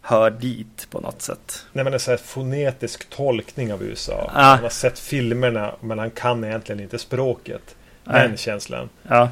hör 0.00 0.30
dit 0.30 0.88
på 0.90 1.00
något 1.00 1.22
sätt. 1.22 1.66
Nej 1.72 1.84
men 1.84 1.90
det 1.90 1.96
är 1.96 1.98
så 1.98 2.10
här 2.10 2.18
fonetisk 2.18 3.10
tolkning 3.10 3.72
av 3.72 3.82
USA. 3.82 4.30
Ah. 4.34 4.42
Han 4.42 4.62
har 4.62 4.68
sett 4.68 4.98
filmerna 4.98 5.74
men 5.80 5.98
han 5.98 6.10
kan 6.10 6.44
egentligen 6.44 6.80
inte 6.80 6.98
språket. 6.98 7.76
Den 8.04 8.30
Nej. 8.30 8.38
känslan. 8.38 8.88
Ja. 9.02 9.30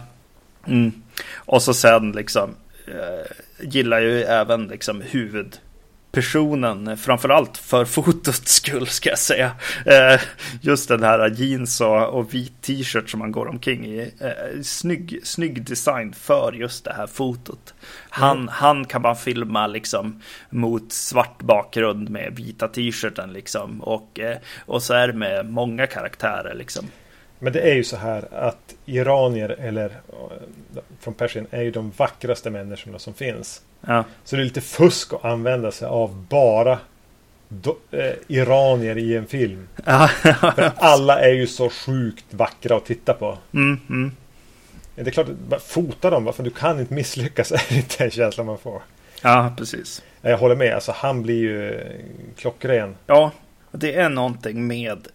Mm. 0.66 1.02
Och 1.34 1.62
så 1.62 1.74
sen 1.74 2.12
liksom 2.12 2.55
eh, 2.86 3.26
gillar 3.61 4.00
ju 4.00 4.22
även 4.22 4.66
liksom 4.66 5.00
huvud 5.00 5.59
personen, 6.14 6.96
framförallt 6.96 7.58
för 7.58 7.84
fotots 7.84 8.54
skull 8.54 8.86
ska 8.86 9.08
jag 9.08 9.18
säga. 9.18 9.52
Eh, 9.86 10.20
just 10.60 10.88
den 10.88 11.02
här 11.02 11.30
jeans 11.30 11.80
och, 11.80 12.08
och 12.08 12.34
vit 12.34 12.62
t-shirt 12.62 13.10
som 13.10 13.20
man 13.20 13.32
går 13.32 13.46
omkring 13.48 13.86
i. 13.86 14.10
Eh, 14.20 14.62
snygg, 14.62 15.20
snygg 15.24 15.64
design 15.64 16.12
för 16.12 16.52
just 16.52 16.84
det 16.84 16.92
här 16.92 17.06
fotot. 17.06 17.74
Han, 18.08 18.36
mm. 18.36 18.48
han 18.48 18.84
kan 18.84 19.02
man 19.02 19.16
filma 19.16 19.66
liksom 19.66 20.22
mot 20.50 20.92
svart 20.92 21.42
bakgrund 21.42 22.10
med 22.10 22.36
vita 22.36 22.68
t-shirten 22.68 23.32
liksom. 23.32 23.80
Och, 23.80 24.20
eh, 24.20 24.36
och 24.66 24.82
så 24.82 24.94
är 24.94 25.06
det 25.06 25.14
med 25.14 25.46
många 25.46 25.86
karaktärer 25.86 26.54
liksom. 26.54 26.84
Men 27.38 27.52
det 27.52 27.60
är 27.60 27.74
ju 27.74 27.84
så 27.84 27.96
här 27.96 28.28
att 28.34 28.74
iranier 28.84 29.48
eller 29.48 29.92
från 31.00 31.14
Persien 31.14 31.46
är 31.50 31.62
ju 31.62 31.70
de 31.70 31.92
vackraste 31.96 32.50
människorna 32.50 32.98
som 32.98 33.14
finns. 33.14 33.62
Ja. 33.87 34.05
Så 34.24 34.37
det 34.37 34.43
är 34.43 34.45
lite 34.45 34.61
fusk 34.61 35.12
att 35.12 35.24
använda 35.24 35.72
sig 35.72 35.89
av 35.89 36.26
bara 36.28 36.78
do, 37.49 37.76
eh, 37.91 38.12
iranier 38.28 38.99
i 38.99 39.16
en 39.16 39.26
film. 39.26 39.68
Ja. 39.85 40.09
För 40.32 40.72
alla 40.76 41.20
är 41.20 41.32
ju 41.32 41.47
så 41.47 41.70
sjukt 41.70 42.24
vackra 42.30 42.76
att 42.76 42.85
titta 42.85 43.14
på. 43.14 43.39
Mm, 43.53 43.80
mm. 43.89 44.12
Det 44.95 45.07
är 45.07 45.11
klart, 45.11 45.26
fota 45.66 46.11
dem, 46.11 46.32
för 46.32 46.43
du 46.43 46.51
kan 46.51 46.80
inte 46.80 46.95
misslyckas. 46.95 47.53
är 47.53 47.62
det 47.68 47.76
inte 47.76 48.05
en 48.05 48.11
känsla 48.11 48.45
man 48.45 48.59
får. 48.59 48.82
Ja, 49.22 49.55
precis. 49.57 50.03
Jag 50.20 50.39
håller 50.39 50.57
med, 50.57 50.74
alltså 50.74 50.93
han 50.97 51.22
blir 51.22 51.39
ju 51.39 51.82
klockren. 52.37 52.97
Ja, 53.07 53.30
det 53.72 53.95
är 53.95 54.09
någonting 54.09 54.66
med 54.66 55.09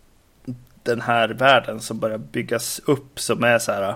den 0.83 1.01
här 1.01 1.29
världen 1.29 1.79
som 1.79 1.99
börjar 1.99 2.17
byggas 2.17 2.81
upp 2.85 3.19
som 3.19 3.43
är 3.43 3.59
så 3.59 3.71
här 3.71 3.95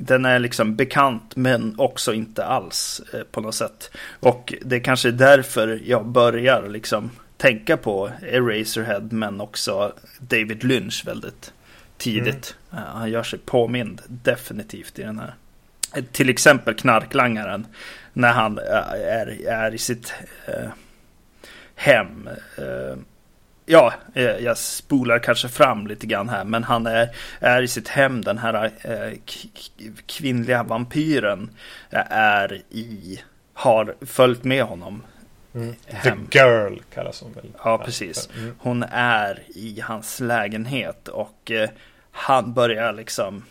den 0.00 0.24
är 0.24 0.38
liksom 0.38 0.76
bekant 0.76 1.36
men 1.36 1.74
också 1.78 2.14
inte 2.14 2.44
alls 2.44 3.02
eh, 3.12 3.20
på 3.20 3.40
något 3.40 3.54
sätt. 3.54 3.90
Och 4.20 4.54
det 4.62 4.76
är 4.76 4.80
kanske 4.80 5.10
därför 5.10 5.80
jag 5.84 6.06
börjar 6.06 6.68
liksom 6.68 7.10
tänka 7.36 7.76
på 7.76 8.10
Eraserhead 8.22 9.08
men 9.10 9.40
också 9.40 9.92
David 10.18 10.64
Lynch 10.64 11.02
väldigt 11.06 11.52
tidigt. 11.96 12.56
Mm. 12.72 12.84
han 12.84 13.10
gör 13.10 13.22
sig 13.22 13.38
påmind 13.38 14.02
definitivt 14.08 14.98
i 14.98 15.02
den 15.02 15.18
här. 15.18 15.34
Eh, 15.96 16.04
till 16.12 16.28
exempel 16.28 16.74
knarklangaren 16.74 17.66
när 18.12 18.32
han 18.32 18.58
eh, 18.58 18.64
är, 18.92 19.46
är 19.48 19.74
i 19.74 19.78
sitt 19.78 20.14
eh, 20.46 20.70
hem. 21.74 22.28
Ja, 23.70 23.94
eh, 24.14 24.24
jag 24.24 24.58
spolar 24.58 25.18
kanske 25.18 25.48
fram 25.48 25.86
lite 25.86 26.06
grann 26.06 26.28
här, 26.28 26.44
men 26.44 26.64
han 26.64 26.86
är, 26.86 27.08
är 27.40 27.62
i 27.62 27.68
sitt 27.68 27.88
hem, 27.88 28.22
den 28.22 28.38
här 28.38 28.72
eh, 28.82 29.18
kvinnliga 30.06 30.62
vampyren 30.62 31.50
eh, 31.90 32.12
är 32.12 32.62
i, 32.70 33.20
har 33.54 33.94
följt 34.00 34.44
med 34.44 34.64
honom. 34.64 35.02
Mm. 35.54 35.74
The 36.02 36.38
girl 36.38 36.78
kallas 36.94 37.20
hon 37.22 37.32
väl? 37.32 37.52
Ja, 37.64 37.78
precis. 37.78 38.28
Mm. 38.36 38.54
Hon 38.58 38.82
är 38.92 39.42
i 39.48 39.80
hans 39.80 40.20
lägenhet 40.20 41.08
och 41.08 41.52
han 42.10 42.54
börjar 42.54 42.92
liksom 42.92 43.44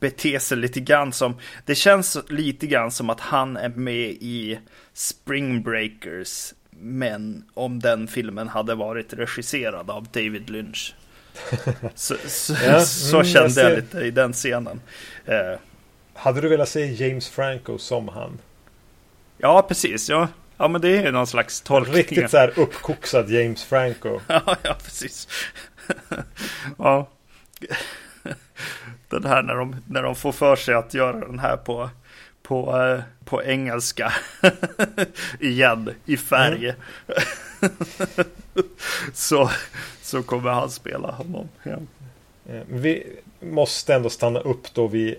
bete 0.00 0.40
sig 0.40 0.58
lite 0.58 0.80
grann 0.80 1.12
som, 1.12 1.34
det 1.64 1.74
känns 1.74 2.18
lite 2.28 2.66
grann 2.66 2.90
som 2.90 3.10
att 3.10 3.20
han 3.20 3.56
är 3.56 3.68
med 3.68 4.10
i 4.10 4.58
Spring 4.92 5.62
Breakers 5.62 6.52
men 6.80 7.44
om 7.54 7.80
den 7.80 8.08
filmen 8.08 8.48
hade 8.48 8.74
varit 8.74 9.12
regisserad 9.12 9.90
av 9.90 10.06
David 10.12 10.50
Lynch. 10.50 10.94
Så, 11.94 12.14
så, 12.26 12.54
ja, 12.64 12.80
så 12.80 13.16
mm, 13.16 13.26
kände 13.26 13.60
jag, 13.60 13.70
jag, 13.70 13.76
lite 13.76 14.00
i 14.00 14.10
den 14.10 14.32
scenen. 14.32 14.80
Eh, 15.24 15.58
hade 16.14 16.40
du 16.40 16.48
velat 16.48 16.68
se 16.68 16.92
James 16.92 17.28
Franco 17.28 17.78
som 17.78 18.08
han? 18.08 18.38
Ja, 19.38 19.62
precis. 19.62 20.08
Ja, 20.08 20.28
ja 20.56 20.68
men 20.68 20.80
det 20.80 20.96
är 20.96 21.12
någon 21.12 21.26
slags 21.26 21.60
tolkning. 21.60 21.96
Riktigt 21.96 22.30
så 22.30 22.36
här 22.36 22.58
uppkoksad 22.58 23.30
James 23.30 23.64
Franco. 23.64 24.20
ja, 24.26 24.56
ja, 24.62 24.76
precis. 24.84 25.28
ja. 26.78 27.08
Den 29.08 29.24
här 29.24 29.42
när 29.42 29.54
de, 29.54 29.76
när 29.88 30.02
de 30.02 30.14
får 30.14 30.32
för 30.32 30.56
sig 30.56 30.74
att 30.74 30.94
göra 30.94 31.26
den 31.26 31.38
här 31.38 31.56
på 31.56 31.90
på, 32.46 32.82
eh, 32.82 33.00
på 33.24 33.42
engelska 33.42 34.12
igen 35.40 35.90
i 36.04 36.16
färg. 36.16 36.64
Mm. 36.66 37.72
så, 39.12 39.50
så 40.02 40.22
kommer 40.22 40.50
han 40.50 40.70
spela 40.70 41.10
honom. 41.10 41.48
Ja. 41.62 41.76
Eh, 42.52 42.62
vi 42.68 43.06
måste 43.40 43.94
ändå 43.94 44.10
stanna 44.10 44.40
upp 44.40 44.74
då 44.74 44.86
vid 44.86 45.14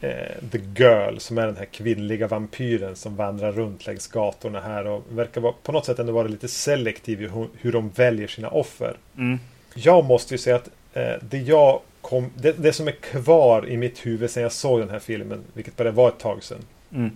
eh, 0.00 0.50
The 0.52 0.58
Girl 0.76 1.18
som 1.18 1.38
är 1.38 1.46
den 1.46 1.56
här 1.56 1.64
kvinnliga 1.64 2.28
vampyren 2.28 2.96
som 2.96 3.16
vandrar 3.16 3.52
runt 3.52 3.86
längs 3.86 4.06
gatorna 4.06 4.60
här 4.60 4.86
och 4.86 5.04
verkar 5.08 5.40
vara, 5.40 5.54
på 5.62 5.72
något 5.72 5.86
sätt 5.86 5.98
ändå 5.98 6.12
vara 6.12 6.28
lite 6.28 6.48
selektiv 6.48 7.22
i 7.22 7.28
hur, 7.28 7.48
hur 7.58 7.72
de 7.72 7.88
väljer 7.88 8.28
sina 8.28 8.48
offer. 8.48 8.96
Mm. 9.16 9.38
Jag 9.74 10.04
måste 10.04 10.34
ju 10.34 10.38
säga 10.38 10.56
att 10.56 10.68
eh, 10.92 11.14
det 11.20 11.38
jag 11.38 11.80
kom, 12.04 12.30
det, 12.36 12.52
det 12.52 12.72
som 12.72 12.88
är 12.88 12.92
kvar 12.92 13.68
i 13.68 13.76
mitt 13.76 14.06
huvud 14.06 14.30
sen 14.30 14.42
jag 14.42 14.52
såg 14.52 14.80
den 14.80 14.90
här 14.90 14.98
filmen, 14.98 15.44
vilket 15.52 15.76
bara 15.76 15.90
var 15.90 16.08
ett 16.08 16.18
tag 16.18 16.42
sedan. 16.42 16.58
Mm. 16.92 17.10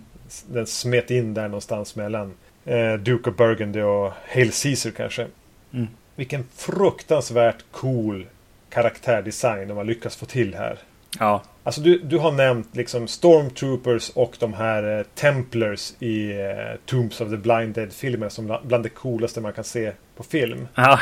Den 0.47 0.67
smet 0.67 1.11
in 1.11 1.33
där 1.33 1.43
någonstans 1.47 1.95
mellan 1.95 2.33
eh, 2.65 2.93
Duke 2.93 3.29
of 3.29 3.35
Burgundy 3.35 3.81
och 3.81 4.11
Hail 4.27 4.51
Caesar 4.63 4.91
kanske. 4.91 5.27
Mm. 5.73 5.87
Vilken 6.15 6.45
fruktansvärt 6.55 7.63
cool 7.71 8.25
karaktärdesign 8.69 9.67
de 9.67 9.77
har 9.77 9.83
lyckats 9.83 10.15
få 10.15 10.25
till 10.25 10.55
här. 10.55 10.77
Ja, 11.19 11.43
Alltså 11.63 11.81
du, 11.81 11.99
du 11.99 12.17
har 12.17 12.31
nämnt 12.31 12.75
liksom 12.75 13.07
Stormtroopers 13.07 14.09
och 14.09 14.35
de 14.39 14.53
här 14.53 14.97
eh, 14.99 15.03
Templars 15.15 15.93
i 15.99 16.31
eh, 16.31 16.77
Tombs 16.85 17.21
of 17.21 17.29
the 17.29 17.37
Blind 17.37 17.73
Dead-filmen 17.75 18.29
som 18.29 18.51
bla- 18.51 18.65
bland 18.67 18.83
det 18.83 18.89
coolaste 18.89 19.41
man 19.41 19.53
kan 19.53 19.63
se 19.63 19.91
på 20.15 20.23
film. 20.23 20.67
ja, 20.75 20.99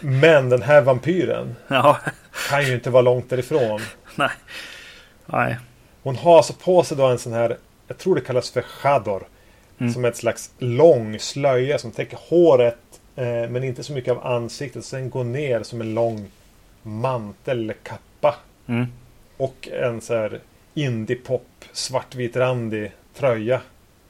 Men 0.00 0.48
den 0.48 0.62
här 0.62 0.80
vampyren 0.82 1.54
ja, 1.68 1.98
kan 2.50 2.66
ju 2.66 2.74
inte 2.74 2.90
vara 2.90 3.02
långt 3.02 3.30
därifrån. 3.30 3.80
nej, 4.16 4.30
nej, 5.26 5.58
Hon 6.02 6.16
har 6.16 6.36
alltså 6.36 6.52
på 6.52 6.82
sig 6.84 6.96
då 6.96 7.06
en 7.06 7.18
sån 7.18 7.32
här, 7.32 7.56
jag 7.88 7.98
tror 7.98 8.14
det 8.14 8.20
kallas 8.20 8.50
för 8.50 8.62
chador. 8.62 9.26
Mm. 9.78 9.92
Som 9.92 10.04
är 10.04 10.08
ett 10.08 10.16
slags 10.16 10.50
lång 10.58 11.18
slöja 11.18 11.78
som 11.78 11.90
täcker 11.90 12.18
håret. 12.28 12.78
Eh, 13.16 13.24
men 13.24 13.64
inte 13.64 13.82
så 13.82 13.92
mycket 13.92 14.10
av 14.12 14.26
ansiktet. 14.26 14.84
Sen 14.84 15.10
går 15.10 15.24
ner 15.24 15.62
som 15.62 15.80
en 15.80 15.94
lång 15.94 16.26
mantel 16.82 17.58
eller 17.60 17.74
kappa. 17.74 18.34
mm. 18.66 18.86
Och 19.36 19.68
en 19.72 20.00
så 20.00 20.14
här 20.14 20.40
indie-pop 20.74 21.64
svartvit-randig 21.72 22.90
tröja. 23.14 23.60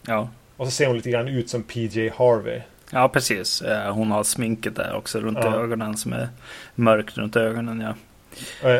ja. 0.06 0.28
Och 0.56 0.66
så 0.66 0.70
ser 0.72 0.86
hon 0.86 0.96
lite 0.96 1.10
grann 1.10 1.28
ut 1.28 1.50
som 1.50 1.62
PJ 1.62 2.08
Harvey. 2.08 2.60
Ja, 2.92 3.08
precis. 3.08 3.62
Eh, 3.62 3.92
Hon 3.94 4.10
har 4.10 4.24
sminket 4.24 4.76
där 4.76 4.94
också 4.94 5.20
runt 5.20 5.38
Ja. 5.42 5.54
ögonen 5.56 5.96
som 5.96 6.12
är 6.12 6.28
mörkt 6.74 7.16
runt 7.18 7.36
ögonen. 7.36 7.80
Ja, 7.80 7.94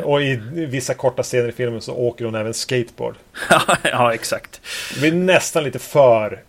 Och 0.05 0.23
i 0.23 0.37
vissa 0.53 0.95
korta 0.95 1.23
scener 1.23 1.49
i 1.49 1.53
filmen 1.53 1.81
så 1.81 1.95
åker 1.95 2.25
hon 2.25 2.35
även 2.35 2.55
skateboard. 2.55 3.15
ja 3.83 4.15
exakt. 4.15 4.61
Det 4.95 5.01
blir 5.01 5.13
nästan 5.13 5.65
lite 5.65 5.79
för 5.79 6.43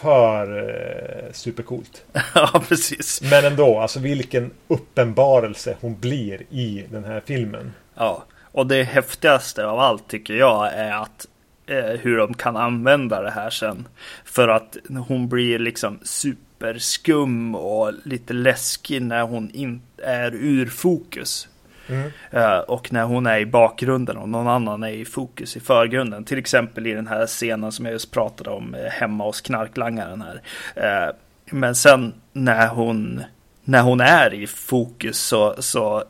för 0.00 0.68
eh, 0.68 1.32
supercoolt. 1.32 2.04
Ja, 2.34 2.62
precis. 2.68 3.22
Men 3.30 3.44
ändå, 3.44 3.78
alltså 3.78 4.00
vilken 4.00 4.50
uppenbarelse 4.68 5.76
hon 5.80 6.00
blir 6.00 6.42
i 6.50 6.86
den 6.90 7.04
här 7.04 7.22
filmen. 7.26 7.72
Ja, 7.94 8.24
och 8.52 8.66
det 8.66 8.82
häftigaste 8.82 9.66
av 9.66 9.78
allt 9.78 10.08
tycker 10.08 10.34
jag 10.34 10.72
är 10.72 10.92
att 10.92 11.26
eh, 11.66 12.00
hur 12.00 12.16
de 12.16 12.34
kan 12.34 12.56
använda 12.56 13.22
det 13.22 13.30
här 13.30 13.50
sen. 13.50 13.88
För 14.24 14.48
att 14.48 14.76
hon 15.08 15.28
blir 15.28 15.58
liksom 15.58 15.98
superskum 16.02 17.54
och 17.54 17.92
lite 18.04 18.32
läskig 18.32 19.02
när 19.02 19.22
hon 19.22 19.50
inte 19.50 20.04
är 20.04 20.34
ur 20.34 20.66
fokus. 20.66 21.48
Mm. 21.90 22.10
Eh, 22.30 22.58
och 22.58 22.92
när 22.92 23.04
hon 23.04 23.26
är 23.26 23.38
i 23.38 23.46
bakgrunden 23.46 24.16
och 24.16 24.28
någon 24.28 24.48
annan 24.48 24.82
är 24.82 24.88
i 24.88 25.04
fokus 25.04 25.56
i 25.56 25.60
förgrunden. 25.60 26.24
Till 26.24 26.38
exempel 26.38 26.86
i 26.86 26.92
den 26.92 27.06
här 27.06 27.26
scenen 27.26 27.72
som 27.72 27.84
jag 27.84 27.92
just 27.92 28.10
pratade 28.10 28.50
om 28.50 28.74
eh, 28.74 28.90
hemma 28.90 29.24
hos 29.24 29.40
knarklangaren 29.40 30.22
här. 30.22 30.42
Eh, 30.74 31.14
men 31.50 31.74
sen 31.74 32.14
när 32.32 32.68
hon, 32.68 33.24
när 33.64 33.82
hon 33.82 34.00
är 34.00 34.34
i 34.34 34.46
fokus 34.46 35.18
så, 35.18 35.54
så 35.58 36.04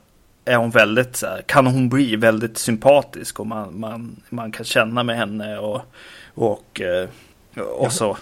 är 0.44 0.56
hon 0.56 0.70
väldigt 0.70 1.16
så 1.16 1.26
här, 1.26 1.42
kan 1.42 1.66
hon 1.66 1.88
bli 1.88 2.16
väldigt 2.16 2.58
sympatisk 2.58 3.40
och 3.40 3.46
man, 3.46 3.80
man, 3.80 4.22
man 4.28 4.52
kan 4.52 4.64
känna 4.64 5.02
med 5.02 5.16
henne 5.16 5.58
och, 5.58 5.82
och, 6.34 6.80
och 7.56 7.92
så. 7.92 8.16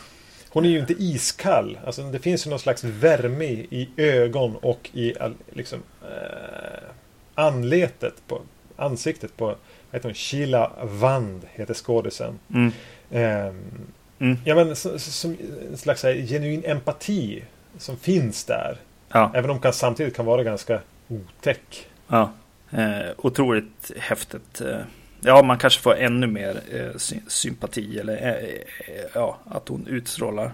Hon 0.49 0.65
är 0.65 0.69
ju 0.69 0.79
inte 0.79 0.93
iskall. 0.93 1.79
Alltså 1.87 2.03
det 2.03 2.19
finns 2.19 2.47
ju 2.47 2.51
någon 2.51 2.59
slags 2.59 2.85
värme 2.85 3.45
i 3.45 3.89
ögon 3.97 4.57
och 4.57 4.91
i 4.93 5.15
liksom 5.53 5.83
eh, 6.03 6.89
anletet 7.39 8.15
på 8.27 8.41
ansiktet 8.77 9.37
på 9.37 9.47
vad 9.47 9.57
heter 9.93 10.09
hon? 10.09 10.15
Sheila 10.15 10.73
Wand 10.83 11.43
heter 11.53 11.75
skådisen. 11.75 12.39
Mm, 12.55 12.73
Ehm, 13.11 13.63
mm, 14.19 14.37
ja 14.45 14.55
men 14.55 14.77
som, 14.77 14.99
som 14.99 15.37
en 15.71 15.77
slags 15.77 16.03
här, 16.03 16.15
genuin 16.15 16.65
empati 16.65 17.43
som 17.79 17.97
finns 17.97 18.45
där. 18.45 18.77
ja. 19.13 19.31
Även 19.35 19.51
om 19.51 19.57
hon 19.57 19.63
kan, 19.63 19.73
samtidigt 19.73 20.17
kan 20.17 20.27
vara 20.27 20.43
ganska 20.43 20.81
otäck. 21.09 21.87
Ja, 22.09 22.33
eh, 22.71 23.11
otroligt 23.17 23.91
häftigt. 23.99 24.61
Eh, 24.61 24.79
ja, 25.21 25.43
man 25.43 25.59
kanske 25.59 25.81
får 25.83 25.97
ännu 25.97 26.27
mer 26.27 26.61
eh, 26.73 26.97
sy- 26.97 27.21
sympati 27.29 27.99
eller 27.99 28.17
eh, 28.17 28.95
eh, 28.95 29.05
ja, 29.15 29.39
att 29.51 29.69
hon 29.69 29.87
utstrålar 29.87 30.53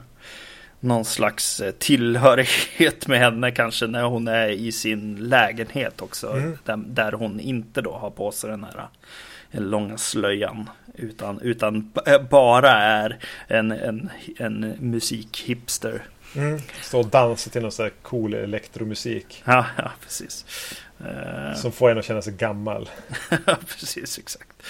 någon 0.85 1.05
slags 1.05 1.61
eh, 1.61 1.71
tillhörighet 1.71 3.07
med 3.07 3.19
henne 3.19 3.51
kanske 3.51 3.87
när 3.87 4.03
hon 4.03 4.29
är 4.29 4.49
i 4.49 4.73
sin 4.73 5.17
lägenhet 5.17 6.03
också. 6.03 6.31
Mm. 6.31 6.59
Där, 6.65 6.77
där 6.77 7.13
hon 7.13 7.41
inte 7.41 7.83
då 7.83 7.93
har 7.93 8.11
på 8.11 8.33
sig 8.33 8.51
den 8.51 8.65
här 8.65 8.89
eh, 9.51 9.61
långa 9.61 9.99
slöjan. 9.99 10.71
Utan, 10.95 11.41
utan 11.41 11.93
eh, 12.07 12.23
bara 12.23 12.73
är 12.73 13.19
en, 13.49 13.73
en, 13.73 14.11
en 14.39 14.61
musikhipster. 14.81 16.03
Mm. 16.37 16.61
Stå 16.83 17.01
och 17.01 17.07
dansa 17.07 17.51
till 17.51 17.63
någon 17.63 17.73
sån 17.73 17.83
här 17.83 17.93
cool 18.03 18.35
elektromusik. 18.35 19.43
Ja, 19.45 19.67
ja 19.77 19.91
precis. 20.03 20.47
Som 21.57 21.73
får 21.73 21.91
en 21.91 21.99
att 21.99 22.05
känna 22.05 22.23
sig 22.23 22.33
gammal. 22.33 22.91
Precis, 23.69 24.19
exakt. 24.19 24.63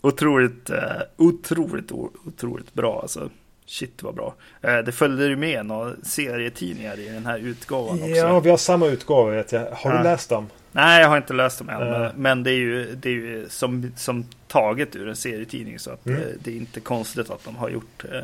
Otroligt, 0.00 0.70
otroligt, 1.16 1.92
otroligt 2.24 2.74
bra 2.74 3.00
alltså. 3.02 3.30
Shit 3.66 4.02
vad 4.02 4.14
bra. 4.14 4.34
Eh, 4.62 4.78
det 4.78 4.92
följde 4.92 5.26
ju 5.26 5.36
med 5.36 5.66
några 5.66 5.92
serietidningar 6.02 6.98
i 6.98 7.08
den 7.08 7.26
här 7.26 7.38
utgåvan 7.38 7.94
också. 8.02 8.06
Ja, 8.08 8.40
vi 8.40 8.50
har 8.50 8.56
samma 8.56 8.86
utgåva 8.86 9.30
vet 9.30 9.52
jag. 9.52 9.70
Har 9.70 9.90
Ja. 9.90 9.96
du 9.98 10.04
läst 10.04 10.28
dem? 10.28 10.50
Nej, 10.72 11.00
jag 11.02 11.08
har 11.08 11.16
inte 11.16 11.32
läst 11.32 11.58
dem 11.58 11.68
än. 11.68 12.02
Eh. 12.04 12.10
Men, 12.16 12.42
det 12.42 12.50
är 12.50 12.54
ju, 12.54 12.94
det 12.94 13.08
är 13.08 13.12
ju 13.12 13.46
som, 13.48 13.92
som 13.96 14.24
taget 14.48 14.96
ur 14.96 15.08
en 15.08 15.16
serietidning. 15.16 15.78
Så 15.78 15.90
att 15.90 16.06
Mm. 16.06 16.20
eh, 16.20 16.26
det 16.40 16.50
är 16.50 16.56
inte 16.56 16.80
konstigt 16.80 17.30
att 17.30 17.44
de 17.44 17.56
har 17.56 17.68
gjort, 17.70 18.04
eh, 18.12 18.20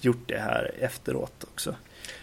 gjort 0.00 0.22
det 0.26 0.38
här 0.38 0.70
efteråt 0.80 1.44
också. 1.44 1.74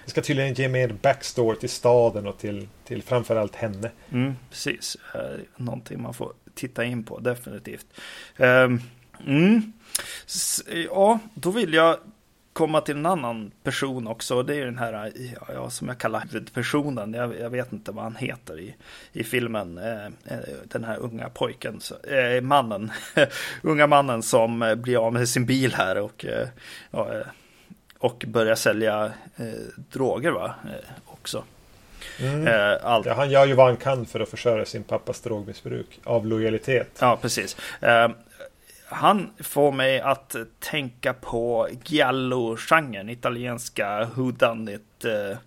Det 0.05 0.11
ska 0.11 0.21
tydligen 0.21 0.53
ge 0.53 0.67
mer 0.67 0.87
backstory 1.01 1.57
till 1.59 1.69
staden 1.69 2.27
och 2.27 2.37
till, 2.37 2.67
till 2.85 3.03
framförallt 3.03 3.55
henne. 3.55 3.91
Mm, 4.11 4.35
precis. 4.49 4.97
Någonting 5.55 6.01
man 6.01 6.13
får 6.13 6.33
titta 6.55 6.83
in 6.85 7.03
på, 7.03 7.19
definitivt. 7.19 7.85
Ehm, 8.37 8.81
mm. 9.27 9.73
Ja, 10.89 11.19
då 11.33 11.51
vill 11.51 11.73
jag 11.73 11.97
komma 12.57 12.81
till 12.81 12.95
en 12.97 13.05
annan 13.05 13.51
person 13.63 14.07
också. 14.07 14.43
Det 14.43 14.55
är 14.55 14.65
den 14.65 14.77
här, 14.77 15.11
ja, 15.53 15.69
som 15.69 15.87
jag 15.87 15.97
kallar 15.97 16.19
huvudpersonen. 16.19 17.13
Jag, 17.13 17.39
jag 17.39 17.49
vet 17.49 17.73
inte 17.73 17.91
vad 17.91 18.03
han 18.03 18.15
heter 18.15 18.59
i, 18.59 18.75
i 19.11 19.23
filmen. 19.23 19.77
Eh, 19.77 20.05
eh, 20.05 20.39
den 20.63 20.83
här 20.83 20.97
unga 20.97 21.29
pojken, 21.29 21.79
eh, 22.09 22.41
mannen. 22.41 22.91
unga 23.61 23.87
mannen 23.87 24.23
som 24.23 24.75
blir 24.77 25.05
av 25.05 25.13
med 25.13 25.29
sin 25.29 25.45
bil 25.45 25.73
här 25.73 25.97
och, 25.97 26.25
eh, 26.25 26.47
ja, 26.91 27.07
och 27.99 28.23
börjar 28.27 28.55
sälja 28.55 29.11
droger 29.75 30.31
va? 30.31 30.55
Också. 31.05 31.43
Mm. 32.19 32.77
Allt 32.83 33.05
Ja, 33.05 33.13
han 33.13 33.29
gör 33.29 33.45
ju 33.45 33.53
vad 33.53 33.65
han 33.65 33.77
kan 33.77 34.05
för 34.05 34.19
att 34.19 34.29
försörja 34.29 34.65
sin 34.65 34.83
pappas 34.83 35.21
drogmissbruk. 35.21 35.99
Av 36.03 36.25
lojalitet. 36.25 36.97
Ja, 36.99 37.17
precis. 37.21 37.57
Eh, 38.89 38.95
han 38.97 39.29
får 39.39 39.71
mig 39.71 39.99
att 39.99 40.35
tänka 40.59 41.13
på 41.13 41.67
giallo-genren, 41.85 43.09
italienska 43.09 44.09
whodunit 44.15 45.05
eh, 45.05 45.37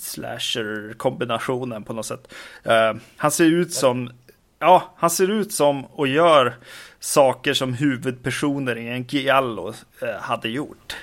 slasher-kombinationen 0.00 1.84
på 1.84 1.92
något 1.92 2.06
sätt. 2.06 2.32
Eh, 2.64 2.94
han 3.16 3.30
ser 3.30 3.44
ut 3.44 3.72
som, 3.72 4.10
ja, 4.58 4.94
han 4.96 5.10
ser 5.10 5.30
ut 5.30 5.52
som 5.52 5.84
och 5.84 6.08
gör 6.08 6.54
saker 7.00 7.54
som 7.54 7.74
huvudpersoner 7.74 8.78
i 8.78 8.88
en 8.88 9.04
giallo 9.04 9.74
eh, 10.02 10.20
hade 10.20 10.48
gjort. 10.48 10.96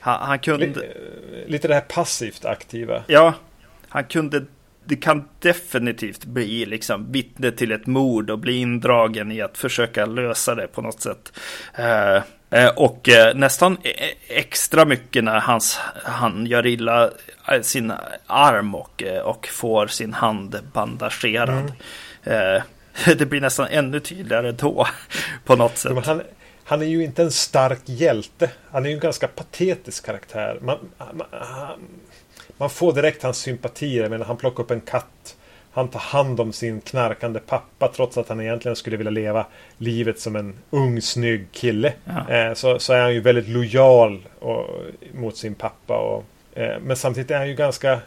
Han, 0.00 0.28
han 0.28 0.38
kunde... 0.38 0.66
Lite, 0.66 0.94
lite 1.46 1.68
det 1.68 1.74
här 1.74 1.80
passivt 1.80 2.44
aktiva. 2.44 3.02
Ja, 3.06 3.34
han 3.88 4.04
kunde 4.04 4.44
det 4.84 4.96
kan 4.96 5.28
definitivt 5.38 6.24
bli 6.24 6.66
liksom 6.66 7.12
vittne 7.12 7.50
till 7.50 7.72
ett 7.72 7.86
mord 7.86 8.30
och 8.30 8.38
bli 8.38 8.56
indragen 8.56 9.32
i 9.32 9.40
att 9.40 9.58
försöka 9.58 10.06
lösa 10.06 10.54
det 10.54 10.66
på 10.66 10.82
något 10.82 11.00
sätt. 11.00 11.32
Eh, 11.74 12.16
eh, 12.50 12.68
och 12.76 13.08
eh, 13.08 13.34
nästan 13.34 13.76
e- 13.82 14.14
extra 14.28 14.84
mycket 14.84 15.24
när 15.24 15.40
hans, 15.40 15.80
han 16.04 16.46
gör 16.46 16.66
illa 16.66 17.10
sin 17.62 17.92
arm 18.26 18.74
och, 18.74 19.02
och 19.24 19.46
får 19.46 19.86
sin 19.86 20.14
hand 20.14 20.58
bandagerad. 20.72 21.72
Eh, 22.22 22.62
det 23.16 23.26
blir 23.26 23.40
nästan 23.40 23.66
ännu 23.70 24.00
tydligare 24.00 24.52
då 24.52 24.86
på 25.44 25.56
något 25.56 25.78
sätt. 25.78 25.92
Han, 26.64 26.82
är 26.82 26.86
ju 26.86 27.04
inte 27.04 27.22
en 27.22 27.30
stark 27.30 27.80
hjälte. 27.84 28.50
Han 28.70 28.84
är 28.84 28.88
ju 28.88 28.94
en 28.94 29.00
ganska 29.00 29.28
patetisk 29.28 30.06
karaktär. 30.06 30.58
Man, 30.62 30.78
man, 30.98 31.26
han, 31.30 31.78
man 32.56 32.70
får 32.70 32.92
direkt 32.92 33.22
hans 33.22 33.38
sympatier. 33.38 34.08
Men 34.08 34.22
han 34.22 34.36
plockar 34.36 34.62
upp 34.62 34.70
en 34.70 34.80
katt. 34.80 35.36
han 35.72 35.88
tar 35.88 36.00
hand 36.00 36.40
om 36.40 36.52
sin 36.52 36.80
knarkande 36.80 37.40
pappa 37.40 37.88
trots 37.88 38.18
att 38.18 38.28
han 38.28 38.40
egentligen 38.40 38.76
skulle 38.76 38.96
vilja 38.96 39.10
leva 39.10 39.46
livet 39.78 40.20
som 40.20 40.36
en 40.36 40.54
ung 40.70 41.02
snygg 41.02 41.46
kille. 41.52 41.92
Ja. 42.04 42.34
Eh, 42.34 42.54
så, 42.54 42.78
så 42.78 42.92
är 42.92 43.00
han 43.00 43.14
ju 43.14 43.20
väldigt 43.20 43.48
lojal 43.48 44.28
och, 44.38 44.66
mot 45.14 45.36
sin 45.36 45.54
pappa. 45.54 45.98
Och, 45.98 46.24
eh, 46.58 46.80
men 46.80 46.96
samtidigt 46.96 47.30
är 47.30 47.38
han 47.38 47.48
ju 47.48 47.54
ganska... 47.54 48.00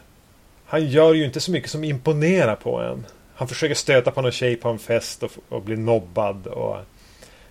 Han 0.66 0.86
gör 0.86 1.14
ju 1.14 1.24
inte 1.24 1.40
så 1.40 1.50
mycket 1.50 1.70
som 1.70 1.84
imponerar 1.84 2.56
på 2.56 2.80
en. 2.80 3.06
Han 3.34 3.48
försöker 3.48 3.74
stöta 3.74 4.10
på 4.10 4.22
någon 4.22 4.32
tjej 4.32 4.56
på 4.56 4.68
en 4.68 4.78
fest 4.78 5.22
och, 5.22 5.30
och 5.48 5.62
blir 5.62 5.76
nobbad. 5.76 6.46
Och 6.46 6.76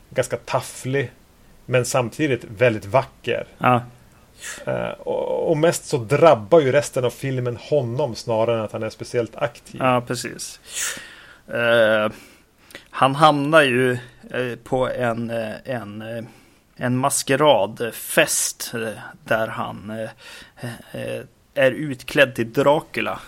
ganska 0.09 0.37
tafflig. 0.37 1.11
Men 1.65 1.85
samtidigt 1.85 2.43
väldigt 2.57 2.85
vacker. 2.85 3.45
Ja, 3.57 3.81
Eh, 4.65 4.89
och, 4.89 5.49
och 5.49 5.57
mest 5.57 5.85
så 5.85 5.97
drabbar 5.97 6.59
ju 6.59 6.71
resten 6.71 7.05
av 7.05 7.09
filmen 7.09 7.57
honom 7.61 8.15
snarare 8.15 8.57
än 8.57 8.63
att 8.65 8.71
han 8.71 8.83
är 8.83 8.89
speciellt 8.89 9.35
aktiv. 9.35 9.81
ja 9.83 10.01
precis. 10.07 10.59
Eh, 11.47 12.11
han 12.89 13.15
hamnar 13.15 13.61
ju 13.61 13.91
eh, 14.31 14.55
på 14.63 14.89
en, 14.89 15.29
en, 15.65 16.03
en 16.75 16.97
maskeradfest 16.97 18.71
där 19.23 19.47
han 19.47 20.07
är 21.53 21.71
utklädd 21.71 22.35
till 22.35 22.53
Dracula. 22.53 23.19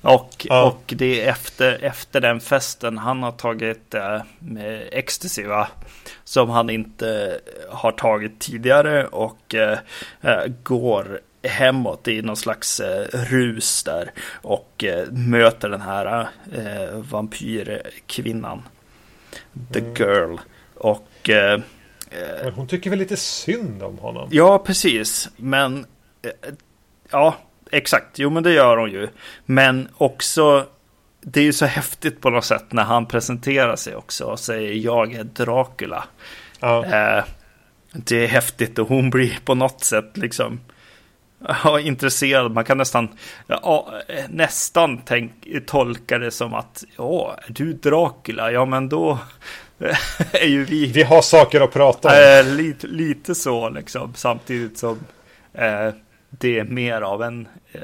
Och, 0.00 0.46
Ja. 0.48 0.62
och 0.66 0.92
det 0.96 1.22
är 1.24 1.30
efter, 1.30 1.84
efter 1.84 2.20
den 2.20 2.40
festen 2.40 2.98
han 2.98 3.22
har 3.22 3.32
tagit 3.32 3.94
eh, 3.94 4.20
ecstasy 4.92 5.44
va? 5.44 5.68
Som 6.28 6.50
han 6.50 6.70
inte 6.70 7.40
har 7.68 7.92
tagit 7.92 8.40
tidigare 8.40 9.06
och 9.06 9.54
eh, 9.54 9.78
eh, 10.20 10.44
går 10.62 11.20
hemåt 11.42 12.08
i 12.08 12.22
någon 12.22 12.36
slags 12.36 12.80
eh, 12.80 13.06
rus 13.12 13.82
där 13.82 14.12
och 14.42 14.84
eh, 14.84 15.06
möter 15.10 15.68
den 15.68 15.80
här 15.80 16.28
eh, 16.52 16.98
vampyrkvinnan. 16.98 18.62
The 19.72 19.80
girl. 19.80 20.36
Och 20.74 21.30
eh, 21.30 21.60
hon 22.54 22.66
tycker 22.66 22.90
väl 22.90 22.98
lite 22.98 23.16
synd 23.16 23.82
om 23.82 23.98
honom. 23.98 24.28
Ja, 24.32 24.58
precis. 24.58 25.28
Men 25.36 25.86
eh, 26.22 26.30
ja, 27.10 27.36
exakt. 27.70 28.18
Jo, 28.18 28.30
men 28.30 28.42
det 28.42 28.52
gör 28.52 28.76
hon 28.76 28.90
ju. 28.90 29.08
Men 29.44 29.88
också 29.96 30.66
det 31.28 31.40
är 31.40 31.44
ju 31.44 31.52
så 31.52 31.66
häftigt 31.66 32.20
på 32.20 32.30
något 32.30 32.44
sätt 32.44 32.64
när 32.72 32.84
han 32.84 33.06
presenterar 33.06 33.76
sig 33.76 33.96
också 33.96 34.24
och 34.24 34.40
säger 34.40 34.72
jag 34.72 35.14
är 35.14 35.24
Dracula. 35.24 36.04
Ja. 36.60 36.84
Eh, 36.84 37.24
det 37.92 38.24
är 38.24 38.28
häftigt 38.28 38.78
och 38.78 38.88
hon 38.88 39.10
blir 39.10 39.38
på 39.44 39.54
något 39.54 39.84
sätt 39.84 40.16
liksom 40.16 40.60
ja, 41.64 41.80
intresserad. 41.80 42.52
Man 42.52 42.64
kan 42.64 42.78
nästan, 42.78 43.08
ja, 43.46 43.92
nästan 44.28 45.00
tänk, 45.04 45.32
tolka 45.66 46.18
det 46.18 46.30
som 46.30 46.54
att 46.54 46.84
ja, 46.96 47.36
du 47.48 47.72
Dracula? 47.72 48.52
Ja, 48.52 48.64
men 48.64 48.88
då 48.88 49.18
är 50.32 50.48
ju 50.48 50.64
vi 50.64 50.86
Vi 50.86 51.02
har 51.02 51.22
saker 51.22 51.60
att 51.60 51.72
prata 51.72 52.08
om. 52.08 52.46
Eh, 52.48 52.54
lite, 52.54 52.86
lite 52.86 53.34
så 53.34 53.68
liksom. 53.68 54.14
Samtidigt 54.14 54.78
som 54.78 54.98
eh, 55.52 55.90
det 56.30 56.58
är 56.58 56.64
mer 56.64 57.00
av 57.00 57.22
en, 57.22 57.48
eh, 57.72 57.80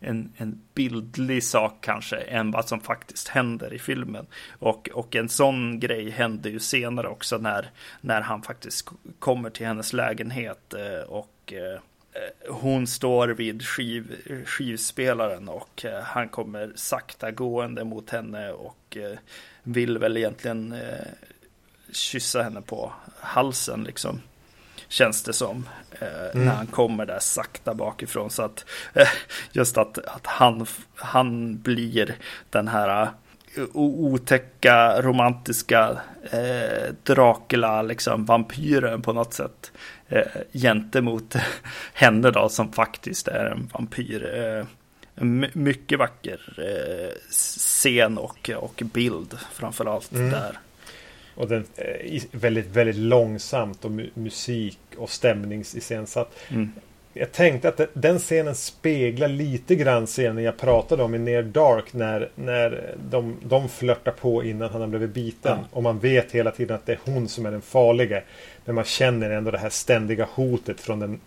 en, 0.00 0.32
en 0.36 0.60
bildlig 0.74 1.44
sak 1.44 1.78
kanske 1.80 2.16
än 2.16 2.50
vad 2.50 2.68
som 2.68 2.80
faktiskt 2.80 3.28
händer 3.28 3.74
i 3.74 3.78
filmen. 3.78 4.26
Och, 4.58 4.88
och 4.92 5.16
en 5.16 5.28
sån 5.28 5.80
grej 5.80 6.10
händer 6.10 6.50
ju 6.50 6.58
senare 6.58 7.08
också 7.08 7.38
när, 7.38 7.70
när 8.00 8.20
han 8.20 8.42
faktiskt 8.42 8.88
kommer 9.18 9.50
till 9.50 9.66
hennes 9.66 9.92
lägenhet 9.92 10.74
eh, 10.74 11.08
och 11.08 11.52
eh, 11.52 11.74
eh, 12.12 12.52
hon 12.52 12.86
står 12.86 13.28
vid 13.28 13.62
skiv, 13.62 14.16
skivspelaren 14.46 15.48
och 15.48 15.84
han 16.02 16.28
kommer 16.28 16.72
sakta 16.74 17.30
gående 17.30 17.84
mot 17.84 18.10
henne 18.10 18.52
och 18.52 18.96
vill 19.62 19.98
väl 19.98 20.16
egentligen 20.16 20.74
kyssa 21.92 22.42
henne 22.42 22.62
på 22.62 22.92
halsen 23.20 23.84
liksom. 23.84 24.20
Känns 24.88 25.22
det 25.22 25.32
som. 25.32 25.68
Eh, 26.00 26.08
När 26.40 26.54
han 26.54 26.66
kommer 26.66 27.06
där 27.06 27.18
sakta 27.18 27.74
bakifrån. 27.74 28.30
Så 28.30 28.42
att 28.42 28.64
eh, 28.94 29.08
just 29.52 29.78
att, 29.78 29.98
att 29.98 30.26
han, 30.26 30.66
han 30.94 31.58
blir 31.60 32.14
den 32.50 32.68
här 32.68 33.02
eh, 33.56 33.64
otäcka 33.74 35.02
romantiska 35.02 35.96
eh, 36.30 36.92
Dracula, 37.02 37.82
liksom 37.82 38.24
vampyren 38.24 39.02
på 39.02 39.12
något 39.12 39.34
sätt. 39.34 39.72
Eh, 40.08 40.26
gentemot 40.52 41.34
henne 41.94 42.30
då 42.30 42.48
som 42.48 42.72
faktiskt 42.72 43.28
är 43.28 43.44
en 43.44 43.70
vampyr. 43.74 44.34
Eh, 44.38 44.66
my- 45.24 45.50
mycket 45.52 45.98
vacker 45.98 46.40
eh, 46.58 47.10
scen 47.30 48.18
och, 48.18 48.50
och 48.56 48.82
bild 48.84 49.38
framförallt 49.52 50.12
Mm. 50.12 50.30
där. 50.30 50.58
Och 51.34 51.48
den 51.48 51.64
är 51.76 52.02
i- 52.04 52.28
väldigt, 52.32 52.66
väldigt 52.66 52.96
långsamt 52.96 53.84
och 53.84 53.90
mu- 53.90 54.10
musik 54.14 54.78
och 54.96 55.10
stämningsiscensatt. 55.10 56.32
Mm. 56.50 56.72
Jag 57.12 57.32
tänkte 57.32 57.68
att 57.68 57.80
den 57.94 58.18
scenen 58.18 58.54
speglar 58.54 59.28
lite 59.28 59.74
grann 59.74 60.06
scenen 60.06 60.44
jag 60.44 60.56
pratade 60.58 61.02
om 61.02 61.14
i 61.14 61.18
Near 61.18 61.42
Dark 61.42 61.92
när, 61.92 62.28
när 62.34 62.94
de, 63.10 63.36
de 63.44 63.68
flörtar 63.68 64.12
på 64.12 64.44
innan 64.44 64.70
han 64.70 64.80
har 64.80 64.88
blivit 64.88 65.10
biten. 65.14 65.58
Ja. 65.60 65.64
Och 65.70 65.82
man 65.82 65.98
vet 65.98 66.32
hela 66.32 66.50
tiden 66.50 66.76
att 66.76 66.86
det 66.86 66.92
är 66.92 66.98
hon 67.04 67.28
som 67.28 67.46
är 67.46 67.50
den 67.50 67.62
farliga. 67.62 68.22
Men 68.64 68.74
man 68.74 68.84
känner 68.84 69.30
ändå 69.30 69.50
det 69.50 69.58
här 69.58 69.70
ständiga 69.70 70.28
hotet 70.34 70.80
från 70.80 70.98
den 71.00 71.20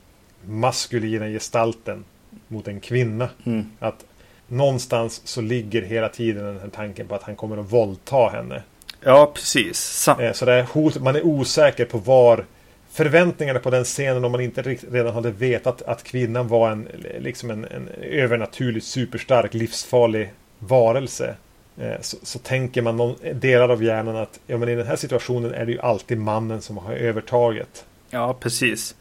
maskulina 0.46 1.28
gestalten 1.28 2.04
mot 2.48 2.68
en 2.68 2.80
kvinna. 2.80 3.30
Mm. 3.46 3.66
Att 3.80 4.06
någonstans 4.48 5.22
så 5.28 5.42
ligger 5.42 5.82
hela 5.82 6.10
tiden 6.10 6.46
den 6.46 6.60
här 6.60 6.70
tanken 6.70 7.08
på 7.08 7.16
att 7.16 7.24
han 7.24 7.36
kommer 7.36 7.58
att 7.58 7.72
våldta 7.72 8.28
henne. 8.30 8.64
Ja, 9.06 9.32
precis. 9.36 9.78
Sam- 9.80 10.20
Eh, 10.20 10.34
Så 10.34 10.46
det 10.46 10.54
är 10.54 10.64
hot, 10.64 11.02
man 11.02 11.16
är 11.16 11.26
osäker 11.26 11.86
på 11.86 11.98
var 11.98 12.46
förväntningarna 12.92 13.60
på 13.60 13.70
den 13.70 13.84
scenen 13.84 14.26
om 14.26 14.32
man 14.32 14.42
inte 14.42 14.62
redan 14.92 15.14
hade 15.14 15.32
vetat 15.32 15.82
att 15.82 16.04
kvinnan 16.04 16.48
var 16.48 16.72
en, 16.72 16.88
liksom 17.20 17.50
en, 17.52 17.66
en 17.66 17.88
övernaturligt 18.02 18.86
superstark 18.86 19.54
livsfarlig 19.54 20.34
varelse. 20.60 21.36
Eh, 21.78 22.02
Så, 22.02 22.18
så 22.24 22.40
tänker 22.40 22.82
man 22.82 22.98
någon, 22.98 23.16
delar 23.34 23.70
av 23.70 23.84
hjärnan 23.84 24.16
att 24.16 24.40
ja, 24.48 24.58
men 24.58 24.70
i 24.70 24.76
den 24.76 24.88
här 24.88 24.96
situationen 24.96 25.54
är 25.54 25.66
det 25.66 25.72
ju 25.72 25.80
alltid 25.80 26.18
mannen 26.18 26.62
som 26.62 26.78
har 26.78 26.94
övertaget. 26.94 27.86
Ja, 28.10 28.34
precis. 28.40 28.96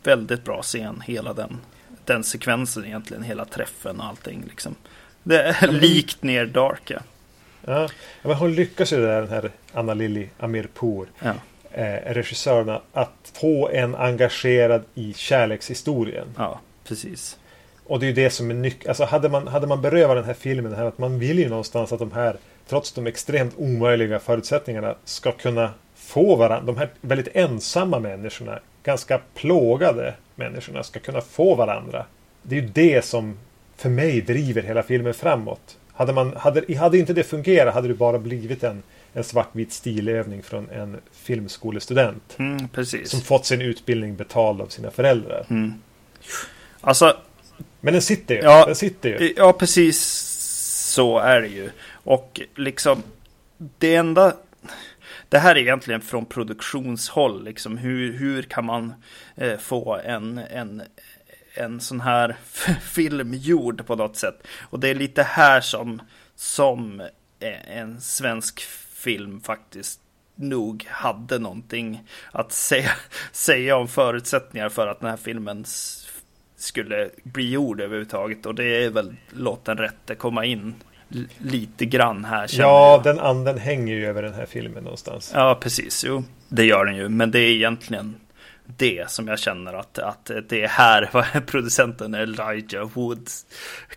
Väldigt 0.03 0.45
bra 0.45 0.63
scen, 0.63 1.03
hela 1.07 1.33
den, 1.33 1.57
den 2.05 2.25
sekvensen 2.25 2.85
egentligen, 2.85 3.23
hela 3.23 3.45
träffen 3.45 4.01
och 4.01 4.07
allting 4.07 4.45
liksom. 4.49 4.75
Det 5.23 5.43
är 5.43 5.73
likt 5.73 6.23
ner 6.23 6.47
Dark, 6.47 6.91
ja, 6.91 7.01
men 8.23 8.37
hon 8.37 8.55
lyckas 8.55 8.93
ju 8.93 8.97
där 8.97 9.21
den 9.21 9.31
här 9.31 9.51
Anna 9.73 9.95
Lili 9.95 10.31
Amirpour 10.39 11.09
ja. 11.19 11.33
eh, 11.71 12.13
regissörerna 12.15 12.81
att 12.93 13.33
få 13.41 13.69
en 13.69 13.95
engagerad 13.95 14.85
i 14.95 15.15
kärlekshistorien. 15.15 16.27
Ja, 16.37 16.61
precis. 16.85 17.39
Och 17.89 18.01
det 18.01 18.07
är 18.07 18.09
ju 18.09 18.15
det 18.15 18.31
som 18.31 18.51
är 18.51 18.55
nyckeln. 18.55 18.89
Alltså 18.89 19.05
hade 19.05 19.29
man, 19.29 19.49
hade 19.49 19.67
man 19.67 19.83
berövat 19.83 20.17
den 20.17 20.25
här 20.25 20.35
filmen 20.35 20.75
här 20.75 20.85
att 20.85 20.99
man 20.99 21.19
vill 21.19 21.39
ju 21.39 21.49
någonstans 21.49 21.93
att 21.93 21.99
de 21.99 22.13
här, 22.13 22.37
trots 22.69 22.93
de 22.93 23.07
extremt 23.07 23.55
omöjliga 23.57 24.19
förutsättningarna, 24.19 24.95
ska 25.05 25.33
kunna 25.33 25.71
få 25.95 26.37
varandra. 26.37 26.67
De 26.67 26.77
här 26.77 26.89
väldigt 27.01 27.29
ensamma 27.37 27.99
människorna, 27.99 28.59
ganska 28.83 29.21
plågade 29.35 30.15
människorna, 30.35 30.83
ska 30.83 31.01
kunna 31.01 31.21
få 31.21 31.55
varandra. 31.55 32.05
Det 32.43 32.59
är 32.59 32.61
ju 32.61 32.69
det 32.69 33.05
som 33.05 33.39
för 33.77 33.89
mig 33.89 34.21
driver 34.21 34.63
hela 34.63 34.83
filmen 34.83 35.15
framåt. 35.15 35.79
Hade, 35.93 36.13
man, 36.13 36.33
hade, 36.37 36.77
hade 36.79 36.99
inte 36.99 37.13
det 37.13 37.25
fungerat 37.25 37.75
hade 37.75 37.89
det 37.89 37.95
bara 37.95 38.19
blivit 38.19 38.65
en, 38.65 38.83
en 39.13 39.25
svartvit 39.25 39.73
stilövning 39.73 40.43
från 40.43 40.71
en 40.71 40.97
filmskolestudent. 41.13 42.37
Mm. 42.39 42.69
Som 43.05 43.21
fått 43.21 43.47
sin 43.47 43.61
utbildning 43.61 44.17
betald 44.17 44.61
av 44.61 44.67
sina 44.67 44.91
föräldrar. 44.91 45.47
Mm. 45.51 45.75
Alltså, 46.81 47.17
Men 47.81 47.93
den 47.93 48.03
sitter 48.03 48.35
ju. 48.35 48.41
Ja. 48.41 48.65
Den 48.67 48.75
sitter 48.75 49.09
ju. 49.09 49.35
ja 49.37 49.53
precis 49.53 50.29
så 50.99 51.19
är 51.19 51.41
det 51.41 51.49
ju. 51.49 51.71
Och 51.91 52.41
liksom, 52.55 53.03
det 53.79 53.95
enda... 53.95 54.37
Det 55.29 55.39
här 55.39 55.55
är 55.55 55.61
egentligen 55.61 56.01
från 56.01 56.27
produktionshåll, 56.27 57.45
liksom 57.45 57.79
hur, 57.79 58.13
hur 58.13 58.43
kan 58.43 58.65
man 58.65 58.95
eh, 59.37 59.59
få 59.59 59.97
en, 59.97 60.39
en, 60.39 60.83
en 61.55 61.81
sån 61.81 62.01
här 62.01 62.37
film 62.83 63.35
gjord 63.35 63.87
på 63.87 63.97
något 63.97 64.17
sätt. 64.17 64.47
Och 64.61 64.81
det 64.81 64.89
är 64.89 64.95
lite 64.95 65.23
här 65.23 65.61
som, 65.61 66.03
som 66.35 67.01
eh, 67.41 67.79
en 67.79 68.01
svensk 68.01 68.61
film 68.95 69.41
faktiskt 69.41 70.01
nog 70.35 70.87
hade 70.89 71.39
någonting 71.39 72.03
att 72.33 72.53
säga, 72.69 72.91
säga 73.33 73.77
om 73.77 73.89
förutsättningar 73.89 74.69
för 74.69 74.87
att 74.87 75.01
den 75.01 75.11
här 75.11 75.17
filmen 75.17 75.65
skulle 76.59 77.11
bli 77.23 77.51
gjord 77.51 77.81
överhuvudtaget. 77.81 78.47
Och 78.47 78.55
det 78.55 78.85
är 78.85 78.91
väl 78.91 79.17
låt 79.31 79.65
den 79.65 79.77
rätte 79.77 80.15
komma 80.15 80.45
in 80.45 80.75
lite 81.39 81.87
grann 81.87 82.25
här. 82.25 82.47
Ja, 82.53 82.93
jag. 82.93 83.03
den 83.03 83.21
anden 83.21 83.59
hänger 83.59 83.95
ju 83.95 84.07
över 84.07 84.23
den 84.23 84.35
här 84.35 84.47
filmen 84.47 84.85
någonstans. 84.85 85.33
Ja, 85.35 85.59
precis. 85.61 86.05
Jo, 86.07 86.25
det 86.49 86.65
gör 86.65 86.85
den 86.85 86.97
ju. 86.97 87.09
Men 87.09 87.31
det 87.31 87.39
är 87.39 87.51
egentligen 87.51 88.17
det 88.77 89.11
som 89.11 89.29
jag 89.29 89.39
känner 89.39 89.73
att, 89.73 89.99
att 89.99 90.31
det 90.49 90.63
är 90.63 90.69
här 90.69 91.41
producenten 91.47 92.15
Elijah 92.15 92.89
Wood 92.95 93.29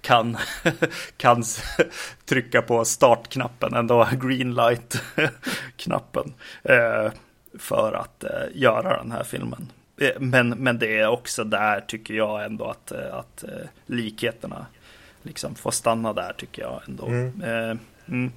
kan, 0.02 0.38
kan 1.18 1.44
trycka 2.26 2.62
på 2.62 2.86
startknappen, 2.86 3.74
ändå 3.74 4.08
greenlight-knappen 4.12 6.34
eh, 6.64 7.12
för 7.60 7.94
att 7.94 8.24
eh, 8.24 8.30
göra 8.54 8.98
den 8.98 9.12
här 9.12 9.24
filmen. 9.24 9.72
Eh, 10.02 10.20
men, 10.20 10.50
men 10.50 10.80
det 10.80 10.98
är 10.98 11.08
också 11.08 11.44
där 11.44 11.82
tycker 11.82 12.14
jag 12.14 12.46
ändå 12.46 12.66
att, 12.66 12.92
att 12.92 13.44
likheterna 13.86 14.66
liksom 15.24 15.56
får 15.56 15.72
stanna 15.72 16.14
där 16.14 16.34
tycker 16.38 16.62
jag 16.62 16.82
ändå. 16.88 17.06
Mm. 17.06 17.80
Mm. 18.08 18.32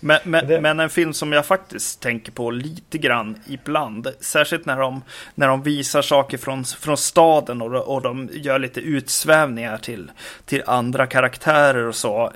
Men, 0.00 0.18
men, 0.24 0.46
det... 0.46 0.60
men, 0.60 0.80
en 0.80 0.90
film 0.90 1.12
som 1.12 1.32
jag 1.32 1.46
faktiskt 1.46 2.00
tänker 2.00 2.32
på 2.32 2.50
lite 2.50 2.98
grann 2.98 3.38
ibland, 3.46 4.08
särskilt 4.20 4.66
när 4.66 4.76
de, 4.76 5.02
när 5.34 5.48
de 5.48 5.62
visar 5.62 6.02
saker 6.02 6.38
från, 6.38 6.64
från 6.64 6.96
staden 6.96 7.62
och, 7.62 7.94
och 7.94 8.02
de 8.02 8.28
gör 8.32 8.58
lite 8.58 8.80
utsvävningar 8.80 9.78
till, 9.78 10.10
till 10.44 10.62
andra 10.66 11.06
karaktärer 11.06 11.86
och 11.86 11.94
så, 11.94 12.32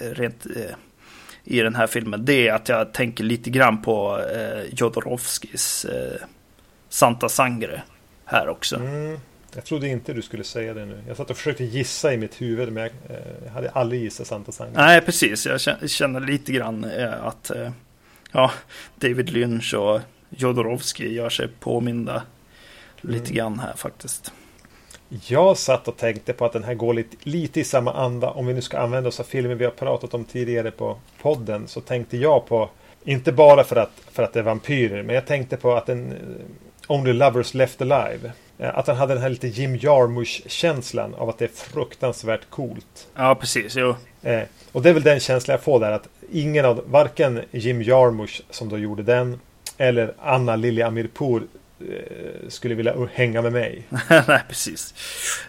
rent 0.00 0.46
eh, 0.46 0.74
i 1.44 1.60
den 1.60 1.74
här 1.74 1.86
filmen, 1.86 2.24
det 2.24 2.48
är 2.48 2.52
att 2.52 2.68
jag 2.68 2.92
tänker 2.92 3.24
lite 3.24 3.50
grann 3.50 3.82
på 3.82 4.20
eh, 4.34 4.74
Jodorowskis 4.74 5.84
eh, 5.84 6.26
Santa 6.90 7.28
Sangre 7.28 7.82
här 8.24 8.48
också. 8.48 8.76
Mm. 8.76 9.18
Jag 9.54 9.64
trodde 9.64 9.88
inte 9.88 10.12
du 10.12 10.22
skulle 10.22 10.44
säga 10.44 10.74
det 10.74 10.86
nu. 10.86 11.02
Jag 11.08 11.16
satt 11.16 11.30
och 11.30 11.36
försökte 11.36 11.64
gissa 11.64 12.14
i 12.14 12.16
mitt 12.16 12.40
huvud 12.40 12.72
men 12.72 12.82
jag, 12.82 12.92
eh, 13.16 13.52
hade 13.52 13.70
aldrig 13.70 14.02
gissat 14.02 14.26
Santa 14.26 14.52
Sangre. 14.52 14.72
Nej, 14.76 15.00
precis. 15.00 15.46
Jag 15.46 15.90
känner 15.90 16.20
lite 16.20 16.52
grann 16.52 16.84
eh, 16.84 17.24
att 17.26 17.50
eh, 17.50 17.70
ja, 18.32 18.50
David 18.96 19.30
Lynch 19.30 19.74
och 19.74 20.00
Jodorowsky 20.30 21.14
gör 21.14 21.30
sig 21.30 21.48
påminda 21.60 22.22
lite 23.00 23.24
mm. 23.24 23.34
grann 23.36 23.58
här 23.58 23.74
faktiskt. 23.76 24.32
Jag 25.26 25.56
satt 25.56 25.88
och 25.88 25.96
tänkte 25.96 26.32
på 26.32 26.44
att 26.44 26.52
den 26.52 26.64
här 26.64 26.74
går 26.74 26.94
lite, 26.94 27.16
lite 27.22 27.60
i 27.60 27.64
samma 27.64 27.92
anda. 27.92 28.30
Om 28.30 28.46
vi 28.46 28.54
nu 28.54 28.62
ska 28.62 28.78
använda 28.78 29.08
oss 29.08 29.20
av 29.20 29.24
filmer 29.24 29.54
vi 29.54 29.64
har 29.64 29.72
pratat 29.72 30.14
om 30.14 30.24
tidigare 30.24 30.70
på 30.70 30.98
podden 31.22 31.68
så 31.68 31.80
tänkte 31.80 32.16
jag 32.16 32.46
på, 32.46 32.70
inte 33.04 33.32
bara 33.32 33.64
för 33.64 33.76
att, 33.76 33.92
för 34.12 34.22
att 34.22 34.32
det 34.32 34.38
är 34.38 34.44
vampyrer, 34.44 35.02
men 35.02 35.14
jag 35.14 35.26
tänkte 35.26 35.56
på 35.56 35.74
att 35.74 35.86
den 35.86 36.14
Only 36.90 37.12
Lovers 37.12 37.54
Left 37.54 37.82
Alive 37.82 38.32
Eh, 38.60 38.78
att 38.78 38.86
han 38.86 38.96
hade 38.96 39.14
den 39.14 39.22
här 39.22 39.30
lite 39.30 39.48
Jim 39.48 39.76
Jarmusch-känslan 39.76 41.14
av 41.14 41.28
att 41.28 41.38
det 41.38 41.44
är 41.44 41.48
fruktansvärt 41.48 42.50
coolt. 42.50 43.08
Ja, 43.14 43.34
precis. 43.34 43.76
Jo. 43.76 43.96
Eh, 44.22 44.42
och 44.72 44.82
det 44.82 44.88
är 44.88 44.94
väl 44.94 45.02
den 45.02 45.20
känslan 45.20 45.52
jag 45.52 45.62
får 45.62 45.80
där. 45.80 45.92
Att 45.92 46.08
ingen 46.32 46.64
av, 46.64 46.84
varken 46.86 47.40
Jim 47.50 47.82
Jarmusch 47.82 48.42
som 48.50 48.68
då 48.68 48.78
gjorde 48.78 49.02
den 49.02 49.40
eller 49.76 50.14
Anna 50.18 50.56
Lilja 50.56 50.86
Amirpour 50.86 51.42
eh, 51.80 52.48
skulle 52.48 52.74
vilja 52.74 53.08
hänga 53.14 53.42
med 53.42 53.52
mig. 53.52 53.82
Nej, 54.08 54.40
precis. 54.48 54.94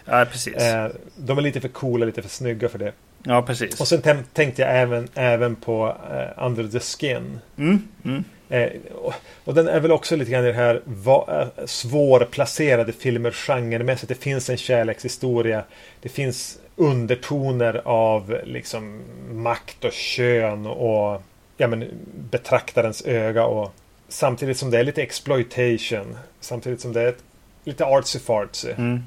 Ja, 0.04 0.26
precis. 0.30 0.56
Eh, 0.56 0.90
de 1.16 1.38
är 1.38 1.42
lite 1.42 1.60
för 1.60 1.68
coola, 1.68 2.06
lite 2.06 2.22
för 2.22 2.28
snygga 2.28 2.68
för 2.68 2.78
det. 2.78 2.92
Ja, 3.22 3.42
precis. 3.42 3.80
Och 3.80 3.88
sen 3.88 4.24
tänkte 4.32 4.62
jag 4.62 4.80
även, 4.80 5.08
även 5.14 5.56
på 5.56 5.96
Under 6.36 6.68
the 6.68 6.80
Skin. 6.80 7.40
Mm, 7.56 7.88
mm. 8.04 8.24
Eh, 8.52 8.70
och, 8.94 9.14
och, 9.44 9.54
den 9.54 9.68
är 9.68 9.80
väl 9.80 9.92
också 9.92 10.16
lite 10.16 10.30
grann 10.30 10.44
i 10.44 10.46
det 10.46 10.52
här 10.52 10.82
va, 10.84 11.26
eh, 11.58 11.64
svårplacerade 11.66 12.92
filmer 12.92 13.30
genremässigt. 13.30 14.08
Det 14.08 14.14
finns 14.14 14.50
en 14.50 14.56
kärlekshistoria. 14.56 15.64
Det 16.00 16.08
finns 16.08 16.58
undertoner 16.76 17.82
av 17.84 18.40
liksom 18.44 19.00
makt 19.30 19.84
och 19.84 19.92
kön 19.92 20.66
och 20.66 21.22
ja, 21.56 21.68
men, 21.68 21.88
betraktarens 22.30 23.06
öga. 23.06 23.44
Och, 23.44 23.72
samtidigt 24.08 24.58
som 24.58 24.70
det 24.70 24.78
är 24.78 24.84
lite 24.84 25.02
exploitation. 25.02 26.18
Samtidigt 26.40 26.80
som 26.80 26.92
det 26.92 27.02
är 27.02 27.08
ett, 27.08 27.24
lite 27.64 27.84
artsy 27.84 28.18
fartsy. 28.18 28.70
Mm. 28.70 29.02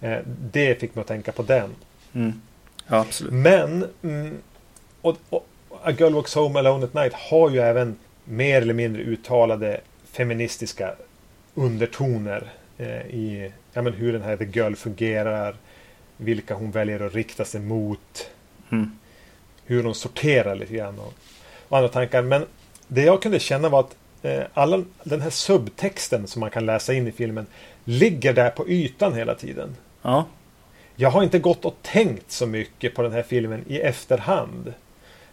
Eh, 0.00 0.18
det 0.26 0.80
fick 0.80 0.94
mig 0.94 1.00
att 1.00 1.08
tänka 1.08 1.32
på 1.32 1.42
den. 1.42 1.70
Mm. 2.12 2.40
Ja, 2.86 3.00
absolut. 3.00 3.32
Men 3.32 3.86
mm, 4.02 4.38
och, 5.00 5.16
och 5.28 5.46
A 5.82 5.90
Girl 5.98 6.14
Walks 6.14 6.34
Home 6.34 6.58
Alone 6.58 6.84
at 6.84 6.94
Night 6.94 7.12
har 7.12 7.50
ju 7.50 7.58
även 7.58 7.96
mer 8.24 8.62
eller 8.62 8.74
mindre 8.74 9.02
uttalade 9.02 9.80
feministiska 10.12 10.94
undertoner 11.54 12.52
eh, 12.78 13.06
i 13.06 13.52
ja, 13.72 13.82
men 13.82 13.92
hur 13.92 14.12
den 14.12 14.22
här 14.22 14.36
The 14.36 14.44
Girl 14.44 14.74
fungerar. 14.74 15.56
Vilka 16.16 16.54
hon 16.54 16.70
väljer 16.70 17.00
att 17.00 17.14
rikta 17.14 17.44
sig 17.44 17.60
mot. 17.60 18.30
Mm. 18.70 18.98
Hur 19.64 19.84
hon 19.84 19.94
sorterar 19.94 20.54
lite 20.54 20.74
grann. 20.74 20.98
Och, 20.98 21.14
och, 21.68 21.76
andra 21.76 21.88
tankar. 21.88 22.22
Men 22.22 22.46
det 22.88 23.02
jag 23.02 23.22
kunde 23.22 23.38
känna 23.38 23.68
var 23.68 23.80
att 23.80 23.96
eh, 24.22 24.42
alla, 24.54 24.84
den 25.04 25.20
här 25.20 25.30
subtexten 25.30 26.26
som 26.26 26.40
man 26.40 26.50
kan 26.50 26.66
läsa 26.66 26.94
in 26.94 27.08
i 27.08 27.12
filmen 27.12 27.46
ligger 27.84 28.32
där 28.32 28.50
på 28.50 28.68
ytan 28.68 29.14
hela 29.14 29.34
tiden. 29.34 29.76
Ja. 30.02 30.26
Jag 30.96 31.10
har 31.10 31.22
inte 31.22 31.38
gått 31.38 31.64
och 31.64 31.76
tänkt 31.82 32.30
så 32.30 32.46
mycket 32.46 32.94
på 32.94 33.02
den 33.02 33.12
här 33.12 33.22
filmen 33.22 33.64
i 33.68 33.78
efterhand. 33.78 34.74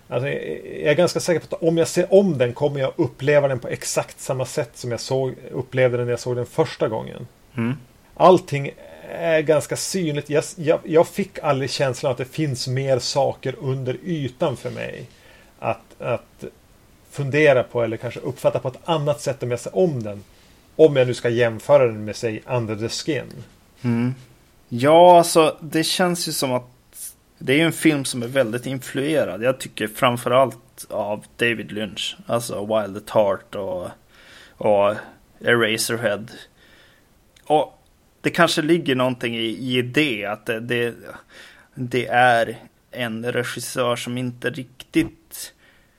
Alltså, 0.10 0.30
jag 0.30 0.92
är 0.92 0.94
ganska 0.94 1.20
säker 1.20 1.48
på 1.48 1.56
att 1.56 1.64
om 1.64 1.78
jag 1.78 1.88
ser 1.88 2.14
om 2.14 2.38
den 2.38 2.54
kommer 2.54 2.80
jag 2.80 2.94
uppleva 2.96 3.48
den 3.48 3.60
på 3.60 3.68
exakt 3.68 4.20
samma 4.20 4.46
sätt 4.46 4.72
som 4.74 4.92
jag 4.92 5.00
såg, 5.00 5.36
upplevde 5.52 5.98
den 5.98 6.06
när 6.06 6.14
jag 6.14 6.20
såg 6.20 6.36
den 6.36 6.46
första 6.46 6.88
gången. 6.88 7.28
Mm. 7.58 7.74
Allting 8.14 8.72
är 9.10 9.42
ganska 9.42 9.76
synligt. 9.76 10.30
Jag, 10.30 10.44
jag, 10.56 10.80
jag, 10.84 11.08
fick 11.08 11.40
aldrig 11.40 11.70
känslan 11.70 12.12
att 12.12 12.18
det 12.18 12.26
finns 12.26 12.68
mer 12.68 13.00
saker 13.00 13.56
under 13.60 13.98
ytan 14.04 14.58
för 14.58 14.70
mig. 14.70 15.06
Att, 15.60 16.02
att 16.02 16.44
fundera 17.10 17.64
på 17.64 17.84
eller 17.84 17.98
kanske 17.98 18.20
uppfatta 18.20 18.60
på 18.60 18.68
ett 18.68 18.80
annat 18.86 19.22
sätt 19.22 19.44
om 19.44 19.52
jag 19.52 19.60
ser 19.60 19.78
om 19.78 20.04
den. 20.04 20.24
Om 20.76 20.96
jag 20.96 21.08
nu 21.08 21.14
ska 21.14 21.30
jämföra 21.30 21.86
den 21.86 22.06
med 22.06 22.16
sig 22.16 22.44
Under 22.48 22.76
the 22.76 22.90
Skin. 22.90 23.44
Mm. 23.82 24.16
Ja, 24.70 25.18
alltså 25.18 25.58
det 25.62 25.84
känns 25.84 26.28
ju 26.28 26.32
som 26.32 26.52
att 26.52 26.77
det 27.38 27.54
är 27.54 27.58
ju 27.58 27.64
en 27.64 27.72
film 27.72 28.06
som 28.06 28.24
är 28.24 28.28
väldigt 28.28 28.66
influerad. 28.66 29.44
Jag 29.44 29.60
tycker 29.60 29.88
framförallt 29.88 30.86
av 30.90 31.26
David 31.38 31.72
Lynch. 31.72 32.18
Alltså 32.26 32.66
Wild 32.66 32.98
at 32.98 33.10
Heart 33.10 33.56
och, 33.56 33.90
och 34.58 34.96
Eraserhead. 35.42 36.26
Och 37.44 37.84
det 38.22 38.30
kanske 38.30 38.62
ligger 38.62 38.96
någonting 38.96 39.36
i, 39.36 39.78
i 39.78 39.82
det. 39.82 40.26
Att 40.26 40.46
det, 40.46 40.60
det, 40.60 40.96
det 41.74 42.08
är 42.08 42.58
en 42.92 43.32
regissör 43.32 43.96
som 43.96 44.18
inte 44.18 44.50
riktigt 44.50 45.54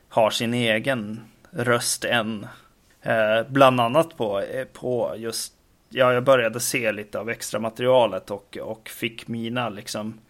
har 0.09 0.30
sin 0.30 0.55
egen 0.55 1.20
röst 1.51 2.05
än. 2.05 2.47
Eh, 3.03 3.43
bland 3.49 3.80
annat 3.80 4.16
på, 4.16 4.45
på 4.72 5.14
just, 5.16 5.53
ja 5.89 6.12
jag 6.12 6.24
började 6.24 6.61
se 6.61 6.93
lite 6.93 7.18
av 7.18 7.30
extra 7.30 7.61
materialet 7.61 8.30
och, 8.30 8.59
och 8.62 8.89
fick 8.89 9.28
mina 9.28 9.68
liksom 9.68 10.20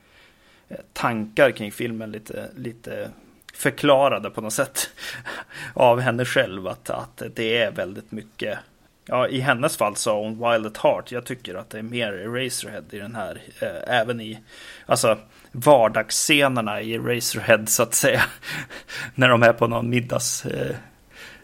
tankar 0.93 1.51
kring 1.51 1.73
filmen 1.73 2.13
lite, 2.13 2.49
lite 2.57 3.11
förklarade 3.55 4.31
på 4.31 4.41
något 4.41 4.53
sätt 4.53 4.91
av 5.75 6.01
henne 6.01 6.25
själv. 6.25 6.67
Att, 6.67 6.91
att 6.91 7.23
det 7.35 7.59
är 7.59 7.71
väldigt 7.71 8.13
mycket 8.13 8.59
Ja, 9.11 9.29
i 9.29 9.41
hennes 9.41 9.77
fall 9.77 9.97
sa 9.97 10.21
hon 10.21 10.33
Wild 10.33 10.67
at 10.67 10.77
Heart. 10.77 11.13
Jag 11.13 11.25
tycker 11.25 11.55
att 11.55 11.71
det 11.71 11.79
är 11.79 11.83
mer 11.83 12.13
Eraserhead 12.13 12.85
i 12.91 12.99
den 12.99 13.15
här. 13.15 13.41
Eh, 13.61 13.99
även 13.99 14.21
i 14.21 14.39
alltså, 14.87 15.19
vardagsscenerna 15.53 16.81
i 16.81 16.95
Eraserhead 16.95 17.67
så 17.67 17.83
att 17.83 17.95
säga. 17.95 18.23
När 19.15 19.29
de 19.29 19.43
är 19.43 19.53
på 19.53 19.67
någon 19.67 19.91
middags, 19.91 20.47
eh, 20.47 20.77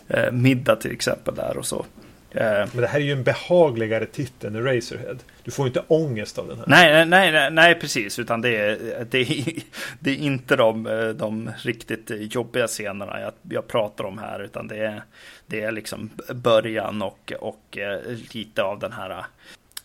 eh 0.08 0.32
middag 0.32 0.76
till 0.76 0.92
exempel 0.92 1.34
där 1.34 1.56
och 1.56 1.66
så. 1.66 1.86
Eh, 2.35 2.68
Men 2.72 2.80
det 2.80 2.87
här 2.87 3.01
är 3.01 3.05
ju 3.05 3.12
en 3.12 3.24
behagligare 3.24 4.07
titel 4.07 4.57
än 4.57 4.64
Razorhead. 4.64 5.16
Du 5.43 5.51
får 5.51 5.66
inte 5.66 5.82
ångest 5.89 6.39
av 6.39 6.49
den 6.49 6.59
här. 6.59 6.64
Nej, 6.68 7.07
nej, 7.07 7.32
nej, 7.32 7.51
nej 7.51 7.74
precis. 7.74 8.18
Utan 8.18 8.41
det 8.41 8.57
är, 8.57 9.07
det 9.11 9.18
är, 9.18 9.45
det 10.01 10.11
är 10.11 10.16
inte 10.16 10.57
de, 10.57 10.82
de 11.16 11.51
riktigt 11.57 12.35
jobbiga 12.35 12.66
scenerna 12.66 13.20
jag, 13.20 13.32
jag 13.43 13.68
pratar 13.68 14.05
om 14.05 14.18
här. 14.18 14.41
Utan 14.41 14.68
det 14.68 14.76
är, 14.76 15.03
det 15.47 15.61
är 15.61 15.72
liksom 15.72 16.11
början 16.35 17.03
och, 17.03 17.32
och 17.41 17.78
eh, 17.78 18.01
lite 18.32 18.62
av 18.62 18.78
den 18.78 18.93
här 18.93 19.24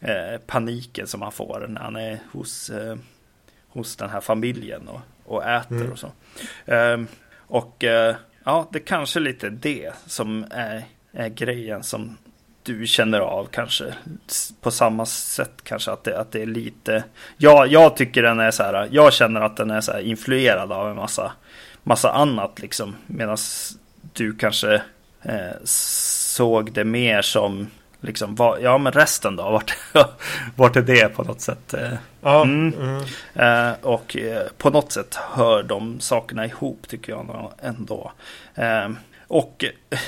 eh, 0.02 0.39
paniken 0.45 1.08
som 1.08 1.22
han 1.22 1.32
får 1.32 1.66
när 1.70 1.82
han 1.82 1.95
är 1.95 2.20
hos, 2.32 2.70
eh, 2.70 2.95
hos 3.68 3.95
den 3.95 4.10
här 4.10 4.22
familjen 4.22 4.88
och, 4.88 5.02
och 5.26 5.45
äter 5.45 5.76
mm. 5.76 5.91
och 5.91 6.00
så. 6.00 6.12
Eh, 6.66 6.97
och 7.38 7.84
ja, 8.43 8.70
det 8.72 8.80
är 8.80 8.84
kanske 8.84 9.20
lite 9.20 9.50
det 9.50 9.93
som 10.06 10.45
är, 10.52 10.84
är 11.12 11.30
grejen 11.30 11.84
som 11.84 12.18
du 12.74 12.88
känner 12.88 13.20
av 13.20 13.45
kanske 13.45 13.93
på 14.61 14.72
samma 14.72 15.05
sätt 15.05 15.51
kanske 15.63 15.91
att 15.91 16.03
det, 16.03 16.20
att 16.20 16.32
det 16.32 16.41
är 16.41 16.45
lite. 16.45 17.03
Ja, 17.38 17.65
jag 17.65 17.95
tycker 17.95 18.24
den 18.24 18.39
är 18.39 18.51
så 18.51 18.63
här. 18.63 18.88
Jag 18.91 19.13
känner 19.13 19.41
att 19.41 19.57
den 19.57 19.72
är 19.72 19.82
så 19.82 19.91
här 19.91 19.99
influerad 19.99 20.72
av 20.72 20.89
en 20.89 20.95
massa, 20.95 21.32
massa 21.84 22.11
annat 22.11 22.59
liksom. 22.59 22.95
Medan 23.07 23.38
du 24.13 24.36
kanske 24.36 24.74
eh, 25.22 25.55
såg 25.63 26.72
det 26.74 26.84
mer 26.84 27.22
som 27.22 27.67
liksom, 28.01 28.36
vad, 28.36 28.61
ja 28.61 28.78
men 28.78 28.91
resten 28.93 29.36
då, 29.36 29.43
vart, 29.51 29.78
vart 30.55 30.76
är 30.76 30.82
det 30.82 31.15
på 31.15 31.24
något 31.24 31.41
sätt? 31.41 31.74
Eh, 31.74 31.93
Ja, 32.22 32.41
Mm. 32.43 32.74
mm. 32.80 33.03
Eh, 33.70 33.76
och 33.82 34.17
eh, 34.17 34.47
på 34.57 34.70
något 34.70 34.91
sätt 34.91 35.15
hör 35.15 35.63
de 35.63 35.99
sakerna 35.99 36.45
ihop 36.45 36.88
tycker 36.88 37.11
jag 37.11 37.51
ändå. 37.61 38.11
Eh, 38.55 38.89
och 39.30 39.63
eh, 39.63 39.99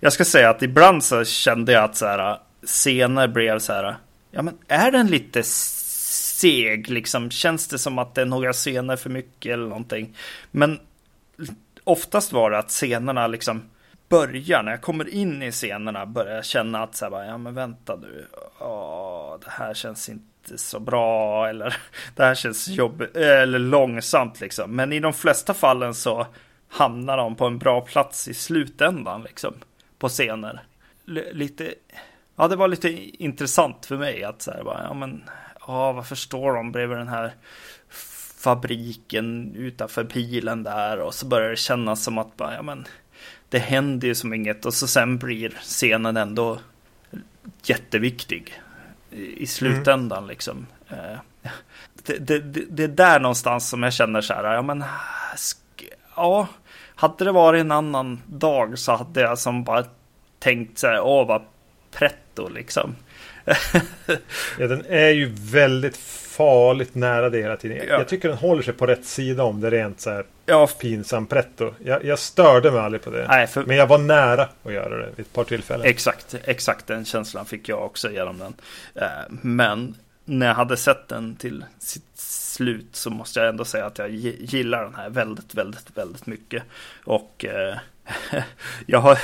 jag 0.00 0.12
ska 0.12 0.24
säga 0.24 0.50
att 0.50 0.62
ibland 0.62 1.04
så 1.04 1.24
kände 1.24 1.72
jag 1.72 1.84
att 1.84 1.96
så 1.96 2.06
här, 2.06 2.38
scener 2.66 3.28
blev 3.28 3.58
så 3.58 3.72
här. 3.72 3.96
Ja, 4.30 4.42
men 4.42 4.58
är 4.68 4.90
den 4.90 5.06
lite 5.06 5.42
seg 5.42 6.90
liksom? 6.90 7.30
Känns 7.30 7.68
det 7.68 7.78
som 7.78 7.98
att 7.98 8.14
det 8.14 8.20
är 8.20 8.26
några 8.26 8.52
scener 8.52 8.96
för 8.96 9.10
mycket 9.10 9.52
eller 9.52 9.68
någonting? 9.68 10.16
Men 10.50 10.80
oftast 11.84 12.32
var 12.32 12.50
det 12.50 12.58
att 12.58 12.70
scenerna 12.70 13.26
liksom 13.26 13.62
börjar, 14.08 14.62
när 14.62 14.70
jag 14.70 14.82
kommer 14.82 15.08
in 15.08 15.42
i 15.42 15.52
scenerna, 15.52 16.06
börjar 16.06 16.34
jag 16.34 16.44
känna 16.44 16.82
att 16.82 16.96
så 16.96 17.04
här, 17.04 17.10
bara, 17.10 17.26
ja 17.26 17.38
men 17.38 17.54
vänta 17.54 17.96
nu. 17.96 18.26
Åh, 18.58 19.38
det 19.44 19.50
här 19.50 19.74
känns 19.74 20.08
inte 20.08 20.58
så 20.58 20.80
bra 20.80 21.48
eller 21.48 21.76
det 22.16 22.24
här 22.24 22.34
känns 22.34 22.68
jobbigt 22.68 23.16
eller 23.16 23.58
långsamt 23.58 24.40
liksom. 24.40 24.76
Men 24.76 24.92
i 24.92 25.00
de 25.00 25.12
flesta 25.12 25.54
fallen 25.54 25.94
så 25.94 26.26
hamnar 26.76 27.16
de 27.16 27.36
på 27.36 27.46
en 27.46 27.58
bra 27.58 27.80
plats 27.80 28.28
i 28.28 28.34
slutändan 28.34 29.22
liksom 29.22 29.54
på 29.98 30.08
scener. 30.08 30.62
L- 31.08 31.28
lite, 31.32 31.74
ja 32.36 32.48
det 32.48 32.56
var 32.56 32.68
lite 32.68 32.88
intressant 33.22 33.86
för 33.86 33.96
mig 33.96 34.24
att 34.24 34.42
så 34.42 34.50
här, 34.50 34.62
bara, 34.64 34.82
ja 34.82 34.94
men, 34.94 35.24
ja 35.66 35.92
varför 35.92 36.14
står 36.16 36.54
de 36.54 36.72
bredvid 36.72 36.98
den 36.98 37.08
här 37.08 37.32
fabriken 38.38 39.54
utanför 39.56 40.04
pilen 40.04 40.62
där 40.62 40.98
och 40.98 41.14
så 41.14 41.26
börjar 41.26 41.50
det 41.50 41.56
kännas 41.56 42.04
som 42.04 42.18
att 42.18 42.36
bara, 42.36 42.54
ja 42.54 42.62
men 42.62 42.86
det 43.48 43.58
händer 43.58 44.08
ju 44.08 44.14
som 44.14 44.34
inget 44.34 44.66
och 44.66 44.74
så 44.74 44.86
sen 44.86 45.18
blir 45.18 45.50
scenen 45.50 46.16
ändå 46.16 46.58
jätteviktig 47.64 48.60
i 49.10 49.42
i 49.42 49.46
slutändan 49.46 50.26
liksom. 50.26 50.66
Eh, 50.88 51.18
Det, 52.06 52.18
det, 52.18 52.38
det, 52.40 52.64
det 52.70 52.84
är 52.84 52.88
där 52.88 53.20
någonstans 53.20 53.68
som 53.68 53.82
jag 53.82 53.92
känner 53.92 54.20
så 54.20 54.34
här, 54.34 54.54
ja 54.54 54.62
men 54.62 54.84
ja, 56.16 56.48
hade 56.96 57.24
det 57.24 57.32
varit 57.32 57.60
en 57.60 57.72
annan 57.72 58.22
dag 58.26 58.78
så 58.78 58.92
hade 58.92 59.20
jag 59.20 59.38
som 59.38 59.64
bara 59.64 59.84
tänkt 60.38 60.78
så 60.78 60.86
här, 60.86 61.00
åh 61.00 61.26
vad 61.26 61.42
pretto 61.92 62.48
liksom. 62.48 62.94
Ja, 64.58 64.66
den 64.66 64.84
är 64.88 65.08
ju 65.08 65.32
väldigt 65.34 65.96
farligt 66.36 66.94
nära 66.94 67.30
det 67.30 67.38
hela 67.38 67.56
tiden. 67.56 67.76
Ja. 67.76 67.84
Jag 67.98 68.08
tycker 68.08 68.28
den 68.28 68.38
håller 68.38 68.62
sig 68.62 68.74
på 68.74 68.86
rätt 68.86 69.04
sida 69.04 69.44
om 69.44 69.60
det 69.60 69.70
rent 69.70 70.00
så 70.00 70.10
här 70.10 70.24
Ja, 70.46 70.66
pinsam 70.80 71.26
pretto. 71.26 71.74
Jag, 71.84 72.04
jag 72.04 72.18
störde 72.18 72.70
mig 72.70 72.80
aldrig 72.80 73.02
på 73.02 73.10
det. 73.10 73.26
nej, 73.28 73.46
för, 73.46 73.62
Men 73.64 73.76
jag 73.76 73.86
var 73.86 73.98
nära 73.98 74.48
att 74.64 74.72
göra 74.72 74.96
det 74.98 75.08
vid 75.16 75.26
ett 75.26 75.32
par 75.32 75.44
tillfällen. 75.44 75.86
Exakt, 75.86 76.34
exakt 76.44 76.86
den 76.86 77.04
känslan 77.04 77.46
fick 77.46 77.68
jag 77.68 77.84
också 77.84 78.10
genom 78.10 78.38
den. 78.38 78.54
Eh, 78.94 79.08
Men 79.42 79.94
när 80.28 80.46
jag 80.46 80.54
hade 80.54 80.76
sett 80.76 81.08
den 81.08 81.36
till 81.36 81.64
sitt 81.78 82.18
slut 82.18 82.88
så 82.96 83.10
måste 83.10 83.40
jag 83.40 83.48
ändå 83.48 83.64
säga 83.64 83.86
att 83.86 83.98
jag 83.98 84.10
gillar 84.10 84.84
den 84.84 84.94
här 84.94 85.10
väldigt, 85.10 85.54
väldigt, 85.54 85.96
väldigt 85.96 86.26
mycket. 86.26 86.62
Och 87.04 87.44
eh, 87.44 87.76
jag 88.86 88.98
har 88.98 89.18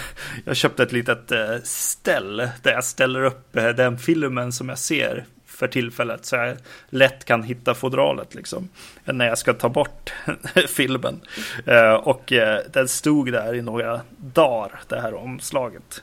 jag 0.45 0.57
köpte 0.57 0.83
ett 0.83 0.93
litet 0.93 1.33
eh, 1.33 1.57
ställ 1.65 2.37
där 2.37 2.73
jag 2.73 2.85
ställer 2.85 3.25
upp 3.25 3.57
eh, 3.57 3.69
den 3.69 3.99
filmen 3.99 4.53
som 4.53 4.69
jag 4.69 4.79
ser 4.79 5.25
för 5.47 5.69
tillfället 5.69 6.25
så 6.27 6.37
jag 6.37 6.57
lätt 6.89 7.25
kan 7.25 7.43
hitta 7.43 7.75
fodralet 7.75 8.35
liksom 8.35 8.69
när 9.05 9.27
jag 9.27 9.39
ska 9.39 9.53
ta 9.53 9.69
bort 9.69 10.13
filmen. 10.69 11.21
Eh, 11.67 11.93
Och 11.95 12.33
eh, 12.33 12.61
den 12.73 12.89
stod 12.89 13.33
där 13.33 13.55
i 13.55 13.63
några 13.63 14.01
dagar, 14.17 14.81
det 14.89 15.01
här 15.01 15.15
omslaget. 15.15 16.03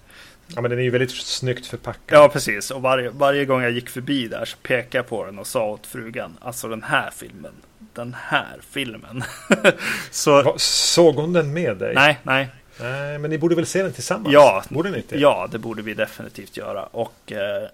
Ja, 0.56 0.62
men 0.62 0.70
den 0.72 0.80
är 0.80 0.84
ju 0.84 0.90
väldigt 0.90 1.12
snyggt 1.12 1.66
förpackad. 1.68 2.18
Ja, 2.18 2.30
precis. 2.30 2.72
Och 2.72 2.82
varje, 2.82 3.10
varje 3.10 3.46
gång 3.46 3.62
jag 3.62 3.72
gick 3.72 3.90
förbi 3.90 4.28
där 4.28 4.46
så 4.46 4.58
pekade 4.58 4.98
jag 4.98 5.08
på 5.08 5.26
den 5.26 5.40
och 5.40 5.48
sa 5.48 5.66
åt 5.66 5.88
frugan, 5.88 6.38
alltså 6.42 6.68
den 6.68 6.84
här 6.84 7.12
filmen, 7.12 7.54
den 7.94 8.16
här 8.20 8.58
filmen. 8.70 9.24
så, 10.12 10.44
Va- 10.44 10.54
Såg 10.58 11.16
hon 11.16 11.34
den 11.34 11.54
med 11.54 11.78
dig? 11.78 11.96
nej, 11.96 12.20
nej, 12.24 12.50
Nej, 12.82 13.20
men 13.20 13.30
ni 13.32 13.38
borde 13.38 13.56
väl 13.56 13.66
se 13.66 13.84
den 13.84 13.94
tillsammans? 13.94 14.34
Ja. 14.34 14.64
Borde 14.70 14.90
ni 14.92 14.98
inte? 14.98 15.20
ja, 15.20 15.48
det 15.52 15.60
borde 15.60 15.82
vi 15.82 15.94
definitivt 15.94 16.58
göra. 16.58 16.84
Och 16.84 17.32
eh, 17.32 17.68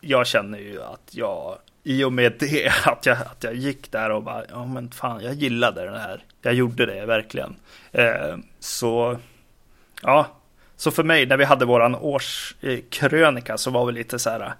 jag 0.00 0.26
känner 0.26 0.58
ju 0.58 0.82
att 0.82 1.08
jag, 1.10 1.58
i 1.84 2.04
och 2.04 2.12
med 2.12 2.32
det, 2.38 2.72
att 2.84 3.06
jag, 3.06 3.16
att 3.16 3.44
jag 3.44 3.54
gick 3.54 3.92
där 3.92 4.10
och 4.10 4.22
bara, 4.22 4.44
ja 4.50 4.66
men 4.66 4.90
fan, 4.90 5.22
jag 5.24 5.34
gillade 5.34 5.84
den 5.84 6.00
här. 6.00 6.24
Jag 6.42 6.54
gjorde 6.54 6.86
det 6.86 7.06
verkligen. 7.06 7.56
Eh, 7.92 8.36
så, 8.60 9.18
ja, 10.02 10.26
så 10.82 10.90
för 10.90 11.02
mig, 11.04 11.26
när 11.26 11.36
vi 11.36 11.44
hade 11.44 11.64
våran 11.64 11.94
årskrönika 11.94 13.58
så 13.58 13.70
var 13.70 13.86
vi 13.86 13.92
lite 13.92 14.18
så 14.18 14.30
här. 14.30 14.52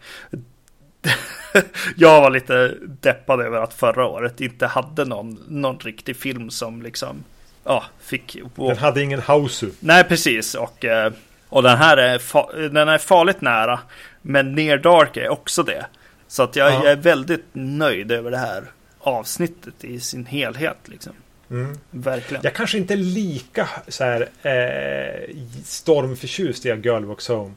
jag 1.96 2.20
var 2.20 2.30
lite 2.30 2.74
deppad 3.00 3.40
över 3.40 3.58
att 3.62 3.74
förra 3.74 4.06
året 4.06 4.40
inte 4.40 4.66
hade 4.66 5.04
någon, 5.04 5.38
någon 5.48 5.78
riktig 5.78 6.16
film 6.16 6.50
som 6.50 6.82
liksom, 6.82 7.24
ja, 7.64 7.84
fick 8.00 8.36
Den 8.56 8.76
hade 8.76 9.02
ingen 9.02 9.20
Hausu. 9.20 9.70
Nej, 9.80 10.04
precis. 10.04 10.54
Och, 10.54 10.84
eh, 10.84 11.12
och 11.48 11.62
den 11.62 11.78
här 11.78 11.96
är, 11.96 12.18
fa- 12.18 12.68
den 12.68 12.88
är 12.88 12.98
farligt 12.98 13.40
nära. 13.40 13.80
Men 14.22 14.52
Near 14.54 14.78
Dark 14.78 15.16
är 15.16 15.28
också 15.28 15.62
det. 15.62 15.86
Så 16.28 16.42
att 16.42 16.56
jag, 16.56 16.72
Ja. 16.72 16.74
jag 16.84 16.92
är 16.92 16.96
väldigt 16.96 17.44
nöjd 17.52 18.12
över 18.12 18.30
det 18.30 18.38
här 18.38 18.64
avsnittet 18.98 19.84
i 19.84 20.00
sin 20.00 20.26
helhet. 20.26 20.78
Liksom. 20.84 21.12
Mm. 21.52 21.78
Verkligen. 21.90 22.42
Jag 22.44 22.54
kanske 22.54 22.78
inte 22.78 22.94
är 22.94 22.98
lika 22.98 23.68
så 23.88 24.04
här 24.04 24.28
eh, 24.42 25.34
stormförtjust 25.64 26.66
i 26.66 26.70
A 26.70 26.76
Girl 26.84 27.04
Walks 27.04 27.28
Home. 27.28 27.52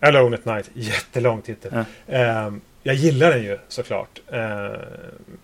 Alone 0.00 0.36
at 0.36 0.44
Night. 0.44 0.70
Jättelång 0.74 1.42
titel. 1.42 1.72
Eh, 2.06 2.50
jag 2.82 2.94
gillar 2.94 3.30
den 3.30 3.42
ju 3.42 3.58
såklart. 3.68 4.20
Eh, 4.32 4.70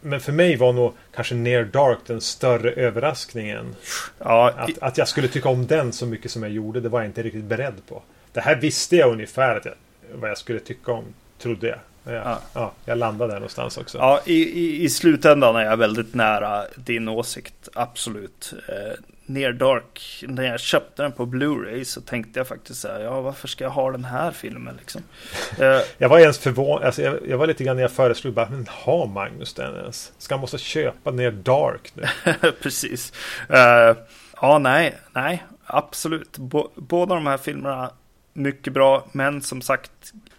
men 0.00 0.20
för 0.20 0.32
mig 0.32 0.56
var 0.56 0.72
nog 0.72 0.92
kanske 1.14 1.34
Near 1.34 1.64
Dark 1.64 1.98
den 2.06 2.20
större 2.20 2.70
överraskningen. 2.70 3.74
Ja, 4.18 4.50
i- 4.68 4.72
Att, 4.72 4.82
att 4.82 4.98
jag 4.98 5.08
skulle 5.08 5.28
tycka 5.28 5.48
om 5.48 5.66
den 5.66 5.92
så 5.92 6.06
mycket 6.06 6.30
som 6.30 6.42
jag 6.42 6.52
gjorde, 6.52 6.80
det 6.80 6.88
var 6.88 7.00
jag 7.00 7.08
inte 7.08 7.22
riktigt 7.22 7.44
beredd 7.44 7.74
på. 7.88 8.02
Det 8.32 8.40
här 8.40 8.56
visste 8.56 8.96
jag 8.96 9.12
ungefär 9.12 9.56
att 9.56 9.64
jag, 9.64 9.74
vad 10.14 10.30
jag 10.30 10.38
skulle 10.38 10.60
tycka 10.60 10.92
om, 10.92 11.04
trodde 11.38 11.66
jag. 11.68 11.78
Ja. 12.08 12.38
ja. 12.54 12.72
jag 12.84 12.98
landade 12.98 13.32
där 13.32 13.38
någonstans 13.40 13.78
också. 13.78 13.98
ja 13.98 14.20
i, 14.24 14.34
i, 14.34 14.84
i 14.84 14.88
slutändan 14.88 15.56
är 15.56 15.64
jag 15.64 15.76
väldigt 15.76 16.14
nära 16.14 16.64
din 16.76 17.08
åsikt. 17.08 17.68
Absolut. 17.74 18.54
Eh, 18.68 18.92
Near 19.28 19.52
Dark, 19.52 20.24
när 20.28 20.42
jag 20.42 20.60
köpte 20.60 21.02
den 21.02 21.12
på 21.12 21.26
Blu-ray 21.26 21.84
så 21.84 22.00
tänkte 22.00 22.40
jag 22.40 22.48
faktiskt 22.48 22.80
så 22.80 22.88
här, 22.88 23.00
ja 23.00 23.20
varför 23.20 23.48
ska 23.48 23.64
jag 23.64 23.70
ha 23.70 23.90
den 23.92 24.04
här 24.04 24.30
filmen 24.30 24.76
liksom? 24.78 25.02
Eh, 25.58 25.80
Jag 25.98 26.08
var 26.08 26.18
ens 26.18 26.38
förvånad. 26.38 26.84
Alltså 26.84 27.02
jag, 27.02 27.28
jag 27.28 27.38
var 27.38 27.46
lite 27.46 27.64
grann 27.64 27.76
när 27.76 27.82
jag 27.82 27.92
föreslog 27.92 28.34
bara, 28.34 28.48
men 28.50 28.66
har 28.70 29.06
Magnus 29.06 29.54
den 29.54 29.74
ens? 29.76 30.12
Ska 30.18 30.34
han 30.34 30.40
måste 30.40 30.58
köpa 30.58 31.10
ner 31.10 31.30
Dark 31.30 31.92
nu? 31.94 32.04
Precis. 32.62 33.12
Eh, 33.48 33.96
ja, 34.40 34.58
nej, 34.58 34.94
nej, 35.12 35.44
absolut. 35.66 36.38
Bå- 36.38 36.70
båda 36.74 37.14
de 37.14 37.26
här 37.26 37.38
filmerna 37.38 37.90
mycket 38.32 38.72
bra, 38.72 39.06
men 39.12 39.42
som 39.42 39.62
sagt, 39.62 39.90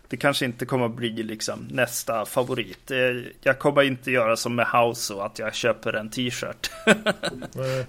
det 0.10 0.18
kanske 0.18 0.46
inte 0.46 0.66
kommer 0.66 0.86
att 0.86 0.96
bli 0.96 1.10
liksom 1.24 1.68
nästa 1.72 2.26
favorit. 2.26 2.92
Eh, 2.92 2.98
jag 3.42 3.60
kommer 3.60 3.82
inte 3.82 4.12
göra 4.12 4.36
som 4.38 4.56
med 4.56 4.68
House 4.68 5.14
och 5.14 5.26
att 5.26 5.40
jag 5.40 5.56
köper 5.56 5.94
en 5.94 6.10
t-shirt. 6.10 6.72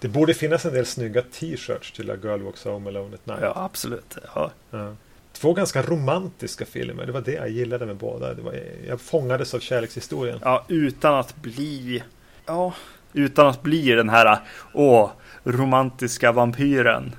Det 0.00 0.08
borde 0.08 0.34
finnas 0.34 0.64
en 0.64 0.72
del 0.74 0.86
snygga 0.86 1.22
t-shirts 1.22 1.92
till 1.92 2.10
A 2.10 2.14
Girl 2.22 2.42
Walks 2.42 2.64
Home 2.64 2.90
Alone 2.90 3.14
at 3.14 3.26
Night. 3.26 3.38
ja, 3.42 3.52
absolut. 3.56 4.16
Ja. 4.34 4.50
Ja. 4.70 4.94
Två 5.32 5.52
ganska 5.52 5.82
romantiska 5.82 6.64
filmer. 6.64 7.06
Det 7.06 7.12
var 7.12 7.20
det 7.20 7.32
jag 7.32 7.48
gillade 7.48 7.86
med 7.86 7.96
båda. 7.96 8.34
Det 8.34 8.42
var, 8.42 8.60
jag 8.88 9.00
fångades 9.00 9.54
av 9.54 9.58
kärlekshistorien. 9.58 10.38
ja, 10.42 10.64
utan 10.68 11.14
att 11.14 11.36
bli, 11.36 12.02
ja, 12.46 12.74
utan 13.12 13.46
att 13.46 13.62
bli 13.62 13.90
den 13.90 14.08
här, 14.08 14.38
åh, 14.72 15.10
romantiska 15.44 16.32
vampyren. 16.32 17.12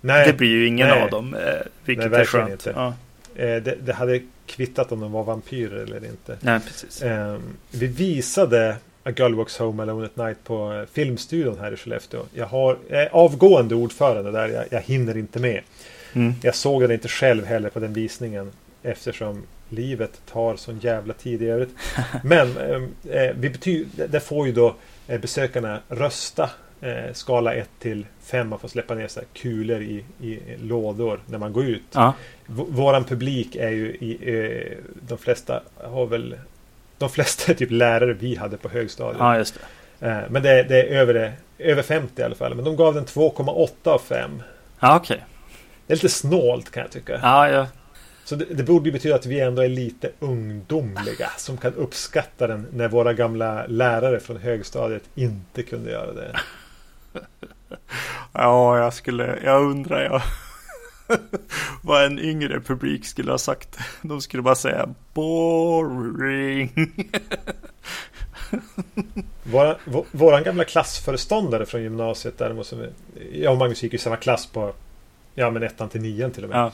Nej, 0.00 0.26
det 0.26 0.32
blir 0.32 0.48
ju 0.48 0.66
ingen 0.66 0.88
nej. 0.88 1.02
av 1.02 1.10
dem, 1.10 1.34
eh, 1.34 1.40
vilket 1.84 2.04
är 2.04 2.08
verkligen 2.08 2.46
skönt. 2.46 2.66
inte. 2.66 2.80
Ja, 2.80 2.94
det, 3.36 3.74
det 3.86 3.92
hade 3.92 4.20
kvittat 4.46 4.92
om 4.92 5.00
de 5.00 5.12
var 5.12 5.24
vampyrer 5.24 5.76
eller 5.82 6.04
inte. 6.04 6.36
nej, 6.40 6.60
precis. 6.60 7.02
Eh, 7.02 7.38
vi 7.70 7.86
visade 7.86 8.76
A 9.04 9.10
Girl 9.16 9.34
Walks 9.34 9.58
Home 9.58 9.82
Alone 9.82 10.06
at 10.06 10.16
Night 10.16 10.44
på 10.44 10.72
eh, 10.72 10.84
Filmstudion 10.92 11.58
här 11.58 11.72
i 11.72 11.76
Skellefteå. 11.76 12.20
Jag 12.34 12.46
har 12.46 12.78
avgående 13.12 13.74
ordförande 13.74 14.30
där. 14.30 14.48
Jag, 14.48 14.64
jag 14.70 14.80
hinner 14.80 15.16
inte 15.16 15.38
med. 15.38 15.60
Mm. 16.12 16.34
Jag 16.42 16.54
såg 16.54 16.82
den 16.82 16.90
inte 16.90 17.08
själv 17.08 17.44
heller 17.44 17.68
på 17.68 17.80
den 17.80 17.92
visningen. 17.92 18.50
Eftersom 18.82 19.42
livet 19.68 20.20
tar 20.32 20.56
sån 20.56 20.78
jävla 20.78 21.14
tid 21.14 21.42
i 21.42 21.46
övrigt. 21.46 21.74
Men 22.24 22.56
eh, 22.56 23.22
eh, 23.22 23.34
vi 23.38 23.48
bety- 23.48 24.06
där 24.08 24.20
får 24.20 24.46
ju 24.46 24.52
då 24.52 24.74
eh, 25.06 25.20
besökarna 25.20 25.80
rösta. 25.88 26.50
Eh, 26.86 27.12
skala 27.12 27.54
1 27.54 27.68
till 27.78 28.06
5. 28.22 28.48
Man 28.48 28.58
får 28.58 28.68
släppa 28.68 28.94
ner 28.94 29.08
så 29.08 29.20
kulor 29.34 29.80
i, 29.82 30.04
i 30.20 30.38
lådor 30.62 31.20
när 31.26 31.38
man 31.38 31.52
går 31.52 31.64
ut. 31.64 31.82
Ja, 31.92 32.12
V- 32.46 32.64
våran 32.68 33.04
publik 33.04 33.56
är 33.56 33.70
ju 33.70 33.86
i, 34.00 34.18
eh, 34.22 34.78
de 35.08 35.18
flesta 35.18 35.62
har 35.84 36.06
väl 36.06 36.36
de 36.98 37.10
flesta 37.10 37.52
är 37.52 37.56
typ 37.56 37.70
lärare 37.70 38.12
vi 38.12 38.34
hade 38.36 38.56
på 38.56 38.68
högstadiet. 38.68 39.16
ja, 39.20 39.36
just 39.38 39.58
det. 39.98 40.06
Eh, 40.08 40.18
men 40.30 40.42
det, 40.42 40.62
det 40.62 40.82
är 40.82 40.86
över, 41.00 41.32
över 41.58 41.82
50 41.82 42.20
i 42.22 42.24
alla 42.24 42.34
fall. 42.34 42.54
Men 42.54 42.64
de 42.64 42.76
gav 42.76 42.94
den 42.94 43.04
2,8 43.04 43.68
av 43.90 43.98
5. 43.98 44.42
Ja, 44.80 44.96
okej. 44.96 45.24
Det 45.86 45.92
är 45.92 45.96
lite 45.96 46.08
snålt 46.08 46.70
kan 46.70 46.80
jag 46.82 46.90
tycka. 46.92 47.18
Ja, 47.22 47.48
ja. 47.50 47.66
Så 48.24 48.34
det, 48.36 48.44
det 48.44 48.62
borde 48.62 48.88
ju 48.88 48.92
betyda 48.92 49.14
att 49.14 49.26
vi 49.26 49.40
ändå 49.40 49.62
är 49.62 49.68
lite 49.68 50.10
ungdomliga 50.18 51.28
som 51.38 51.56
kan 51.56 51.74
uppskatta 51.74 52.46
den 52.46 52.66
när 52.72 52.88
våra 52.88 53.12
gamla 53.12 53.66
lärare 53.66 54.20
från 54.20 54.36
högstadiet 54.36 55.02
inte 55.14 55.62
kunde 55.62 55.90
göra 55.90 56.12
det. 56.12 56.36
Ja, 58.32 58.78
jag 58.78 58.94
skulle, 58.94 59.38
jag 59.44 59.62
undrar 59.62 60.02
jag. 60.04 60.22
Vad 61.82 62.04
en 62.04 62.18
yngre 62.18 62.60
publik 62.60 63.06
skulle 63.06 63.30
ha 63.30 63.38
sagt. 63.38 63.78
De 64.02 64.20
skulle 64.20 64.42
bara 64.42 64.54
säga 64.54 64.88
boring. 65.14 66.72
Våra, 69.42 69.76
vå- 69.84 70.04
våran 70.12 70.42
gamla 70.42 70.64
klassföreståndare 70.64 71.66
från 71.66 71.82
gymnasiet 71.82 72.38
däremot 72.38 72.66
som 72.66 72.86
Jag 73.32 73.52
och 73.52 73.58
Magnus 73.58 73.82
gick 73.82 73.94
i 73.94 73.98
samma 73.98 74.16
klass 74.16 74.46
på 74.46 74.72
Ja 75.34 75.50
men 75.50 75.62
ettan 75.62 75.88
till 75.88 76.00
nian 76.00 76.30
till 76.30 76.44
och 76.44 76.50
med. 76.50 76.58
Ja, 76.58 76.72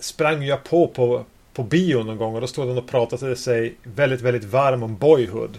Sprang 0.00 0.42
jag 0.42 0.64
på 0.64 0.88
på, 0.88 1.24
på 1.52 1.62
bio 1.62 2.02
någon 2.02 2.16
gång 2.16 2.34
och 2.34 2.40
då 2.40 2.46
stod 2.46 2.68
han 2.68 2.78
och 2.78 2.88
pratade 2.88 3.36
sig 3.36 3.74
väldigt 3.82 4.20
väldigt 4.20 4.44
varm 4.44 4.82
om 4.82 4.96
Boyhood. 4.96 5.58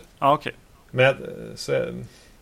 Men 0.91 1.05
jag, 1.05 1.15
så 1.55 1.71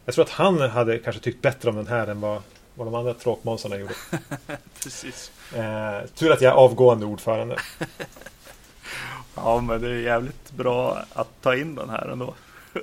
jag, 0.07 0.15
tror 0.15 0.25
att 0.25 0.31
han 0.31 0.61
hade 0.61 0.97
kanske 0.97 1.21
tyckt 1.21 1.41
bättre 1.41 1.69
om 1.69 1.75
den 1.75 1.87
här 1.87 2.07
än 2.07 2.21
vad, 2.21 2.41
vad 2.75 2.87
de 2.87 2.95
andra 2.95 3.13
tråkmånsarna 3.13 3.77
gjorde. 3.77 3.93
Precis. 4.83 5.31
Eh, 5.55 6.07
tur 6.15 6.31
att 6.31 6.41
jag 6.41 6.51
är 6.53 6.57
avgående 6.57 7.05
ordförande. 7.05 7.57
Ja, 9.35 9.61
men 9.61 9.81
det 9.81 9.89
är 9.89 9.93
jävligt 9.93 10.51
bra 10.51 11.03
att 11.13 11.41
ta 11.41 11.55
in 11.55 11.75
den 11.75 11.89
här 11.89 12.07
ändå. 12.07 12.33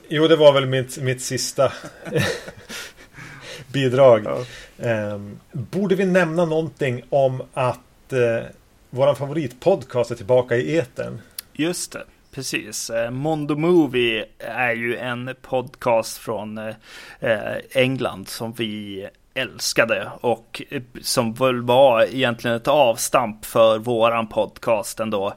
Jo, 0.08 0.28
det 0.28 0.36
var 0.36 0.52
väl 0.52 0.66
mitt, 0.66 0.98
mitt 0.98 1.22
sista 1.22 1.72
bidrag. 3.72 4.24
Ja. 4.24 4.44
Ehm, 4.88 5.38
borde 5.52 5.94
vi 5.94 6.04
nämna 6.04 6.44
någonting 6.44 7.02
om 7.08 7.42
att 7.54 8.12
eh, 8.12 8.44
våran 8.90 9.16
favoritpodcast 9.16 10.10
är 10.10 10.14
tillbaka 10.14 10.56
i 10.56 10.78
etern? 10.78 11.20
Just 11.52 11.92
det, 11.92 12.04
precis. 12.34 12.90
Eh, 12.90 13.10
Mondo 13.10 13.56
Movie 13.56 14.24
är 14.38 14.72
ju 14.72 14.96
en 14.96 15.34
podcast 15.42 16.18
från 16.18 16.58
eh, 16.58 17.56
England 17.70 18.28
som 18.28 18.52
vi 18.52 19.08
älskade 19.34 20.08
och 20.20 20.62
eh, 20.70 20.82
som 21.02 21.34
väl 21.34 21.62
var 21.62 22.02
egentligen 22.02 22.56
ett 22.56 22.68
avstamp 22.68 23.44
för 23.44 23.78
våran 23.78 24.26
podcast 24.26 25.00
ändå. 25.00 25.34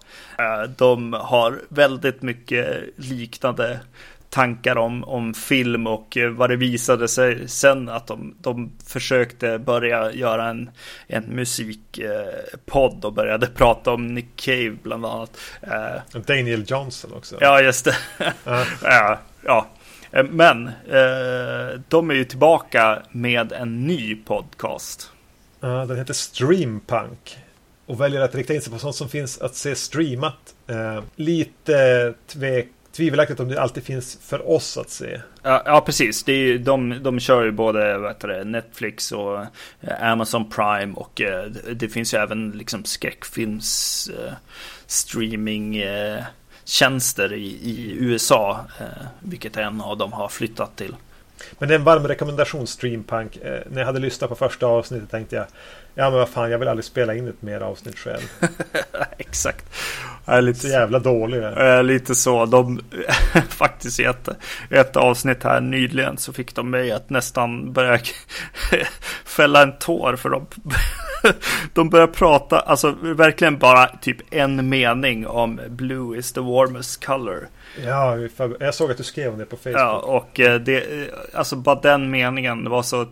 De 0.78 1.14
har 1.14 1.62
väldigt 1.70 2.22
mycket 2.22 2.84
liknande 2.95 3.80
tankar 4.30 4.75
om, 4.78 5.03
om 5.03 5.34
film 5.34 5.88
och 5.88 6.17
eh, 6.17 6.30
vad 6.30 6.49
det 6.49 6.55
visade 6.55 7.07
sig 7.07 7.47
sen 7.47 7.89
att 7.89 8.07
de, 8.07 8.36
de 8.41 8.71
försökte 8.86 9.59
börja 9.59 10.11
göra 10.11 10.47
en, 10.49 10.69
en 11.07 11.23
musikpodd 11.23 13.05
och 13.05 13.13
började 13.13 13.47
prata 13.47 13.91
om 13.91 14.07
Nick 14.07 14.36
Cave 14.36 14.78
bland 14.84 15.05
annat. 15.05 15.38
Eh, 15.61 16.21
Daniel 16.21 16.63
Johnson 16.67 17.13
också. 17.13 17.38
Ja, 17.41 17.61
just 17.61 17.86
det. 17.86 17.95
Ja. 18.43 18.65
ja, 18.84 19.19
ja. 19.45 19.67
Eh, 20.11 20.23
Men 20.23 20.67
eh, 20.67 21.80
de 21.88 22.09
är 22.09 22.13
ju 22.13 22.23
tillbaka 22.23 23.01
med 23.11 23.51
en 23.51 23.88
ny 23.88 24.15
podcast. 24.15 25.11
Ja, 25.59 25.86
den 25.86 25.97
heter 25.97 26.13
Streampunk. 26.13 27.38
Och 27.86 28.01
väljer 28.01 28.21
att 28.21 28.36
rikta 28.36 28.53
in 28.53 28.61
sig 28.61 28.73
på 28.73 28.80
sånt 28.80 28.95
som 28.95 29.09
finns 29.09 29.41
att 29.41 29.55
se 29.55 29.75
streamat. 29.75 30.55
Eh, 30.67 31.03
lite 31.15 32.13
tvek, 32.28 32.67
tvivelaktigt 32.98 33.39
om 33.39 33.48
det 33.48 33.62
alltid 33.62 33.84
finns 33.84 34.18
för 34.22 34.50
oss 34.50 34.78
att 34.78 34.89
se. 34.89 35.22
Ja, 35.43 35.64
ja 35.66 35.82
precis. 35.82 36.24
Det 36.24 36.32
är, 36.32 36.38
ju- 36.38 36.58
de, 36.58 37.04
de 37.04 37.20
kör 37.20 37.43
ju 37.43 37.52
både 37.52 38.14
det, 38.20 38.43
Netflix 38.43 39.12
och 39.12 39.39
eh, 39.82 40.12
Amazon 40.12 40.50
Prime 40.50 40.93
och 40.93 41.22
eh, 41.22 41.45
det- 41.74 41.89
finns 41.89 42.14
ju 42.14 42.18
även 42.18 42.52
liksom 42.52 42.86
skräckfilms 42.86 44.10
eh, 44.20 44.34
streaming 44.88 45.84
tjänster 46.66 47.34
i, 47.34 47.45
i 47.48 47.95
USA, 48.00 48.66
vilket 49.20 49.58
en 49.58 49.82
av 49.82 49.98
dem 49.98 50.14
har 50.14 50.28
flyttat 50.28 50.76
till. 50.76 50.95
Men 51.60 51.70
det 51.70 51.76
är 51.76 51.80
en 51.80 51.84
varm 51.86 52.08
rekommendation 52.08 52.68
Streampunk. 52.68 53.38
När 53.43 53.80
jag 53.80 53.86
hade 53.86 54.00
lyssnat 54.00 54.30
på 54.30 54.36
första 54.36 54.66
avsnittet 54.68 55.12
tänkte 55.12 55.36
jag 55.36 55.45
Ja 56.00 56.10
men 56.10 56.20
vad 56.20 56.30
fan, 56.30 56.52
jag 56.52 56.60
vill 56.60 56.68
aldrig 56.68 56.86
spela 56.86 57.16
in 57.16 57.28
ett 57.28 57.41
mer 57.41 57.62
avsnitt 57.62 58.00
själv. 58.00 58.22
Exakt. 59.18 59.66
Jag 60.26 60.38
är 60.38 60.41
lite 60.41 60.60
Så 60.60 60.68
jävla 60.68 61.00
dålig. 61.00 61.43
Eh, 61.43 61.84
lite 61.84 62.16
så. 62.16 62.45
De 62.45 62.80
faktiskt 63.50 64.00
i 64.00 64.04
ett, 64.04 64.30
ett 64.70 64.95
avsnitt 64.95 65.43
här 65.43 65.62
nyligen 65.62 66.18
så 66.18 66.34
fick 66.34 66.56
de 66.56 66.70
mig 66.70 66.91
att 66.91 67.10
nästan 67.10 67.74
börja 67.74 68.00
fälla 69.26 69.64
en 69.64 69.78
tår 69.78 70.16
för 70.16 70.30
de, 70.30 70.48
de 71.74 71.89
börjar 71.89 72.08
prata, 72.08 72.60
alltså 72.60 72.91
verkligen 73.02 73.58
bara 73.58 73.88
typ 73.88 74.18
en 74.34 74.70
mening 74.70 75.28
om 75.28 75.60
blue 75.68 76.20
is 76.20 76.34
the 76.34 76.39
warmest 76.39 77.06
color. 77.06 77.48
Ja, 77.86 78.18
jag 78.60 78.76
såg 78.76 78.91
att 78.91 78.98
du 78.98 79.04
skrev 79.04 79.34
om 79.34 79.39
det 79.39 79.45
på 79.45 79.58
Facebook. 79.58 79.80
Ja, 79.80 80.00
och 80.00 80.39
eh, 80.39 80.60
det, 80.60 80.78
eh, 80.78 81.08
alltså 81.34 81.56
bara 81.56 81.82
den 81.82 82.10
meningen 82.10 82.70
var 82.70 82.84
så 82.84 83.06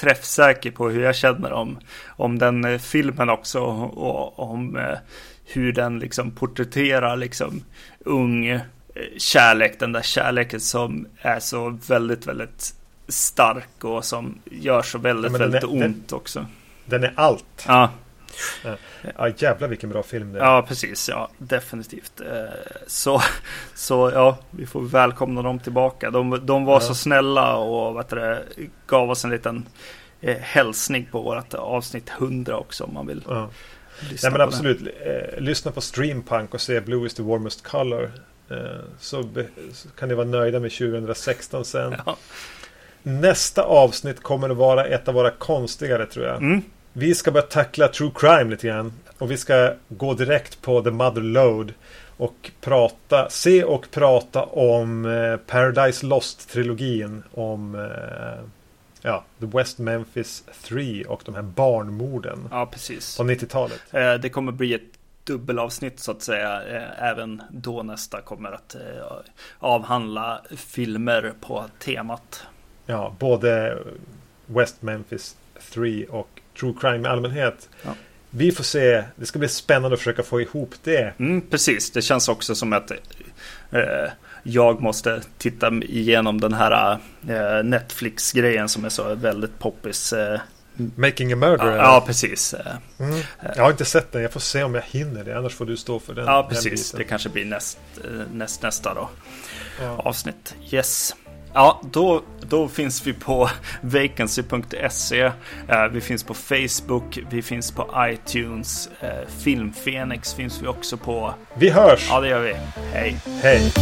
träffsäker 0.00 0.70
på 0.70 0.88
hur 0.90 1.02
jag 1.02 1.16
känner 1.16 1.52
om, 1.52 1.78
om 2.08 2.38
den 2.38 2.64
eh, 2.64 2.78
filmen 2.78 3.30
också 3.30 3.60
och 3.60 4.38
om 4.50 4.76
eh, 4.76 4.98
hur 5.46 5.72
den 5.72 5.98
liksom 5.98 6.30
porträtterar 6.30 7.16
liksom 7.16 7.62
ung 8.04 8.46
eh, 8.46 8.60
kärlek, 9.18 9.78
den 9.80 9.92
där 9.92 10.02
kärleken 10.02 10.60
som 10.60 11.06
är 11.20 11.40
så 11.40 11.78
väldigt, 11.88 12.26
väldigt 12.26 12.74
stark 13.08 13.84
och 13.84 14.04
som 14.04 14.38
gör 14.44 14.82
så 14.82 14.98
väldigt, 14.98 15.32
Ja, 15.32 15.38
den 15.38 15.50
väldigt 15.50 15.70
är- 15.70 15.74
den- 15.78 15.82
ont 15.84 16.12
också. 16.12 16.46
Den 16.84 17.04
är 17.04 17.12
allt. 17.16 17.64
Ja, 17.66 17.90
Ja, 19.18 19.28
jävlar 19.36 19.68
vilken 19.68 19.90
bra 19.90 20.02
film 20.02 20.32
det 20.32 20.38
är. 20.40 20.44
ja, 20.44 20.64
precis. 20.68 21.08
Ja, 21.08 21.30
definitivt. 21.38 22.20
Eh, 22.20 22.44
Så, 22.86 23.22
så 23.74 24.10
ja, 24.14 24.38
vi 24.50 24.66
får 24.66 24.80
välkomna 24.82 25.42
dem 25.42 25.58
tillbaka. 25.58 26.10
De, 26.10 26.40
de 26.46 26.64
var 26.64 26.74
Ja. 26.74 26.80
så 26.80 26.94
snälla 26.94 27.56
och 27.56 27.98
heter 27.98 28.16
det, 28.16 28.42
gav 28.86 29.10
oss 29.10 29.24
en 29.24 29.30
liten 29.30 29.68
eh, 30.20 30.36
hälsning 30.36 31.08
på 31.12 31.22
vårt 31.22 31.54
avsnitt 31.54 32.10
100 32.18 32.56
också 32.56 32.84
om 32.84 32.94
man 32.94 33.06
vill 33.06 33.22
Ja. 33.28 33.48
lyssna 34.10 34.28
Nej 34.30 34.38
men 34.38 34.48
absolut. 34.48 34.80
Eh, 35.06 35.40
lyssna 35.40 35.70
på 35.72 35.80
Streampunk 35.80 36.54
och 36.54 36.60
se 36.60 36.80
Blue 36.80 37.06
is 37.06 37.14
the 37.14 37.22
warmest 37.22 37.62
color. 37.68 38.10
Så, 38.98 39.22
så 39.72 39.88
kan 39.88 40.08
ni 40.08 40.14
vara 40.14 40.26
nöjda 40.26 40.60
med 40.60 40.70
2016 40.72 41.64
sen. 41.64 41.94
Ja. 42.06 42.16
Nästa 43.02 43.62
avsnitt 43.62 44.22
kommer 44.22 44.50
att 44.50 44.56
vara 44.56 44.84
ett 44.84 45.08
av 45.08 45.14
våra 45.14 45.30
konstigare 45.30 46.06
tror 46.06 46.26
jag. 46.26 46.36
Mm, 46.36 46.62
Vi 46.92 47.14
ska 47.14 47.30
börja 47.30 47.46
tackla 47.46 47.88
true 47.88 48.10
crime 48.14 48.50
lite 48.50 48.66
grann. 48.66 48.92
Och 49.18 49.30
vi 49.30 49.36
ska 49.36 49.72
gå 49.88 50.14
direkt 50.14 50.62
på 50.62 50.82
The 50.82 50.90
Mother 50.90 51.20
Load. 51.22 51.72
Och 52.16 52.50
prata, 52.60 53.30
se 53.30 53.64
och 53.64 53.90
prata 53.90 54.44
om 54.44 55.04
eh, 55.04 55.36
Paradise 55.36 56.06
Lost-trilogin. 56.06 57.22
Om 57.34 57.74
eh, 57.74 58.44
ja, 59.02 59.24
The 59.40 59.46
West 59.46 59.78
Memphis 59.78 60.44
3 60.62 61.04
och 61.04 61.22
de 61.24 61.34
här 61.34 61.42
barnmorden 61.42 62.48
ja, 62.50 62.66
precis. 62.66 63.16
på 63.16 63.24
90-talet. 63.24 63.80
Eh, 63.90 64.14
Det 64.14 64.28
kommer 64.30 64.52
bli 64.52 64.74
ett 64.74 64.82
dubbelavsnitt 65.24 66.00
så 66.00 66.10
att 66.10 66.22
säga. 66.22 66.62
Även 66.98 67.42
då 67.50 67.82
nästa 67.82 68.20
kommer 68.20 68.52
att 68.52 68.76
avhandla 69.58 70.40
filmer 70.56 71.32
på 71.40 71.64
temat. 71.78 72.42
Ja, 72.86 73.14
både 73.18 73.78
West 74.46 74.82
Memphis 74.82 75.36
3 75.72 76.06
och 76.06 76.37
True 76.60 76.74
Crime 76.80 77.08
i 77.08 77.10
allmänhet. 77.10 77.68
Ja. 77.82 77.90
Vi 78.30 78.52
får 78.52 78.64
se. 78.64 79.04
Det 79.16 79.26
ska 79.26 79.38
bli 79.38 79.48
spännande 79.48 79.94
att 79.94 80.00
försöka 80.00 80.22
få 80.22 80.40
ihop 80.40 80.74
det. 80.84 81.12
Mm, 81.18 81.40
precis, 81.50 81.90
det 81.90 82.02
känns 82.02 82.28
också 82.28 82.54
som 82.54 82.72
att 82.72 82.90
eh, 82.90 84.10
jag 84.42 84.80
måste 84.80 85.20
titta 85.38 85.72
igenom 85.82 86.40
den 86.40 86.52
här 86.52 86.98
eh, 87.28 87.64
Netflix-grejen 87.64 88.68
som 88.68 88.84
är 88.84 88.88
så 88.88 89.14
väldigt 89.14 89.58
poppis. 89.58 90.12
Eh, 90.12 90.40
Making 90.94 91.32
a 91.32 91.36
Murderer. 91.36 91.76
ja, 91.76 92.04
precis. 92.06 92.54
Eh, 92.54 92.66
Mm. 92.98 93.20
Jag 93.56 93.62
har 93.62 93.70
inte 93.70 93.84
sett 93.84 94.12
den. 94.12 94.22
Jag 94.22 94.32
får 94.32 94.40
se 94.40 94.62
om 94.62 94.74
jag 94.74 94.82
hinner 94.82 95.24
det. 95.24 95.38
Annars 95.38 95.54
får 95.54 95.66
du 95.66 95.76
stå 95.76 95.98
för 96.00 96.14
den. 96.14 96.24
ja, 96.26 96.40
den 96.42 96.48
precis. 96.48 96.92
biten. 96.92 96.98
Det 96.98 97.04
kanske 97.04 97.28
blir 97.28 97.44
näst, 97.44 97.78
eh, 98.04 98.10
näst, 98.32 98.62
nästa 98.62 98.94
då. 98.94 99.08
Ja. 99.82 100.02
avsnitt. 100.04 100.54
Yes. 100.70 101.14
Ja, 101.54 101.80
då, 101.92 102.22
då 102.40 102.68
finns 102.68 103.06
vi 103.06 103.12
på 103.12 103.50
vacancy.se. 103.80 105.20
Eh, 105.68 105.88
vi 105.92 106.00
finns 106.00 106.24
på 106.24 106.34
Facebook, 106.34 107.18
vi 107.30 107.42
finns 107.42 107.72
på 107.72 107.86
iTunes. 107.98 108.88
Eh, 109.00 109.28
Filmfenix 109.44 110.34
finns 110.34 110.62
vi 110.62 110.66
också 110.66 110.96
på. 110.96 111.34
Vi 111.54 111.70
hörs! 111.70 112.06
Ja, 112.10 112.20
det 112.20 112.28
gör 112.28 112.40
vi. 112.40 112.54
Hej. 112.92 113.16
Hej! 113.42 113.72